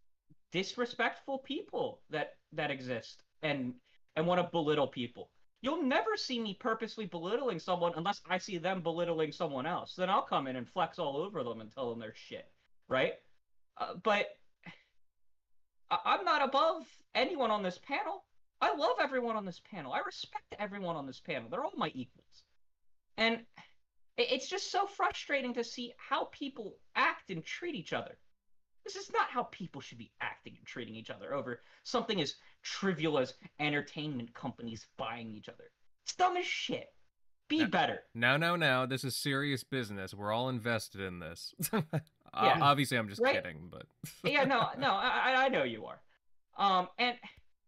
[0.52, 3.74] disrespectful people that that exist and
[4.16, 5.30] and want to belittle people.
[5.62, 9.94] You'll never see me purposely belittling someone unless I see them belittling someone else.
[9.96, 12.50] Then I'll come in and flex all over them and tell them they're shit,
[12.90, 13.14] right?
[13.78, 14.28] Uh, but
[15.92, 16.84] I- I'm not above
[17.14, 18.26] anyone on this panel.
[18.60, 19.94] I love everyone on this panel.
[19.94, 21.50] I respect everyone on this panel.
[21.50, 22.44] They're all my equals.
[23.18, 23.46] And
[24.18, 28.18] it's just so frustrating to see how people act and treat each other.
[28.84, 32.36] This is not how people should be acting and treating each other over something as
[32.64, 35.72] trivial as entertainment companies buying each other.
[36.06, 36.88] It's dumb as shit.
[37.48, 37.66] Be Yeah.
[37.66, 38.04] better.
[38.14, 40.14] Now, now, now, this is serious business.
[40.14, 41.54] We're all invested in this.
[42.34, 42.60] Uh, Yeah.
[42.62, 43.36] Obviously, I'm just Right.
[43.44, 43.86] kidding, but
[44.24, 46.02] yeah, no, no, I, I- know you are.
[46.56, 47.18] Um, and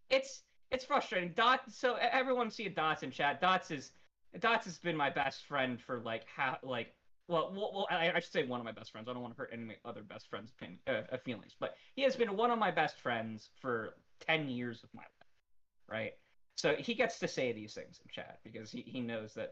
[0.09, 1.33] it's it's frustrating.
[1.33, 1.69] Dot.
[1.69, 3.41] So everyone see a Dots in chat.
[3.41, 3.91] Dots is
[4.39, 6.95] Dots has been my best friend for like how like
[7.27, 9.09] well, well, well I, I should say one of my best friends.
[9.09, 11.57] I don't want to hurt any of my other best friends' opinion, uh, uh, feelings,
[11.59, 13.95] but he has been one of my best friends for
[14.25, 16.11] ten years of my life, right?
[16.55, 19.51] So he gets to say these things in chat because he, he knows that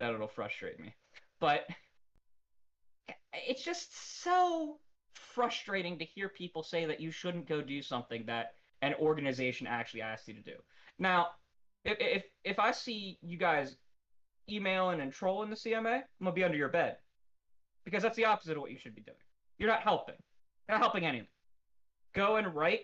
[0.00, 0.94] that it'll frustrate me,
[1.40, 1.66] but
[3.32, 4.78] it's just so
[5.14, 10.02] frustrating to hear people say that you shouldn't go do something that an organization actually
[10.02, 10.56] asked you to do.
[10.98, 11.28] Now,
[11.84, 13.76] if if, if I see you guys
[14.50, 16.96] emailing and trolling the CMA, I'm gonna be under your bed
[17.84, 19.16] because that's the opposite of what you should be doing.
[19.58, 20.16] You're not helping.
[20.68, 21.28] You're not helping anyone.
[22.14, 22.80] Go and write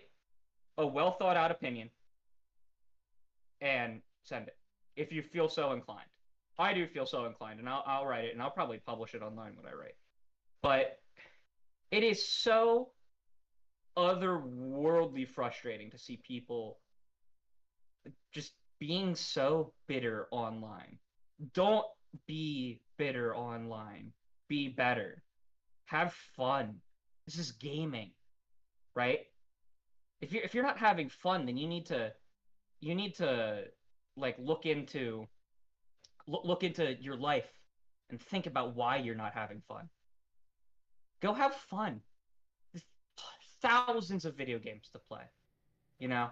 [0.77, 1.89] a well thought out opinion
[3.61, 4.57] and send it
[4.95, 6.09] if you feel so inclined.
[6.59, 9.21] I do feel so inclined, and I'll, I'll write it, and I'll probably publish it
[9.21, 9.95] online when I write.
[10.63, 10.99] But
[11.91, 12.89] it is so
[13.95, 16.79] otherworldly frustrating to see people
[18.33, 20.97] just being so bitter online.
[21.53, 21.85] Don't
[22.27, 24.11] be bitter online.
[24.47, 25.23] Be better.
[25.85, 26.75] Have fun.
[27.25, 28.11] This is gaming,
[28.95, 29.19] right?
[30.21, 32.13] If you're if you're not having fun, then you need to
[32.81, 33.71] you need to
[34.17, 35.27] like look into
[36.27, 37.49] look, look into your life
[38.09, 39.89] and think about why you're not having fun.
[41.21, 42.01] Go have fun.
[42.73, 42.85] There's
[43.61, 45.23] thousands of video games to play,
[45.99, 46.31] you know.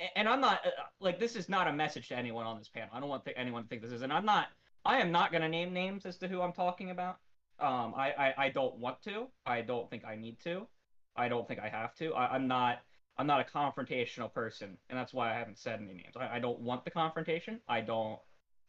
[0.00, 2.68] A- And I'm not uh, like this is not a message to anyone on this
[2.68, 2.90] panel.
[2.92, 4.48] I don't want th- anyone to think this is, and I'm not.
[4.84, 7.20] I am not going to name names as to who I'm talking about.
[7.58, 9.32] Um, I, I I don't want to.
[9.46, 10.68] I don't think I need to.
[11.16, 12.14] I don't think I have to.
[12.14, 12.80] I, I'm not.
[13.18, 16.16] I'm not a confrontational person, and that's why I haven't said any names.
[16.16, 17.60] I, I don't want the confrontation.
[17.68, 18.18] I don't.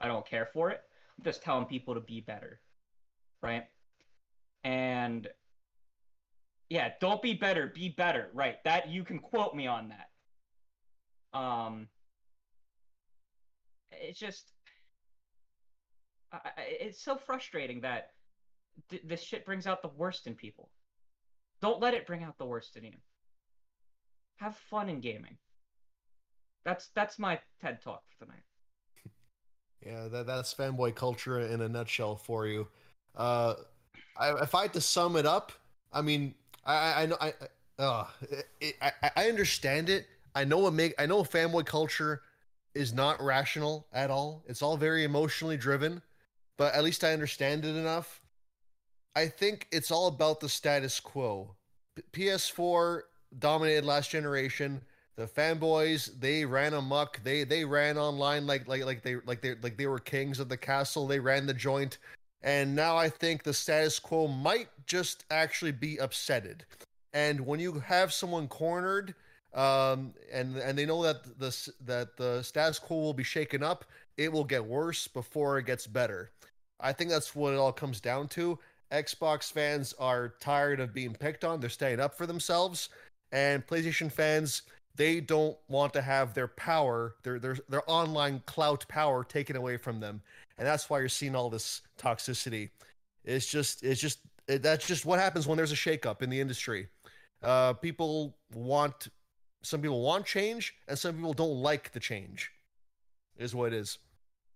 [0.01, 0.81] I don't care for it.
[1.17, 2.59] I'm just telling people to be better,
[3.41, 3.63] right?
[4.63, 5.27] And
[6.69, 8.29] yeah, don't be better, be better.
[8.33, 8.55] Right.
[8.65, 11.39] That you can quote me on that.
[11.39, 11.87] Um
[13.91, 14.51] it's just
[16.31, 18.09] I, it's so frustrating that
[18.89, 20.69] th- this shit brings out the worst in people.
[21.61, 22.93] Don't let it bring out the worst in you.
[24.37, 25.37] Have fun in gaming.
[26.65, 28.43] That's that's my TED talk for tonight.
[29.85, 32.69] Yeah, that, that's fanboy culture in a nutshell for you.
[33.17, 33.55] Uh,
[34.17, 35.51] I, if I had to sum it up,
[35.91, 36.35] I mean,
[36.65, 38.07] I, I- know, I, I- uh,
[38.81, 40.05] I, I understand it.
[40.35, 42.21] I know what make, I know fanboy culture
[42.73, 44.45] is not rational at all.
[44.47, 46.01] It's all very emotionally driven,
[46.57, 48.21] but at least I understand it enough.
[49.17, 51.55] I think it's all about the status quo.
[51.97, 53.01] P- PS4
[53.39, 54.81] dominated last generation.
[55.15, 57.21] The fanboys they ran amok.
[57.23, 60.49] They they ran online like like like they like they like they were kings of
[60.49, 61.07] the castle.
[61.07, 61.99] They ran the joint.
[62.41, 66.61] And now i think the status quo might just actually be upsetted.
[67.13, 69.13] And when you have someone cornered
[69.53, 73.85] um and and they know that the that the status quo will be shaken up
[74.17, 76.31] it will get worse before it gets better.
[76.79, 78.59] I think that's what it all comes down to.
[78.91, 81.59] Xbox fans are tired of being picked on.
[81.59, 82.89] They're standing up for themselves
[83.33, 84.61] and PlayStation fans
[84.95, 89.75] they don't want to have their power, their their their online clout power taken away
[89.75, 90.21] from them,
[90.57, 92.69] and that's why you're seeing all this toxicity.
[93.25, 96.39] It's just it's just it, that's just what happens when there's a shakeup in the
[96.39, 96.87] industry.
[97.41, 99.07] Uh, people want
[99.63, 102.51] some people want change, and some people don't like the change.
[103.37, 103.97] Is what it is.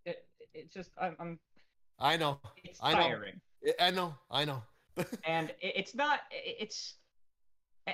[0.05, 0.23] It
[0.53, 1.39] it's just I'm, I'm
[1.99, 2.99] I know, it's I know.
[2.99, 3.41] tiring.
[3.79, 4.61] I know, I know.
[5.25, 6.95] and it's not it's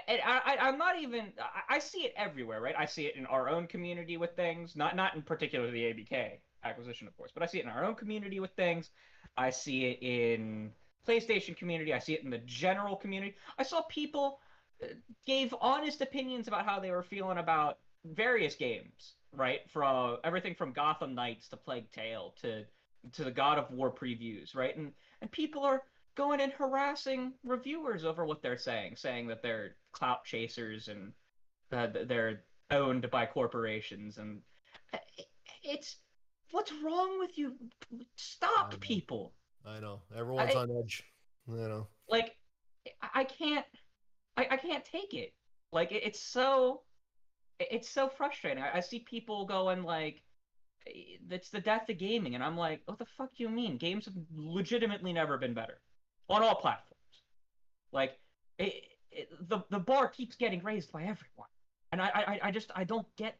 [0.07, 2.75] and I, I- I'm not even I- I see it everywhere, right?
[2.77, 6.39] I see it in our own community with things, not not in particular the ABK
[6.63, 8.89] acquisition, of course, but I see it in our own community with things.
[9.37, 10.71] I see it in
[11.07, 11.93] PlayStation community.
[11.93, 13.35] I see it in the general community.
[13.57, 14.39] I saw people
[14.83, 14.87] uh,
[15.25, 19.59] gave honest opinions about how they were feeling about various games, right?
[19.69, 22.65] From everything from Gotham Knights to Plague Tale to
[23.11, 24.75] to the God of War previews, right?
[24.75, 25.83] And and people are
[26.15, 31.13] going and harassing reviewers over what they're saying, saying that they're clout chasers and
[31.69, 34.41] that they're owned by corporations and
[34.93, 34.97] uh,
[35.63, 35.97] it's
[36.53, 37.55] what's wrong with you?
[38.15, 38.77] Stop, know.
[38.79, 39.33] people.
[39.65, 41.03] I know everyone's I- on edge.
[41.47, 41.87] You know.
[42.07, 42.35] Like,
[43.01, 43.65] I- I can't,
[44.37, 45.33] I, I can't take it.
[45.71, 46.81] Like, it, it's so,
[47.59, 48.63] it's so frustrating.
[48.63, 50.21] I, I see people going like,
[50.85, 53.77] "It's the death of gaming," and I'm like, "What the fuck do you mean?
[53.77, 55.81] Games have legitimately never been better
[56.29, 56.99] on all platforms.
[57.91, 58.17] Like,
[58.57, 58.83] it,
[59.47, 61.49] the the bar keeps getting raised by everyone,
[61.91, 63.37] and I I, I just I don't get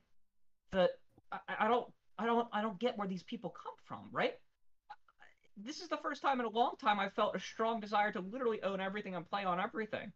[0.72, 0.90] the
[1.32, 1.88] I, I don't
[2.18, 4.34] I don't I don't get where these people come from, right?
[5.58, 8.22] This is the first time in a long time I felt a strong desire to
[8.22, 10.12] literally own everything and play on everything,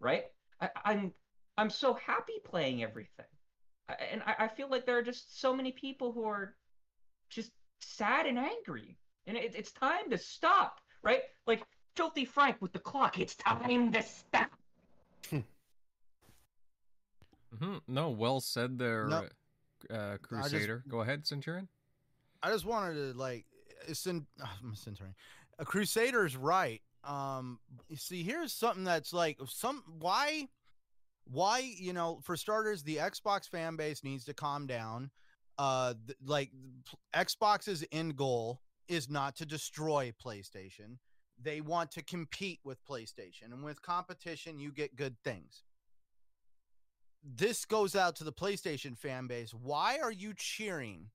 [0.00, 0.24] right?
[0.60, 1.12] I, I'm
[1.56, 3.26] I'm so happy playing everything,
[4.10, 6.54] and I, I feel like there are just so many people who are
[7.30, 11.22] just sad and angry, and it, it's time to stop, right?
[11.46, 11.62] Like
[11.96, 14.50] Filthy Frank with the clock, it's time to stop.
[17.58, 19.28] Hmm No, well said there, No.
[19.94, 20.84] uh, Crusader.
[20.88, 21.68] Go ahead, Centurion.
[22.42, 23.46] I just wanted to like,
[24.06, 25.14] in, I'm a Centurion.
[25.58, 26.82] A Crusader's right.
[27.04, 27.58] Um,
[27.88, 30.48] you see, here's something that's like some why,
[31.24, 35.10] why you know, for starters, the Xbox fan base needs to calm down.
[35.58, 36.50] Uh, th- like
[37.14, 40.96] Xbox's end goal is not to destroy PlayStation.
[41.40, 45.64] They want to compete with PlayStation, and with competition, you get good things.
[47.22, 49.52] This goes out to the PlayStation fan base.
[49.52, 51.10] Why are you cheering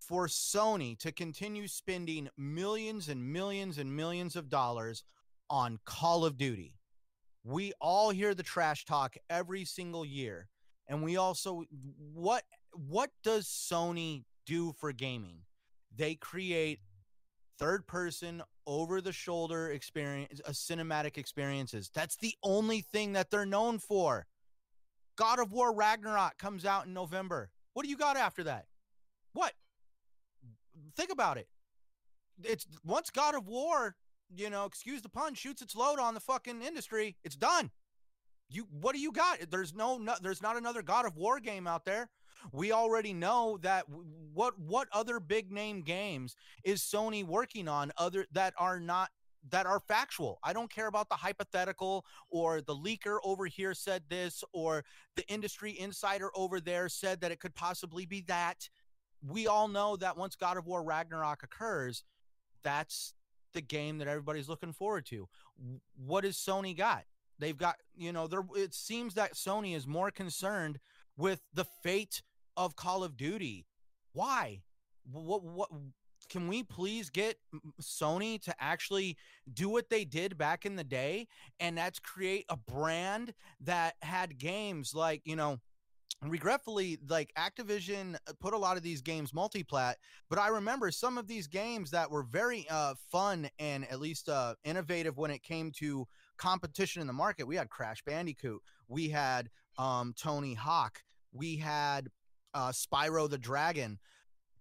[0.00, 5.04] for Sony to continue spending millions and millions and millions of dollars
[5.48, 6.76] on Call of Duty.
[7.44, 10.48] We all hear the trash talk every single year.
[10.88, 11.64] And we also
[12.12, 12.42] what
[12.72, 15.42] what does Sony do for gaming?
[15.94, 16.80] They create
[17.58, 21.90] third person over the shoulder experience uh, cinematic experiences.
[21.94, 24.26] That's the only thing that they're known for.
[25.20, 27.50] God of War Ragnarok comes out in November.
[27.74, 28.64] What do you got after that?
[29.34, 29.52] What?
[30.96, 31.46] think about it.
[32.42, 33.96] It's once God of War,
[34.34, 37.70] you know, excuse the pun, shoots its load on the fucking industry, it's done.
[38.48, 39.50] You what do you got?
[39.50, 42.08] There's no, no there's not another God of War game out there.
[42.50, 46.34] We already know that what what other big name games
[46.64, 49.10] is Sony working on other that are not
[49.48, 50.38] that are factual.
[50.42, 54.84] I don't care about the hypothetical or the leaker over here said this or
[55.16, 58.68] the industry insider over there said that it could possibly be that
[59.26, 62.04] we all know that once God of War Ragnarok occurs,
[62.62, 63.14] that's
[63.52, 65.28] the game that everybody's looking forward to.
[65.96, 67.04] What has Sony got?
[67.38, 70.78] They've got, you know, there it seems that Sony is more concerned
[71.16, 72.22] with the fate
[72.56, 73.66] of Call of Duty.
[74.12, 74.62] Why?
[75.10, 75.70] What what
[76.30, 77.36] can we please get
[77.82, 79.16] Sony to actually
[79.52, 81.26] do what they did back in the day?
[81.58, 85.58] And that's create a brand that had games like, you know,
[86.22, 89.94] regretfully like activision uh, put a lot of these games multiplat
[90.28, 94.28] but i remember some of these games that were very uh fun and at least
[94.28, 97.46] uh innovative when it came to competition in the market.
[97.46, 99.48] We had crash bandicoot we had
[99.78, 101.02] um tony hawk
[101.32, 102.08] we had
[102.54, 103.98] uh spyro the dragon.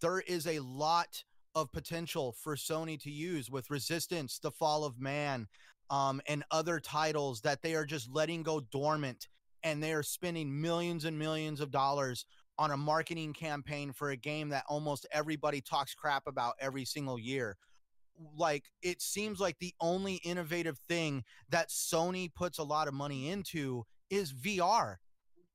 [0.02, 1.24] There is a lot
[1.56, 5.48] of potential for sony to use with resistance the fall of man
[5.90, 9.28] um and other titles that they are just letting go dormant
[9.64, 12.26] and they are spending millions and millions of dollars
[12.58, 17.18] on a marketing campaign for a game that almost everybody talks crap about every single
[17.18, 17.58] year.
[18.36, 23.30] Like it seems like the only innovative thing that Sony puts a lot of money
[23.30, 24.98] into is VR.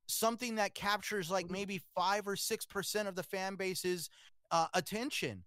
[0.07, 4.09] Something that captures like maybe 5 or 6% of the fan base's
[4.49, 5.43] uh, attention.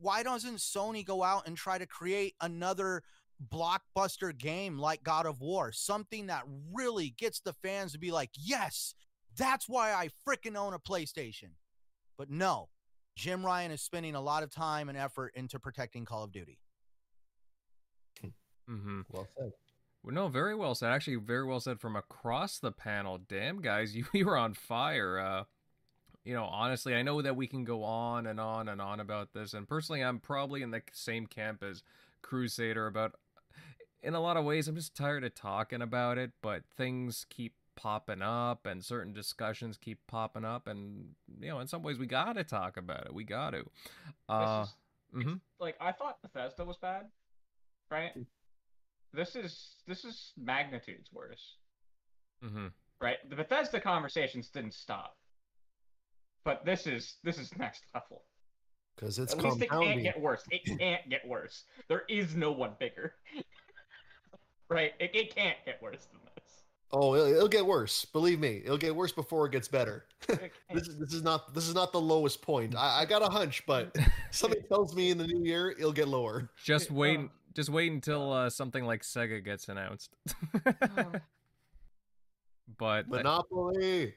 [0.00, 3.02] Why doesn't Sony go out and try to create another
[3.50, 8.30] blockbuster game like God of War, something that really gets the fans to be like,
[8.34, 8.94] yes,
[9.36, 11.52] that's why I freaking own a PlayStation.
[12.18, 12.68] But no,
[13.16, 16.58] Jim Ryan is spending a lot of time and effort into protecting Call of Duty.
[18.70, 19.00] Mm-hmm.
[19.10, 19.52] Well said.
[20.04, 20.92] Well, no, very well said.
[20.92, 23.18] Actually, very well said from across the panel.
[23.18, 25.18] Damn, guys, you, you were on fire.
[25.18, 25.44] Uh,
[26.24, 29.32] you know, honestly, I know that we can go on and on and on about
[29.32, 31.82] this, and personally, I'm probably in the same camp as
[32.22, 33.14] Crusader about.
[34.04, 37.54] In a lot of ways, I'm just tired of talking about it, but things keep
[37.76, 42.06] popping up, and certain discussions keep popping up, and you know, in some ways, we
[42.06, 43.14] got to talk about it.
[43.14, 43.64] We got to.
[44.28, 44.66] Uh,
[45.14, 45.40] is- mhm.
[45.60, 47.06] Like I thought Bethesda was bad,
[47.90, 48.12] right?
[49.12, 51.56] this is this is magnitudes worse,
[52.44, 52.68] Mm-hmm.
[53.00, 53.18] right?
[53.28, 55.16] The Bethesda conversations didn't stop,
[56.44, 58.22] but this is this is next level.
[58.96, 60.42] Because it's At least it can't get worse.
[60.50, 61.64] It can't get worse.
[61.88, 63.14] There is no one bigger.
[64.68, 64.92] right?
[65.00, 66.62] It, it can't get worse than this.
[66.92, 68.04] Oh, it'll, it'll get worse.
[68.04, 70.04] Believe me, it'll get worse before it gets better.
[70.72, 72.74] This is this is not this is not the lowest point.
[72.74, 73.94] I, I got a hunch, but
[74.30, 76.48] something tells me in the new year it'll get lower.
[76.62, 77.20] Just Uh, wait.
[77.54, 80.14] Just wait until uh, something like Sega gets announced.
[82.78, 84.14] but Monopoly.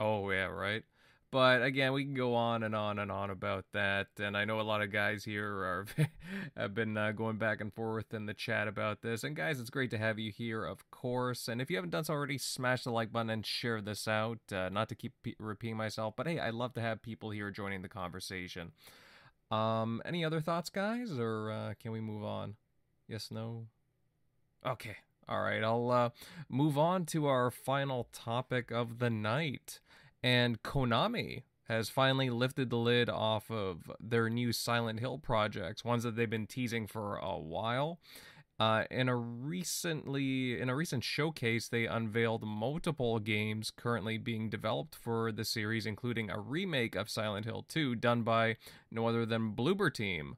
[0.00, 0.82] Oh yeah, right.
[1.32, 4.60] But again, we can go on and on and on about that, and I know
[4.60, 5.86] a lot of guys here are
[6.58, 9.24] have been uh, going back and forth in the chat about this.
[9.24, 11.48] And guys, it's great to have you here, of course.
[11.48, 14.40] And if you haven't done so already, smash the like button and share this out.
[14.52, 17.50] Uh, not to keep pe- repeating myself, but hey, I love to have people here
[17.50, 18.72] joining the conversation.
[19.50, 22.56] Um, any other thoughts, guys, or uh, can we move on?
[23.08, 23.68] Yes, no.
[24.66, 24.96] Okay.
[25.30, 26.10] All right, I'll uh,
[26.50, 29.80] move on to our final topic of the night.
[30.22, 36.02] And Konami has finally lifted the lid off of their new Silent Hill projects, ones
[36.02, 37.98] that they've been teasing for a while.
[38.60, 44.94] Uh, in a recently in a recent showcase, they unveiled multiple games currently being developed
[44.94, 48.56] for the series, including a remake of Silent Hill 2 done by
[48.90, 50.36] no other than Bloober Team.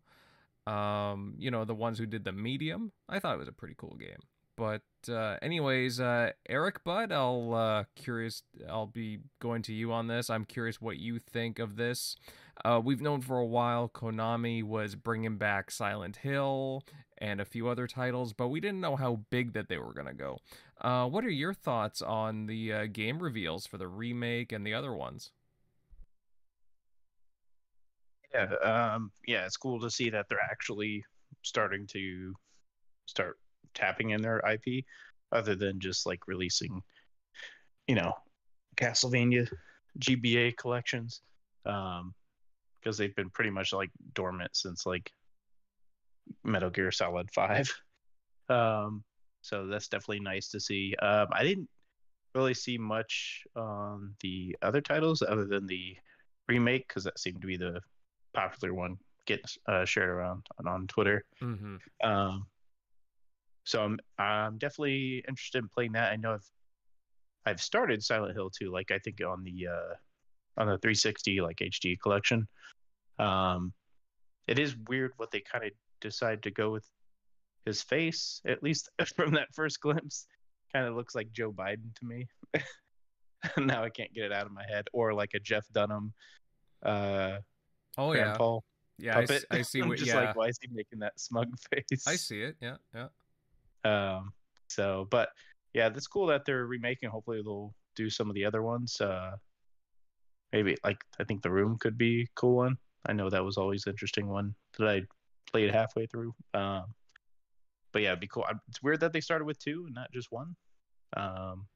[0.67, 2.93] Um, you know, the ones who did the Medium.
[3.09, 4.23] I thought it was a pretty cool game.
[4.57, 8.43] But uh, anyways, uh, Eric Budd, I'll uh, curious.
[8.69, 10.31] I'll be going to you on this.
[10.31, 12.17] I'm curious what you think of this.
[12.65, 16.85] Uh, we've known for a while Konami was bringing back Silent Hill
[17.19, 20.15] and a few other titles, but we didn't know how big that they were gonna
[20.15, 20.39] go.
[20.81, 24.75] Uh, what are your thoughts on the uh, game reveals for the remake and the
[24.75, 25.31] other ones?
[28.33, 31.05] Yeah, um, yeah, it's cool to see that they're actually
[31.43, 32.35] starting to
[33.07, 33.39] start
[33.75, 34.85] tapping in their IP,
[35.33, 36.83] other than just like releasing,
[37.87, 38.13] you know,
[38.77, 39.49] Castlevania
[39.99, 41.21] GBA collections,
[41.67, 42.15] um,
[42.81, 45.11] because they've been pretty much like dormant since like
[46.45, 47.73] Metal Gear Solid Five.
[48.51, 49.03] Um,
[49.41, 50.95] so that's definitely nice to see.
[51.01, 51.67] Um, I didn't
[52.35, 55.97] really see much on the other titles other than the
[56.49, 57.81] remake because that seemed to be the
[58.35, 61.25] popular one getting uh, shared around on, on Twitter.
[61.43, 61.77] Mm-hmm.
[62.07, 62.47] Um,
[63.65, 66.13] so I'm I'm definitely interested in playing that.
[66.13, 66.51] I know I've
[67.47, 69.95] I've started Silent Hill 2, like I think on the uh,
[70.61, 72.47] on the 360 like HD collection.
[73.19, 73.73] Um,
[74.47, 75.71] it is weird what they kind of
[76.01, 76.87] decide to go with
[77.65, 80.27] his face, at least from that first glimpse.
[80.73, 82.27] Kind of looks like Joe Biden to me.
[83.59, 86.13] now I can't get it out of my head, or like a Jeff Dunham.
[86.85, 87.39] Uh,
[87.97, 88.37] Oh yeah,
[88.99, 89.19] yeah.
[89.19, 89.27] I.
[89.51, 89.99] I see I'm what.
[89.99, 92.07] just Yeah, like, why is he making that smug face?
[92.07, 92.57] I see it.
[92.61, 93.09] Yeah, yeah.
[93.85, 94.33] Um,
[94.69, 95.29] so, but
[95.73, 97.11] yeah, that's cool that they're remaking.
[97.11, 99.01] Hopefully, they'll do some of the other ones.
[99.01, 99.33] Uh,
[100.53, 102.77] maybe like I think the room could be a cool one.
[103.07, 105.03] I know that was always an interesting one that I
[105.51, 106.35] played halfway through.
[106.55, 106.85] Um,
[107.93, 108.47] but yeah, it'd be cool.
[108.69, 110.57] It's weird that they started with two and not just one.
[111.17, 111.67] Um,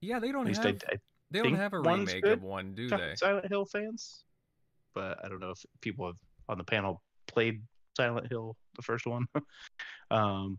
[0.00, 0.66] Yeah, they don't have.
[0.66, 0.96] I, I
[1.30, 2.32] they don't have a remake good.
[2.32, 3.14] of one, do they?
[3.16, 4.24] Silent Hill fans,
[4.94, 6.16] but I don't know if people have
[6.48, 7.62] on the panel played
[7.96, 9.26] Silent Hill, the first one.
[10.10, 10.58] um,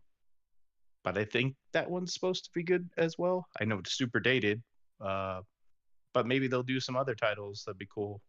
[1.03, 3.45] but I think that one's supposed to be good as well.
[3.59, 4.61] I know it's super dated,
[5.01, 5.41] uh,
[6.13, 8.21] but maybe they'll do some other titles that'd be cool.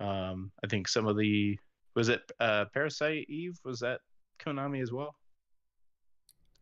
[0.00, 1.58] Um, I think some of the
[1.94, 4.00] was it uh, Parasite Eve was that
[4.40, 5.14] Konami as well,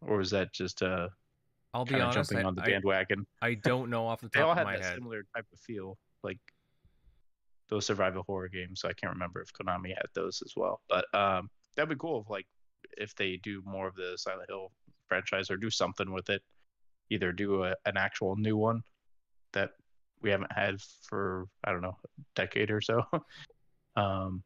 [0.02, 1.08] or was that just uh,
[1.74, 2.30] I'll be honest.
[2.30, 3.26] jumping I, on the bandwagon?
[3.42, 4.94] I don't know off the top they all of had my that head.
[4.94, 6.38] similar type of feel, like
[7.68, 8.80] those survival horror games.
[8.80, 10.80] So I can't remember if Konami had those as well.
[10.88, 12.46] But um, that'd be cool if like
[12.96, 14.70] if they do more of the Silent Hill
[15.08, 16.42] franchise or do something with it.
[17.10, 18.82] Either do a, an actual new one
[19.52, 19.70] that
[20.22, 23.04] we haven't had for I don't know a decade or so.
[23.96, 24.42] um,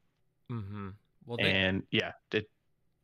[0.51, 0.89] Mm-hmm.
[1.27, 2.51] Well, they, and yeah, it,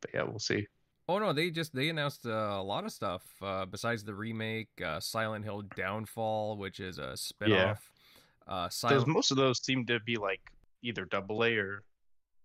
[0.00, 0.66] but yeah, we'll see.
[1.08, 4.68] Oh no, they just they announced uh, a lot of stuff uh, besides the remake,
[4.84, 7.90] uh, Silent Hill Downfall, which is a spin-off.
[8.48, 10.40] Uh, Those Silent most of those seem to be like
[10.82, 11.84] either double A or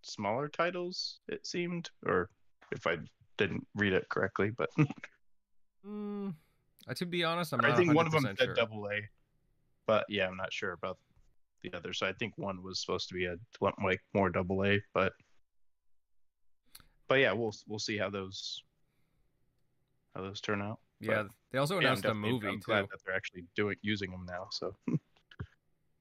[0.04, 1.20] smaller titles.
[1.28, 2.30] It seemed, or
[2.72, 2.98] if I
[3.38, 4.70] didn't read it correctly, but
[5.86, 6.36] Mm,
[6.88, 8.54] uh, to be honest, I'm I not think one of 100% them said sure.
[8.56, 9.02] double A.
[9.88, 10.98] But yeah, I'm not sure about
[11.64, 11.94] the other.
[11.94, 13.36] So I think one was supposed to be a
[13.84, 15.14] like more double A, but
[17.08, 18.64] but yeah, we'll we'll see how those
[20.16, 20.80] how those turn out.
[21.00, 22.66] Yeah, they also Yeah, announced a movie I'm too.
[22.68, 24.48] that they're actually doing using them now.
[24.52, 24.76] So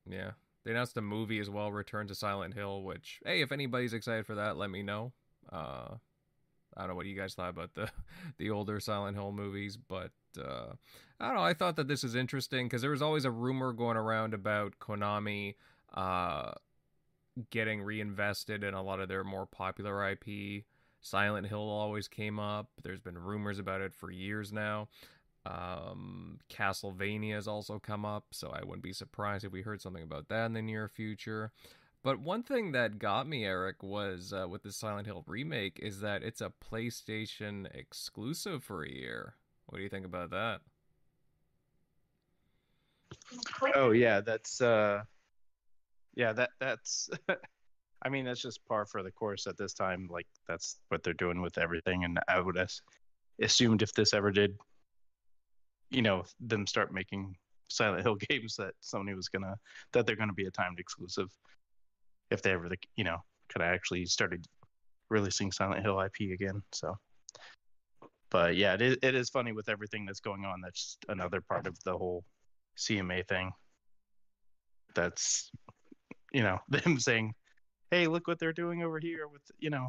[0.07, 0.33] Yeah,
[0.65, 2.83] they announced a movie as well, Return to Silent Hill.
[2.83, 5.13] Which, hey, if anybody's excited for that, let me know.
[5.51, 5.97] Uh,
[6.77, 7.91] I don't know what you guys thought about the
[8.39, 10.73] the older Silent Hill movies, but uh,
[11.19, 11.43] I don't know.
[11.43, 14.79] I thought that this is interesting because there was always a rumor going around about
[14.81, 15.55] Konami
[15.95, 16.53] uh,
[17.51, 20.65] getting reinvested in a lot of their more popular IP.
[21.01, 22.69] Silent Hill always came up.
[22.83, 24.89] There's been rumors about it for years now.
[25.47, 30.03] Um, Castlevania has also come up, so I wouldn't be surprised if we heard something
[30.03, 31.53] about that in the near future.
[32.03, 36.01] But one thing that got me, Eric, was uh, with the Silent Hill remake is
[36.01, 39.35] that it's a PlayStation exclusive for a year.
[39.67, 40.61] What do you think about that?
[43.75, 45.03] Oh yeah, that's uh,
[46.15, 47.11] yeah that that's.
[48.03, 50.09] I mean, that's just par for the course at this time.
[50.11, 52.73] Like that's what they're doing with everything, and I would have
[53.43, 54.57] assumed if this ever did,
[55.91, 57.37] you know, them start making
[57.69, 59.57] Silent Hill games that Sony was gonna
[59.93, 61.29] that they're gonna be a timed exclusive
[62.31, 64.47] if they ever, the, you know, could have actually started
[65.09, 66.63] releasing Silent Hill IP again.
[66.73, 66.97] So,
[68.31, 70.61] but yeah, it is, it is funny with everything that's going on.
[70.63, 72.25] That's another part of the whole
[72.79, 73.51] CMA thing.
[74.95, 75.51] That's,
[76.33, 77.35] you know, them saying,
[77.91, 79.89] "Hey, look what they're doing over here with, you know,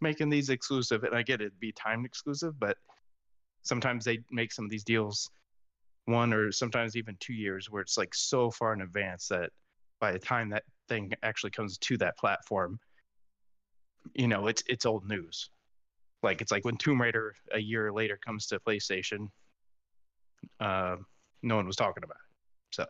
[0.00, 2.76] making these exclusive." And I get it, be timed exclusive, but
[3.62, 5.30] sometimes they make some of these deals
[6.06, 9.50] one or sometimes even two years where it's like so far in advance that
[10.00, 12.78] by the time that thing actually comes to that platform,
[14.14, 15.50] you know, it's it's old news.
[16.22, 19.28] Like it's like when Tomb Raider a year later comes to PlayStation,
[20.60, 20.96] uh,
[21.42, 22.74] no one was talking about it.
[22.74, 22.86] So.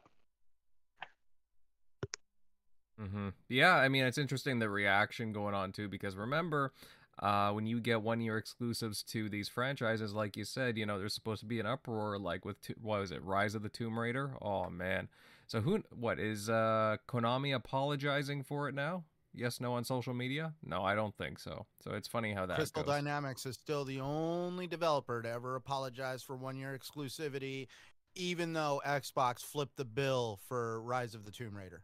[3.01, 3.28] Mm-hmm.
[3.48, 6.73] Yeah, I mean it's interesting the reaction going on too because remember,
[7.18, 10.98] uh, when you get one year exclusives to these franchises, like you said, you know
[10.98, 13.98] there's supposed to be an uproar like with what was it, Rise of the Tomb
[13.98, 14.32] Raider?
[14.40, 15.09] Oh man,
[15.47, 15.82] so who?
[15.94, 19.05] What is uh, Konami apologizing for it now?
[19.36, 20.55] Yes, no on social media?
[20.64, 21.66] No, I don't think so.
[21.85, 22.94] So it's funny how that Crystal goes.
[22.94, 27.68] Dynamics is still the only developer to ever apologize for one year exclusivity,
[28.14, 31.82] even though Xbox flipped the bill for Rise of the Tomb Raider.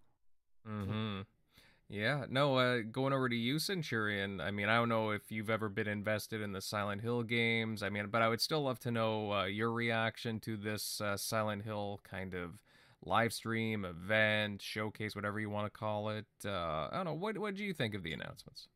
[0.66, 1.20] Hmm.
[1.90, 2.24] Yeah.
[2.30, 2.56] No.
[2.56, 4.40] Uh, going over to you, Centurion.
[4.40, 7.82] I mean, I don't know if you've ever been invested in the Silent Hill games.
[7.82, 11.18] I mean, but I would still love to know uh, your reaction to this uh,
[11.18, 12.62] Silent Hill kind of
[13.04, 16.26] live stream, event, showcase, whatever you want to call it.
[16.44, 17.14] Uh, I don't know.
[17.14, 18.68] What what do you think of the announcements?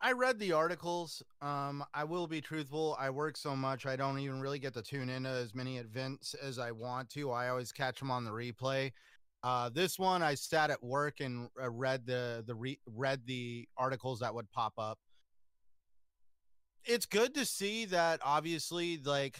[0.00, 1.22] I read the articles.
[1.40, 2.96] Um, I will be truthful.
[3.00, 6.34] I work so much, I don't even really get to tune into as many events
[6.34, 7.30] as I want to.
[7.30, 8.92] I always catch them on the replay.
[9.42, 13.68] Uh, this one, I sat at work and uh, read the the re- read the
[13.76, 14.98] articles that would pop up.
[16.84, 18.20] It's good to see that.
[18.22, 19.38] Obviously, like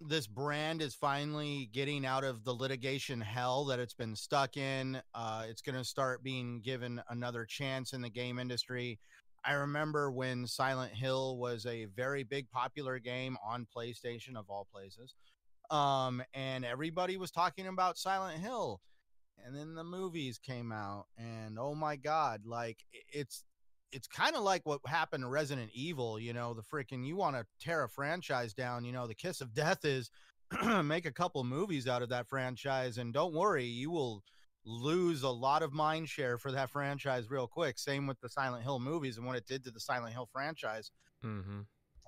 [0.00, 5.00] this brand is finally getting out of the litigation hell that it's been stuck in.
[5.14, 8.98] Uh, it's going to start being given another chance in the game industry.
[9.44, 14.66] I remember when Silent Hill was a very big popular game on PlayStation of all
[14.72, 15.14] places.
[15.70, 18.80] Um, and everybody was talking about Silent Hill.
[19.44, 22.78] And then the movies came out, and oh my god, like
[23.12, 23.44] it's
[23.94, 26.18] it's kind of like what happened to Resident Evil.
[26.18, 28.84] You know, the freaking you want to tear a franchise down.
[28.84, 30.10] You know, the kiss of death is
[30.82, 34.22] make a couple movies out of that franchise, and don't worry, you will
[34.66, 37.78] lose a lot of mind share for that franchise real quick.
[37.78, 40.90] Same with the Silent Hill movies and what it did to the Silent Hill franchise.
[41.24, 41.60] Mm-hmm.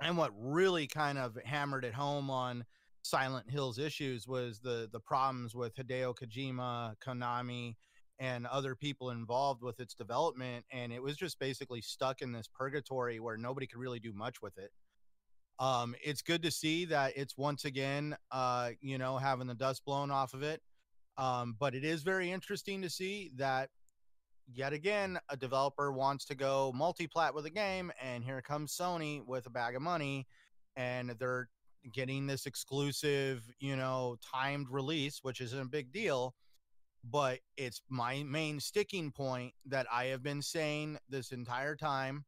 [0.02, 2.64] And what really kind of hammered it home on
[3.02, 7.76] Silent Hill's issues was the the problems with Hideo Kojima, Konami,
[8.18, 12.48] and other people involved with its development and it was just basically stuck in this
[12.48, 14.70] purgatory where nobody could really do much with it.
[15.58, 19.84] Um it's good to see that it's once again uh you know having the dust
[19.84, 20.62] blown off of it.
[21.18, 23.70] Um but it is very interesting to see that
[24.52, 29.24] yet again a developer wants to go multi-plat with a game and here comes sony
[29.26, 30.26] with a bag of money
[30.76, 31.48] and they're
[31.92, 36.34] getting this exclusive you know timed release which isn't a big deal
[37.04, 42.24] but it's my main sticking point that I have been saying this entire time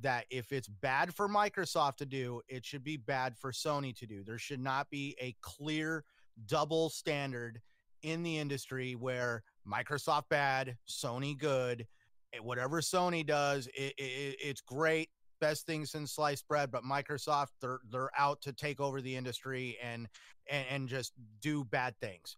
[0.00, 4.06] that if it's bad for Microsoft to do, it should be bad for Sony to
[4.06, 4.24] do.
[4.24, 6.04] There should not be a clear
[6.46, 7.60] double standard
[8.02, 11.86] in the industry where Microsoft bad, Sony good.
[12.32, 15.10] Eh, whatever Sony does, it, it, it's great,
[15.40, 16.70] best thing since sliced bread.
[16.70, 20.08] But Microsoft, they're they're out to take over the industry and
[20.50, 22.36] and, and just do bad things.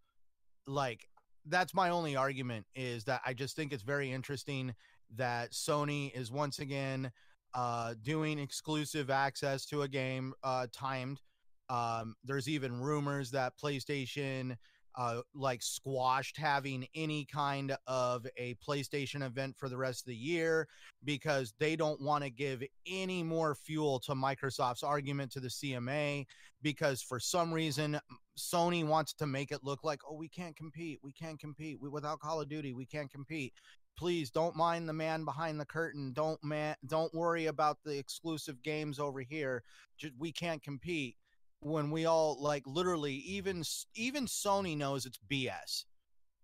[0.67, 1.09] Like
[1.47, 4.75] that's my only argument is that I just think it's very interesting
[5.17, 7.11] that Sony is once again
[7.55, 11.21] uh, doing exclusive access to a game uh, timed.
[11.69, 14.57] Um, there's even rumors that PlayStation
[14.97, 20.17] uh, like squashed having any kind of a PlayStation event for the rest of the
[20.17, 20.69] year
[21.05, 26.25] because they don't want to give any more fuel to Microsoft's argument to the CMA
[26.63, 27.99] because for some reason
[28.39, 31.89] Sony wants to make it look like oh we can't compete we can't compete we,
[31.89, 33.53] without Call of Duty we can't compete
[33.97, 38.63] please don't mind the man behind the curtain don't man don't worry about the exclusive
[38.63, 39.63] games over here
[39.99, 41.17] Just, we can't compete
[41.65, 43.63] when we all like literally even
[43.95, 45.85] even Sony knows it's BS.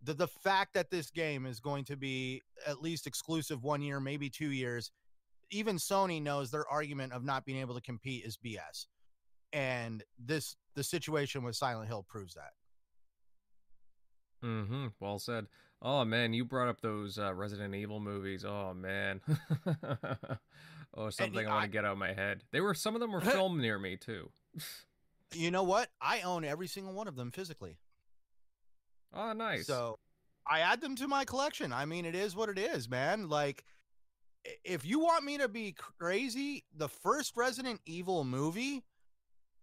[0.02, 4.00] The the fact that this game is going to be at least exclusive one year,
[4.00, 4.90] maybe two years,
[5.50, 8.86] even Sony knows their argument of not being able to compete is BS.
[9.52, 12.52] And this the situation with Silent Hill proves that.
[14.42, 14.86] Mm-hmm.
[14.98, 15.46] Well said.
[15.82, 18.46] Oh man, you brought up those uh, Resident Evil movies.
[18.46, 19.20] Oh man.
[20.96, 22.44] oh, something I want to get out of my head.
[22.50, 24.30] They were some of them were filmed near me too.
[25.34, 25.90] you know what?
[26.00, 27.76] I own every single one of them physically.
[29.12, 29.66] Oh, nice.
[29.66, 29.98] So
[30.46, 31.74] I add them to my collection.
[31.74, 33.28] I mean, it is what it is, man.
[33.28, 33.64] Like,
[34.64, 38.82] if you want me to be crazy, the first Resident Evil movie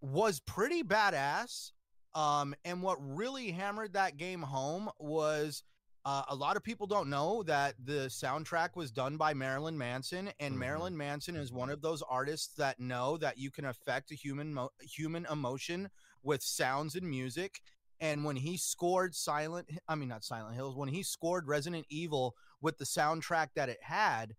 [0.00, 1.72] was pretty badass.
[2.14, 5.62] Um, and what really hammered that game home was
[6.04, 10.30] uh, a lot of people don't know that the soundtrack was done by Marilyn Manson,
[10.40, 10.60] and mm-hmm.
[10.60, 14.54] Marilyn Manson is one of those artists that know that you can affect a human
[14.54, 15.90] mo- human emotion
[16.22, 17.60] with sounds and music.
[18.00, 22.36] And when he scored Silent, I mean not Silent Hills, when he scored Resident Evil
[22.62, 24.34] with the soundtrack that it had,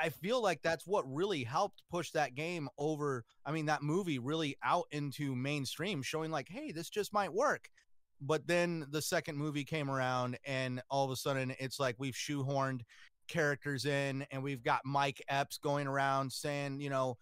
[0.00, 3.24] I feel like that's what really helped push that game over.
[3.44, 7.68] I mean, that movie really out into mainstream, showing like, hey, this just might work
[8.20, 12.14] but then the second movie came around and all of a sudden it's like we've
[12.14, 12.80] shoehorned
[13.28, 17.16] characters in and we've got Mike Epps going around saying, you know,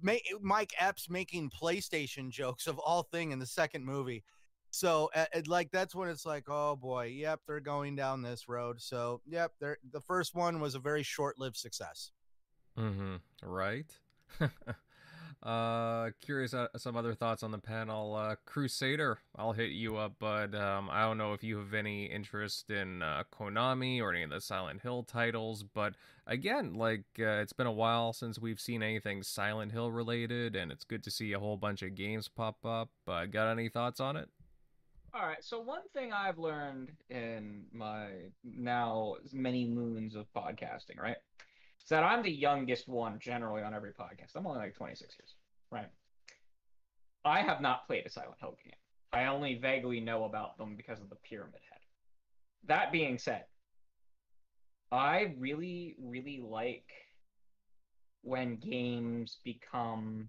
[0.00, 4.22] Mike Epps making PlayStation jokes of all thing in the second movie.
[4.74, 8.80] So uh, like that's when it's like, oh boy, yep, they're going down this road.
[8.82, 12.10] So yep, they're, the first one was a very short-lived success.
[12.76, 13.16] Mm-hmm.
[13.44, 13.86] Right.
[15.42, 18.14] Uh, curious uh, some other thoughts on the panel.
[18.14, 22.06] Uh, Crusader, I'll hit you up, but um, I don't know if you have any
[22.06, 25.62] interest in uh, Konami or any of the Silent Hill titles.
[25.62, 25.96] But
[26.26, 30.72] again, like uh, it's been a while since we've seen anything Silent Hill related, and
[30.72, 32.88] it's good to see a whole bunch of games pop up.
[33.06, 34.30] Uh, got any thoughts on it?
[35.14, 35.42] All right.
[35.42, 38.08] So one thing I've learned in my
[38.42, 41.16] now many moons of podcasting, right?
[41.82, 44.32] is that I'm the youngest one generally on every podcast.
[44.34, 45.34] I'm only like 26 years,
[45.70, 45.88] right?
[47.24, 48.72] I have not played a Silent Hill game.
[49.12, 51.80] I only vaguely know about them because of the Pyramid Head.
[52.66, 53.44] That being said,
[54.90, 56.90] I really, really like
[58.22, 60.28] when games become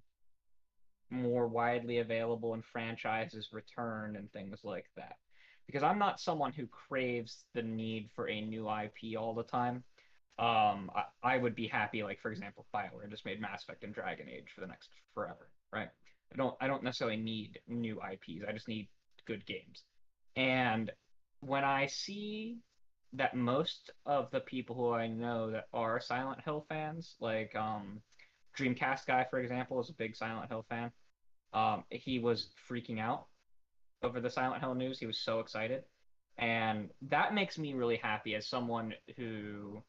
[1.09, 5.17] more widely available and franchises return and things like that.
[5.65, 9.83] Because I'm not someone who craves the need for a new IP all the time.
[10.37, 13.93] Um I, I, would be happy like for example bioware just made mass effect and
[13.93, 15.87] dragon age for the next forever right?
[16.33, 18.89] I don't i don't necessarily need new ips i just need
[19.25, 19.83] good games.
[20.35, 20.91] And
[21.39, 22.57] when i see
[23.13, 28.01] that most of the people who i know that are silent hill fans like um
[28.57, 30.91] dreamcast guy for example is a big silent hill fan
[31.53, 33.25] um he was freaking out
[34.03, 35.83] over the silent hill news he was so excited
[36.37, 39.81] and that makes me really happy as someone who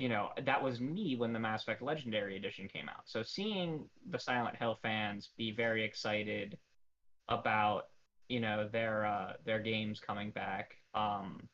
[0.00, 3.02] you know, that was me when the Mass Effect Legendary Edition came out.
[3.04, 6.56] So seeing the Silent Hill fans be very excited
[7.28, 7.82] about,
[8.26, 11.46] you know, their uh, their games coming back, um,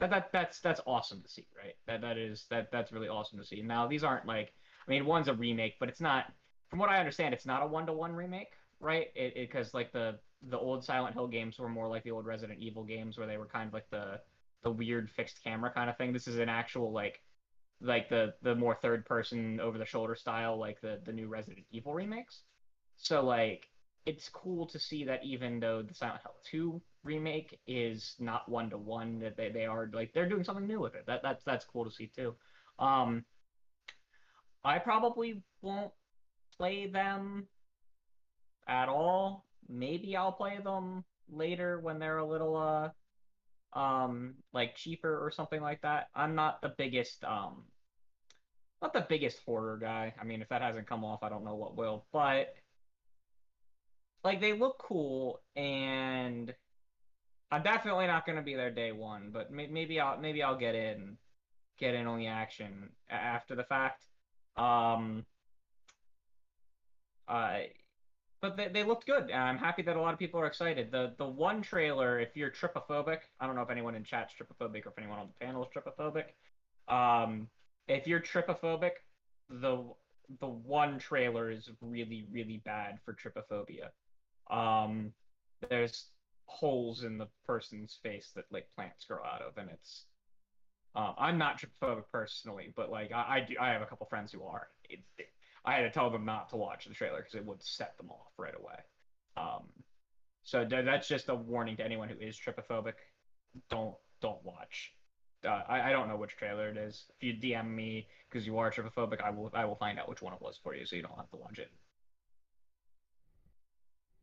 [0.00, 1.74] that, that that's that's awesome to see, right?
[1.86, 3.60] That that is that that's really awesome to see.
[3.60, 4.54] Now these aren't like,
[4.86, 6.26] I mean, one's a remake, but it's not.
[6.70, 8.48] From what I understand, it's not a one to one remake,
[8.80, 9.08] right?
[9.14, 12.58] It because like the the old Silent Hill games were more like the old Resident
[12.60, 14.20] Evil games, where they were kind of like the
[14.62, 16.12] the weird fixed camera kind of thing.
[16.12, 17.20] This is an actual like
[17.80, 21.66] like the the more third person over the shoulder style like the the new Resident
[21.70, 22.42] Evil remakes.
[22.96, 23.68] So like
[24.06, 28.70] it's cool to see that even though the Silent Hill 2 remake is not one
[28.70, 31.04] to one that they, they are like they're doing something new with it.
[31.06, 32.34] That that's that's cool to see too.
[32.78, 33.24] Um
[34.64, 35.92] I probably won't
[36.56, 37.48] play them
[38.68, 39.44] at all.
[39.68, 42.90] Maybe I'll play them later when they're a little uh
[43.78, 46.08] um like cheaper or something like that.
[46.14, 47.64] I'm not the biggest um
[48.82, 50.12] not the biggest horror guy.
[50.20, 52.04] I mean, if that hasn't come off, I don't know what will.
[52.12, 52.54] But
[54.24, 56.52] like they look cool, and
[57.50, 59.30] I'm definitely not going to be there day one.
[59.32, 61.16] But maybe I'll maybe I'll get in,
[61.78, 64.04] get in on the action after the fact.
[64.56, 65.24] Um,
[67.28, 67.58] uh,
[68.40, 69.30] but they, they looked good.
[69.30, 70.90] I'm happy that a lot of people are excited.
[70.90, 74.84] The the one trailer, if you're trypophobic, I don't know if anyone in chat's trypophobic
[74.84, 76.24] or if anyone on the panel is trypophobic.
[76.92, 77.48] Um,
[77.88, 78.90] if you're trypophobic,
[79.48, 79.84] the
[80.40, 83.90] the one trailer is really really bad for trypophobia.
[84.50, 85.12] Um,
[85.70, 86.06] there's
[86.46, 90.06] holes in the person's face that like plants grow out of, and it's.
[90.94, 94.32] Uh, I'm not trypophobic personally, but like I, I do, I have a couple friends
[94.32, 94.68] who are.
[94.88, 95.28] It, it,
[95.64, 98.10] I had to tell them not to watch the trailer because it would set them
[98.10, 98.78] off right away.
[99.36, 99.68] Um,
[100.42, 102.94] so th- that's just a warning to anyone who is trypophobic.
[103.70, 104.92] Don't don't watch.
[105.44, 107.06] Uh, I, I don't know which trailer it is.
[107.18, 110.20] If you DM me because you are trypophobic, I will I will find out which
[110.20, 111.70] one it was for you, so you don't have to watch it.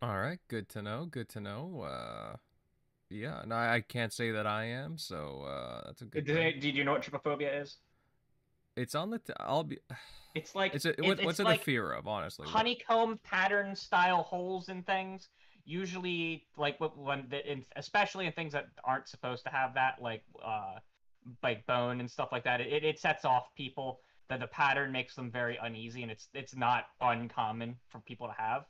[0.02, 1.08] All right, good to know.
[1.10, 1.82] Good to know.
[1.82, 2.36] Uh,
[3.10, 6.26] yeah, no, I can't say that I am, so uh, that's a good.
[6.26, 6.60] Did, thing.
[6.60, 7.78] did you know what trypophobia is?
[8.76, 9.20] It's on the.
[9.20, 9.80] T- I'll be.
[10.36, 12.08] It's like It's a, what, it's what's it like the fear of?
[12.08, 15.28] Honestly, honeycomb pattern style holes in things.
[15.66, 20.22] Usually, like wh- when in, especially in things that aren't supposed to have that, like
[20.46, 20.76] uh,
[21.42, 22.62] like bone and stuff like that.
[22.62, 24.02] It, it sets off people.
[24.30, 28.34] That the pattern makes them very uneasy, and it's it's not uncommon for people to
[28.38, 28.66] have.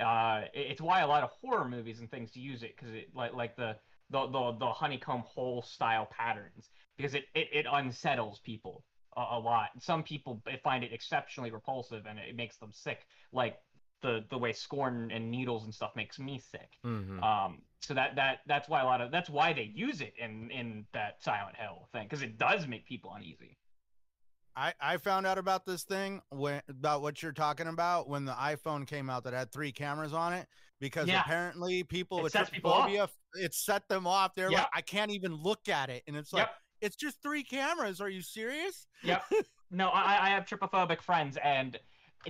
[0.00, 3.34] Uh, it's why a lot of horror movies and things use it because it like
[3.34, 3.76] like the
[4.10, 8.84] the, the the honeycomb hole style patterns because it, it, it unsettles people
[9.16, 9.68] a, a lot.
[9.78, 13.56] Some people find it exceptionally repulsive and it makes them sick, like
[14.02, 16.70] the the way scorn and needles and stuff makes me sick.
[16.84, 17.22] Mhm.
[17.22, 20.50] Um, so that that that's why a lot of that's why they use it in
[20.50, 23.58] in that Silent Hill thing because it does make people uneasy.
[24.56, 28.32] I, I found out about this thing when about what you're talking about when the
[28.32, 30.46] iPhone came out that had three cameras on it
[30.80, 31.20] because Yeah.
[31.20, 33.10] apparently people It with off.
[33.34, 34.34] it set them off.
[34.34, 34.58] They're Yep.
[34.58, 36.54] like, I can't even look at it, and it's like Yep.
[36.80, 38.00] it's just three cameras.
[38.00, 38.86] Are you serious?
[39.02, 39.24] Yep.
[39.70, 41.78] no, I, I have trypophobic friends, and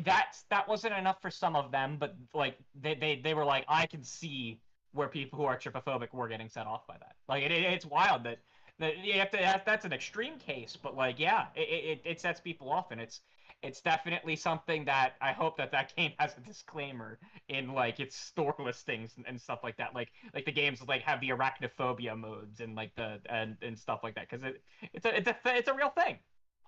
[0.04, 3.64] that's that wasn't enough for some of them, but like they they, they were like,
[3.68, 4.60] I can see
[4.92, 7.14] where people who are trypophobic were getting set off by that.
[7.28, 8.38] Like it, it- it's wild that
[8.80, 13.00] that, that's an extreme case, but like yeah, it, it it sets people off, and
[13.00, 13.20] it's
[13.62, 18.16] it's definitely something that I hope that that game has a disclaimer in like its
[18.16, 19.94] store listings and, and stuff like that.
[19.94, 24.00] Like like the games like have the arachnophobia modes and like the and, and stuff
[24.02, 24.62] like that because it
[24.92, 26.18] it's a it's a it's a real thing.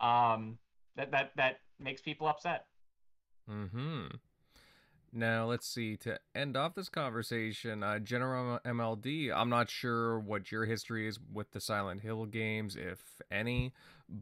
[0.01, 0.59] Um,
[0.97, 2.67] that that that makes people upset.
[3.49, 4.07] Hmm.
[5.13, 5.97] Now let's see.
[5.99, 9.31] To end off this conversation, uh, General MLD.
[9.31, 13.75] I'm not sure what your history is with the Silent Hill games, if any,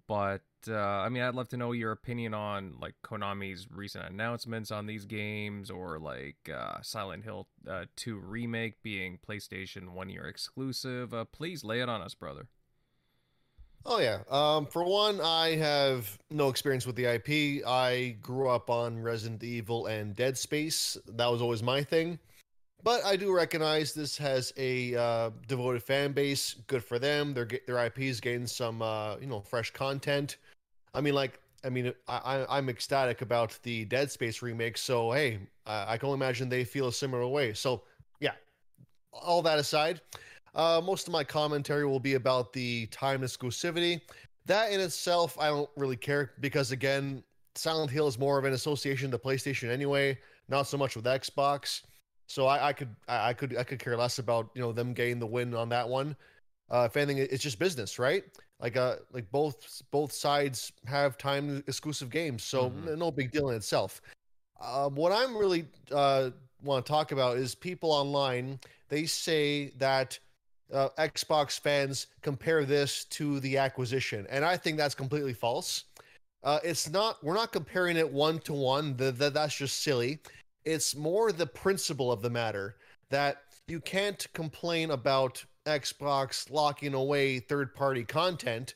[0.08, 4.72] but uh, I mean, I'd love to know your opinion on like Konami's recent announcements
[4.72, 10.26] on these games, or like uh, Silent Hill uh, 2 remake being PlayStation One Year
[10.26, 11.14] exclusive.
[11.14, 12.48] Uh, please lay it on us, brother.
[13.86, 14.18] Oh yeah.
[14.30, 17.66] Um, for one, I have no experience with the IP.
[17.66, 20.98] I grew up on Resident Evil and Dead Space.
[21.08, 22.18] That was always my thing.
[22.82, 26.54] But I do recognize this has a uh, devoted fan base.
[26.66, 27.34] Good for them.
[27.34, 30.36] Their their IPs getting some uh, you know fresh content.
[30.94, 34.76] I mean, like I mean, I, I I'm ecstatic about the Dead Space remake.
[34.76, 37.54] So hey, I, I can only imagine they feel a similar way.
[37.54, 37.82] So
[38.20, 38.32] yeah.
[39.12, 40.00] All that aside,
[40.54, 44.00] uh, most of my commentary will be about the time exclusivity.
[44.46, 47.22] That in itself, I don't really care because again,
[47.54, 50.18] Silent Hill is more of an association to PlayStation anyway,
[50.48, 51.82] not so much with Xbox.
[52.26, 54.92] So I, I could, I, I could, I could care less about you know them
[54.94, 56.16] getting the win on that one.
[56.70, 58.22] Uh, if anything, it's just business, right?
[58.60, 62.96] Like, uh, like both both sides have time exclusive games, so Mhm.
[62.96, 64.00] no big deal in itself.
[64.60, 66.30] Uh, what I'm really uh,
[66.62, 68.60] want to talk about is people online.
[68.88, 70.18] They say that
[70.72, 75.84] uh, Xbox fans compare this to the acquisition, and I think that's completely false.
[76.42, 77.22] Uh, it's not.
[77.22, 78.94] We're not comparing it one to one.
[78.96, 80.20] That's just silly.
[80.64, 82.76] It's more the principle of the matter
[83.10, 88.74] that you can't complain about Xbox locking away third-party content,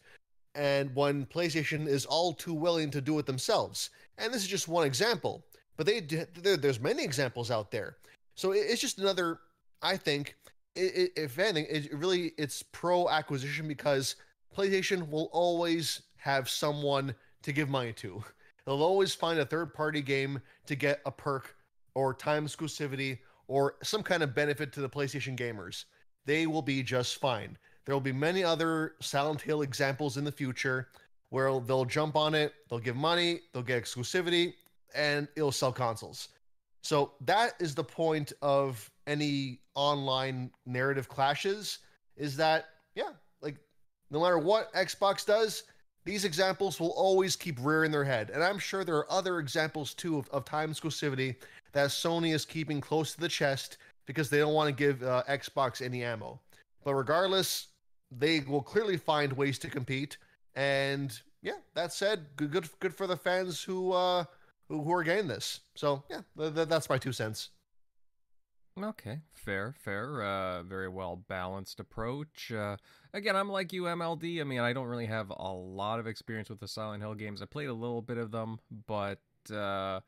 [0.54, 3.90] and when PlayStation is all too willing to do it themselves.
[4.18, 5.44] And this is just one example,
[5.76, 7.96] but they there's many examples out there.
[8.36, 9.38] So it's just another.
[9.82, 10.36] I think
[10.74, 14.16] it, it, if anything, it really it's pro acquisition because
[14.56, 18.22] PlayStation will always have someone to give money to.
[18.64, 21.54] They'll always find a third party game to get a perk
[21.94, 25.84] or time exclusivity or some kind of benefit to the PlayStation gamers.
[26.24, 27.58] They will be just fine.
[27.84, 30.88] There will be many other Silent Hill examples in the future
[31.28, 34.54] where they'll jump on it, they'll give money, they'll get exclusivity,
[34.94, 36.28] and it'll sell consoles.
[36.80, 41.78] So that is the point of any online narrative clashes
[42.16, 43.10] is that yeah,
[43.42, 43.56] like
[44.10, 45.64] no matter what Xbox does,
[46.04, 48.30] these examples will always keep rearing their head.
[48.30, 51.36] And I'm sure there are other examples too of, of time exclusivity
[51.72, 55.22] that Sony is keeping close to the chest because they don't want to give uh,
[55.28, 56.40] Xbox any ammo.
[56.84, 57.68] But regardless,
[58.10, 60.18] they will clearly find ways to compete.
[60.54, 64.24] And yeah, that said, good good, good for the fans who uh,
[64.68, 65.60] who, who are getting this.
[65.74, 67.50] So yeah, th- th- that's my two cents.
[68.82, 70.22] Okay, fair, fair.
[70.22, 72.50] Uh, very well balanced approach.
[72.50, 72.76] Uh,
[73.12, 74.40] again, I'm like you, MLD.
[74.40, 77.40] I mean, I don't really have a lot of experience with the Silent Hill games.
[77.40, 79.20] I played a little bit of them, but
[79.54, 80.00] uh,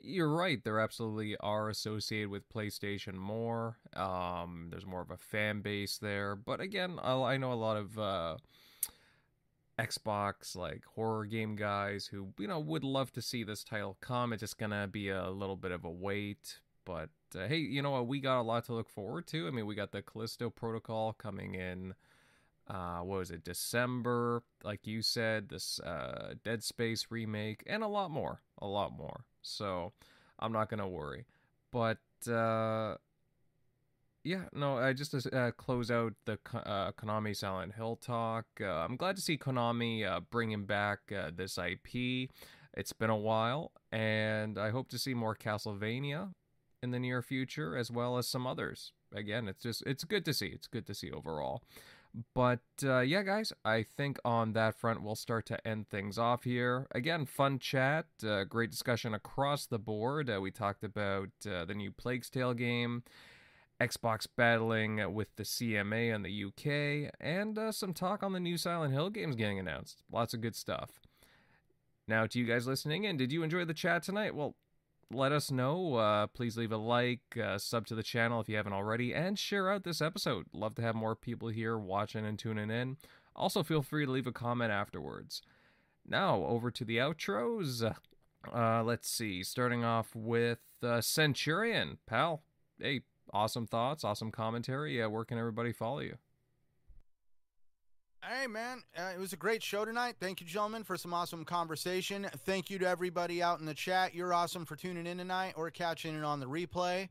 [0.00, 0.62] you're right.
[0.62, 3.78] There absolutely are associated with PlayStation more.
[3.96, 6.36] Um, there's more of a fan base there.
[6.36, 8.36] But again, I, I know a lot of uh,
[9.80, 14.32] Xbox like horror game guys who you know would love to see this title come.
[14.32, 16.60] It's just gonna be a little bit of a wait.
[16.84, 18.06] But uh, hey, you know what?
[18.06, 19.46] We got a lot to look forward to.
[19.46, 21.94] I mean, we got the Callisto Protocol coming in.
[22.68, 23.44] Uh, what was it?
[23.44, 28.92] December, like you said, this uh, Dead Space remake, and a lot more, a lot
[28.96, 29.24] more.
[29.42, 29.92] So
[30.38, 31.26] I'm not gonna worry.
[31.70, 31.98] But
[32.30, 32.96] uh,
[34.22, 38.46] yeah, no, I just uh, close out the uh, Konami Silent Hill talk.
[38.60, 41.00] Uh, I'm glad to see Konami bringing back
[41.34, 42.30] this IP.
[42.74, 46.32] It's been a while, and I hope to see more Castlevania
[46.82, 48.92] in the near future, as well as some others.
[49.14, 50.48] Again, it's just it's good to see.
[50.48, 51.62] It's good to see overall.
[52.34, 56.44] But uh, yeah, guys, I think on that front we'll start to end things off
[56.44, 56.86] here.
[56.94, 60.28] Again, fun chat, uh, great discussion across the board.
[60.28, 63.02] Uh, we talked about uh, the new Plague's Tale game,
[63.80, 68.58] Xbox battling with the CMA in the UK, and uh, some talk on the new
[68.58, 70.02] Silent Hill games getting announced.
[70.10, 71.00] Lots of good stuff.
[72.06, 74.34] Now, to you guys listening in, did you enjoy the chat tonight?
[74.34, 74.56] Well,
[75.12, 75.94] let us know.
[75.94, 79.38] Uh, please leave a like, uh, sub to the channel if you haven't already, and
[79.38, 80.46] share out this episode.
[80.52, 82.96] Love to have more people here watching and tuning in.
[83.34, 85.42] Also, feel free to leave a comment afterwards.
[86.06, 87.94] Now, over to the outros.
[88.52, 89.42] Uh, let's see.
[89.42, 91.98] Starting off with uh, Centurion.
[92.06, 92.42] Pal,
[92.78, 93.02] hey,
[93.32, 94.98] awesome thoughts, awesome commentary.
[94.98, 96.16] Yeah, where can everybody follow you?
[98.24, 100.14] Hey, man, uh, it was a great show tonight.
[100.20, 102.28] Thank you, gentlemen, for some awesome conversation.
[102.46, 104.14] Thank you to everybody out in the chat.
[104.14, 107.08] You're awesome for tuning in tonight or catching it on the replay.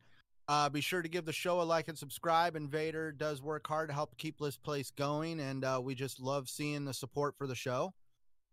[0.48, 2.56] Uh, be sure to give the show a like and subscribe.
[2.56, 6.48] Invader does work hard to help keep this place going, and uh, we just love
[6.48, 7.94] seeing the support for the show.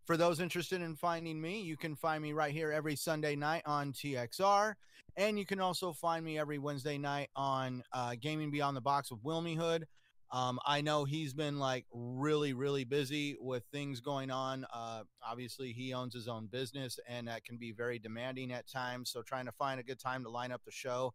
[0.03, 3.61] For those interested in finding me, you can find me right here every Sunday night
[3.65, 4.73] on TXR.
[5.15, 9.11] And you can also find me every Wednesday night on uh, Gaming Beyond the Box
[9.11, 9.87] with Wilmy Hood.
[10.31, 14.65] Um, I know he's been like really, really busy with things going on.
[14.71, 19.09] Uh, obviously, he owns his own business, and that can be very demanding at times.
[19.09, 21.13] So, trying to find a good time to line up the show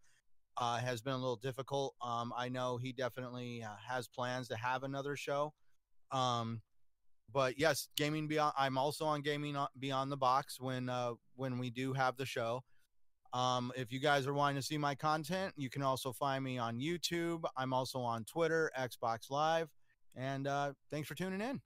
[0.56, 1.94] uh, has been a little difficult.
[2.02, 5.52] Um, I know he definitely uh, has plans to have another show.
[6.10, 6.60] Um,
[7.32, 8.54] but yes, gaming beyond.
[8.56, 12.62] I'm also on gaming beyond the box when uh, when we do have the show.
[13.34, 16.56] Um, if you guys are wanting to see my content, you can also find me
[16.56, 17.42] on YouTube.
[17.56, 19.68] I'm also on Twitter, Xbox Live,
[20.14, 21.60] and uh, thanks for tuning in.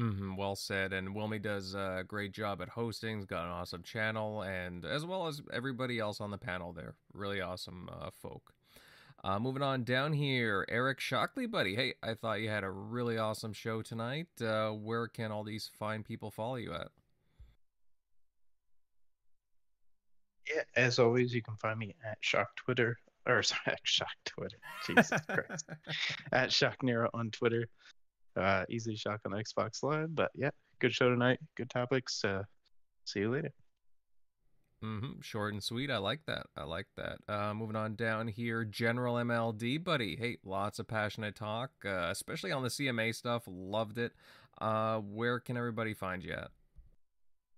[0.00, 0.94] Mm-hmm, well said.
[0.94, 3.18] And Wilmy does a great job at hosting.
[3.18, 6.94] He's got an awesome channel, and as well as everybody else on the panel there.
[7.12, 8.54] Really awesome uh, folk.
[9.22, 11.76] Uh, moving on down here, Eric Shockley, buddy.
[11.76, 14.28] Hey, I thought you had a really awesome show tonight.
[14.40, 16.88] Uh, where can all these fine people follow you at?
[20.54, 22.96] Yeah, as always, you can find me at Shock Twitter
[23.26, 24.56] or sorry, at Shock Twitter.
[24.86, 25.68] Jesus Christ,
[26.32, 27.68] at Shock Nero on Twitter.
[28.36, 30.14] Uh, easily Shock on Xbox Live.
[30.14, 31.40] But yeah, good show tonight.
[31.56, 32.24] Good topics.
[32.24, 32.44] Uh,
[33.04, 33.52] see you later.
[34.84, 35.20] Mm-hmm.
[35.20, 35.90] Short and sweet.
[35.90, 36.46] I like that.
[36.56, 37.18] I like that.
[37.28, 40.16] Uh, moving on down here, General MLD, buddy.
[40.16, 43.42] Hey, lots of passionate talk, uh, especially on the CMA stuff.
[43.46, 44.12] Loved it.
[44.58, 46.50] Uh, where can everybody find you at?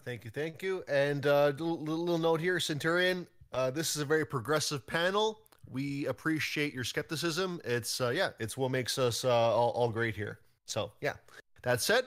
[0.04, 0.82] Thank you, thank you.
[0.88, 3.26] And uh, little, little note here, Centurion.
[3.52, 5.40] Uh, this is a very progressive panel.
[5.70, 7.60] We appreciate your skepticism.
[7.64, 10.40] It's uh, yeah, it's what makes us uh, all, all great here.
[10.66, 11.14] So yeah.
[11.62, 12.06] That said,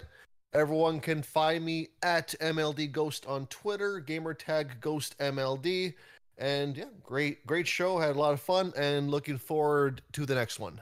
[0.53, 5.93] everyone can find me at MLD Ghost on Twitter, gamertag Ghost MLD,
[6.37, 7.97] and yeah, great great show.
[7.97, 10.81] Had a lot of fun, and looking forward to the next one.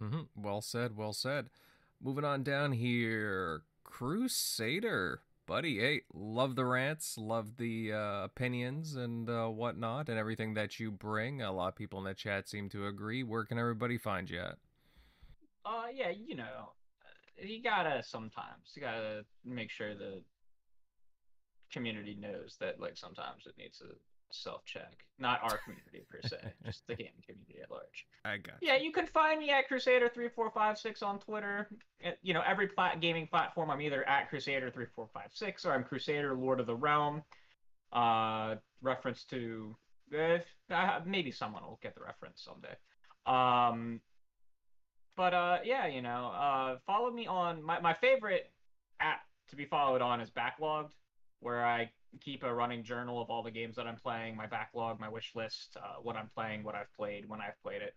[0.00, 0.20] Mm-hmm.
[0.36, 0.96] Well said.
[0.96, 1.46] Well said.
[2.00, 5.20] Moving on down here, Crusader
[5.52, 5.78] buddy.
[5.78, 10.90] Hey, love the rants, love the uh, opinions and uh, whatnot, and everything that you
[10.90, 11.42] bring.
[11.42, 13.22] A lot of people in the chat seem to agree.
[13.22, 14.56] Where can everybody find you at?
[15.66, 16.72] Uh, yeah, you know,
[17.36, 20.22] you gotta sometimes you gotta make sure the
[21.70, 23.88] community knows that like sometimes it needs to
[24.34, 25.04] self check.
[25.18, 28.06] Not our community per se, just the gaming community at large.
[28.24, 28.54] I got.
[28.60, 28.68] You.
[28.68, 31.68] Yeah, you can find me at Crusader three four five six on Twitter.
[32.22, 35.72] You know, every plat- gaming platform, I'm either at Crusader three four five six or
[35.72, 37.22] I'm Crusader Lord of the Realm.
[37.92, 39.76] Uh, reference to
[40.14, 40.38] uh,
[40.70, 42.74] uh, maybe someone will get the reference someday.
[43.26, 44.00] Um,
[45.16, 48.50] but uh, yeah, you know, uh, follow me on my my favorite
[49.00, 50.90] app to be followed on is Backloggd,
[51.42, 51.90] where I
[52.20, 55.32] keep a running journal of all the games that I'm playing, my backlog, my wish
[55.34, 57.94] list, uh, what I'm playing, what I've played, when I've played it.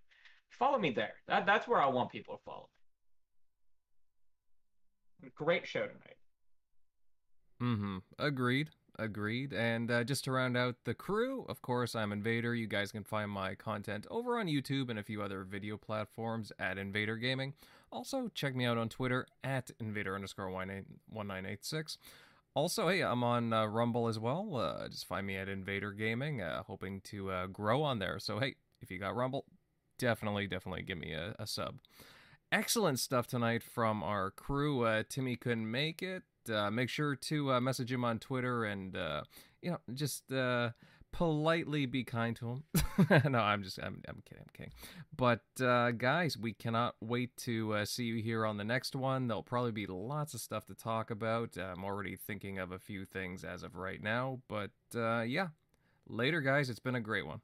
[0.50, 1.14] Follow me there.
[1.28, 2.70] That, that's where I want people to follow.
[5.36, 6.18] Great show tonight.
[7.62, 7.98] Mm-hmm.
[8.20, 8.70] Agreed.
[8.98, 9.54] Agreed.
[9.54, 12.56] And uh, just to round out the crew, of course, I'm Invader.
[12.56, 16.52] You guys can find my content over on YouTube and a few other video platforms
[16.60, 17.54] at Invader Gaming.
[17.92, 21.98] Also, check me out on Twitter at Invader underscore 1986.
[22.56, 24.56] Also, hey, I'm on uh, Rumble as well.
[24.56, 28.18] Uh, just find me at Invader Gaming, uh, hoping to uh, grow on there.
[28.18, 29.44] So, hey, if you got Rumble,
[30.00, 31.76] definitely, definitely give me a, a sub.
[32.54, 34.84] Excellent stuff tonight from our crew.
[34.84, 36.24] Uh, Timmy couldn't make it.
[36.50, 38.96] Uh, make sure to message him on Twitter and
[39.64, 40.32] you know just
[41.16, 42.64] politely be kind to him.
[43.32, 44.74] no, I'm just I'm, I'm kidding, I'm kidding.
[45.16, 49.28] But uh, guys, we cannot wait to uh, see you here on the next one.
[49.28, 51.58] There'll probably be lots of stuff to talk about.
[51.58, 54.40] I'm already thinking of a few things as of right now.
[54.50, 55.48] But uh, yeah,
[56.08, 56.70] later, guys.
[56.70, 57.40] It's been a great one.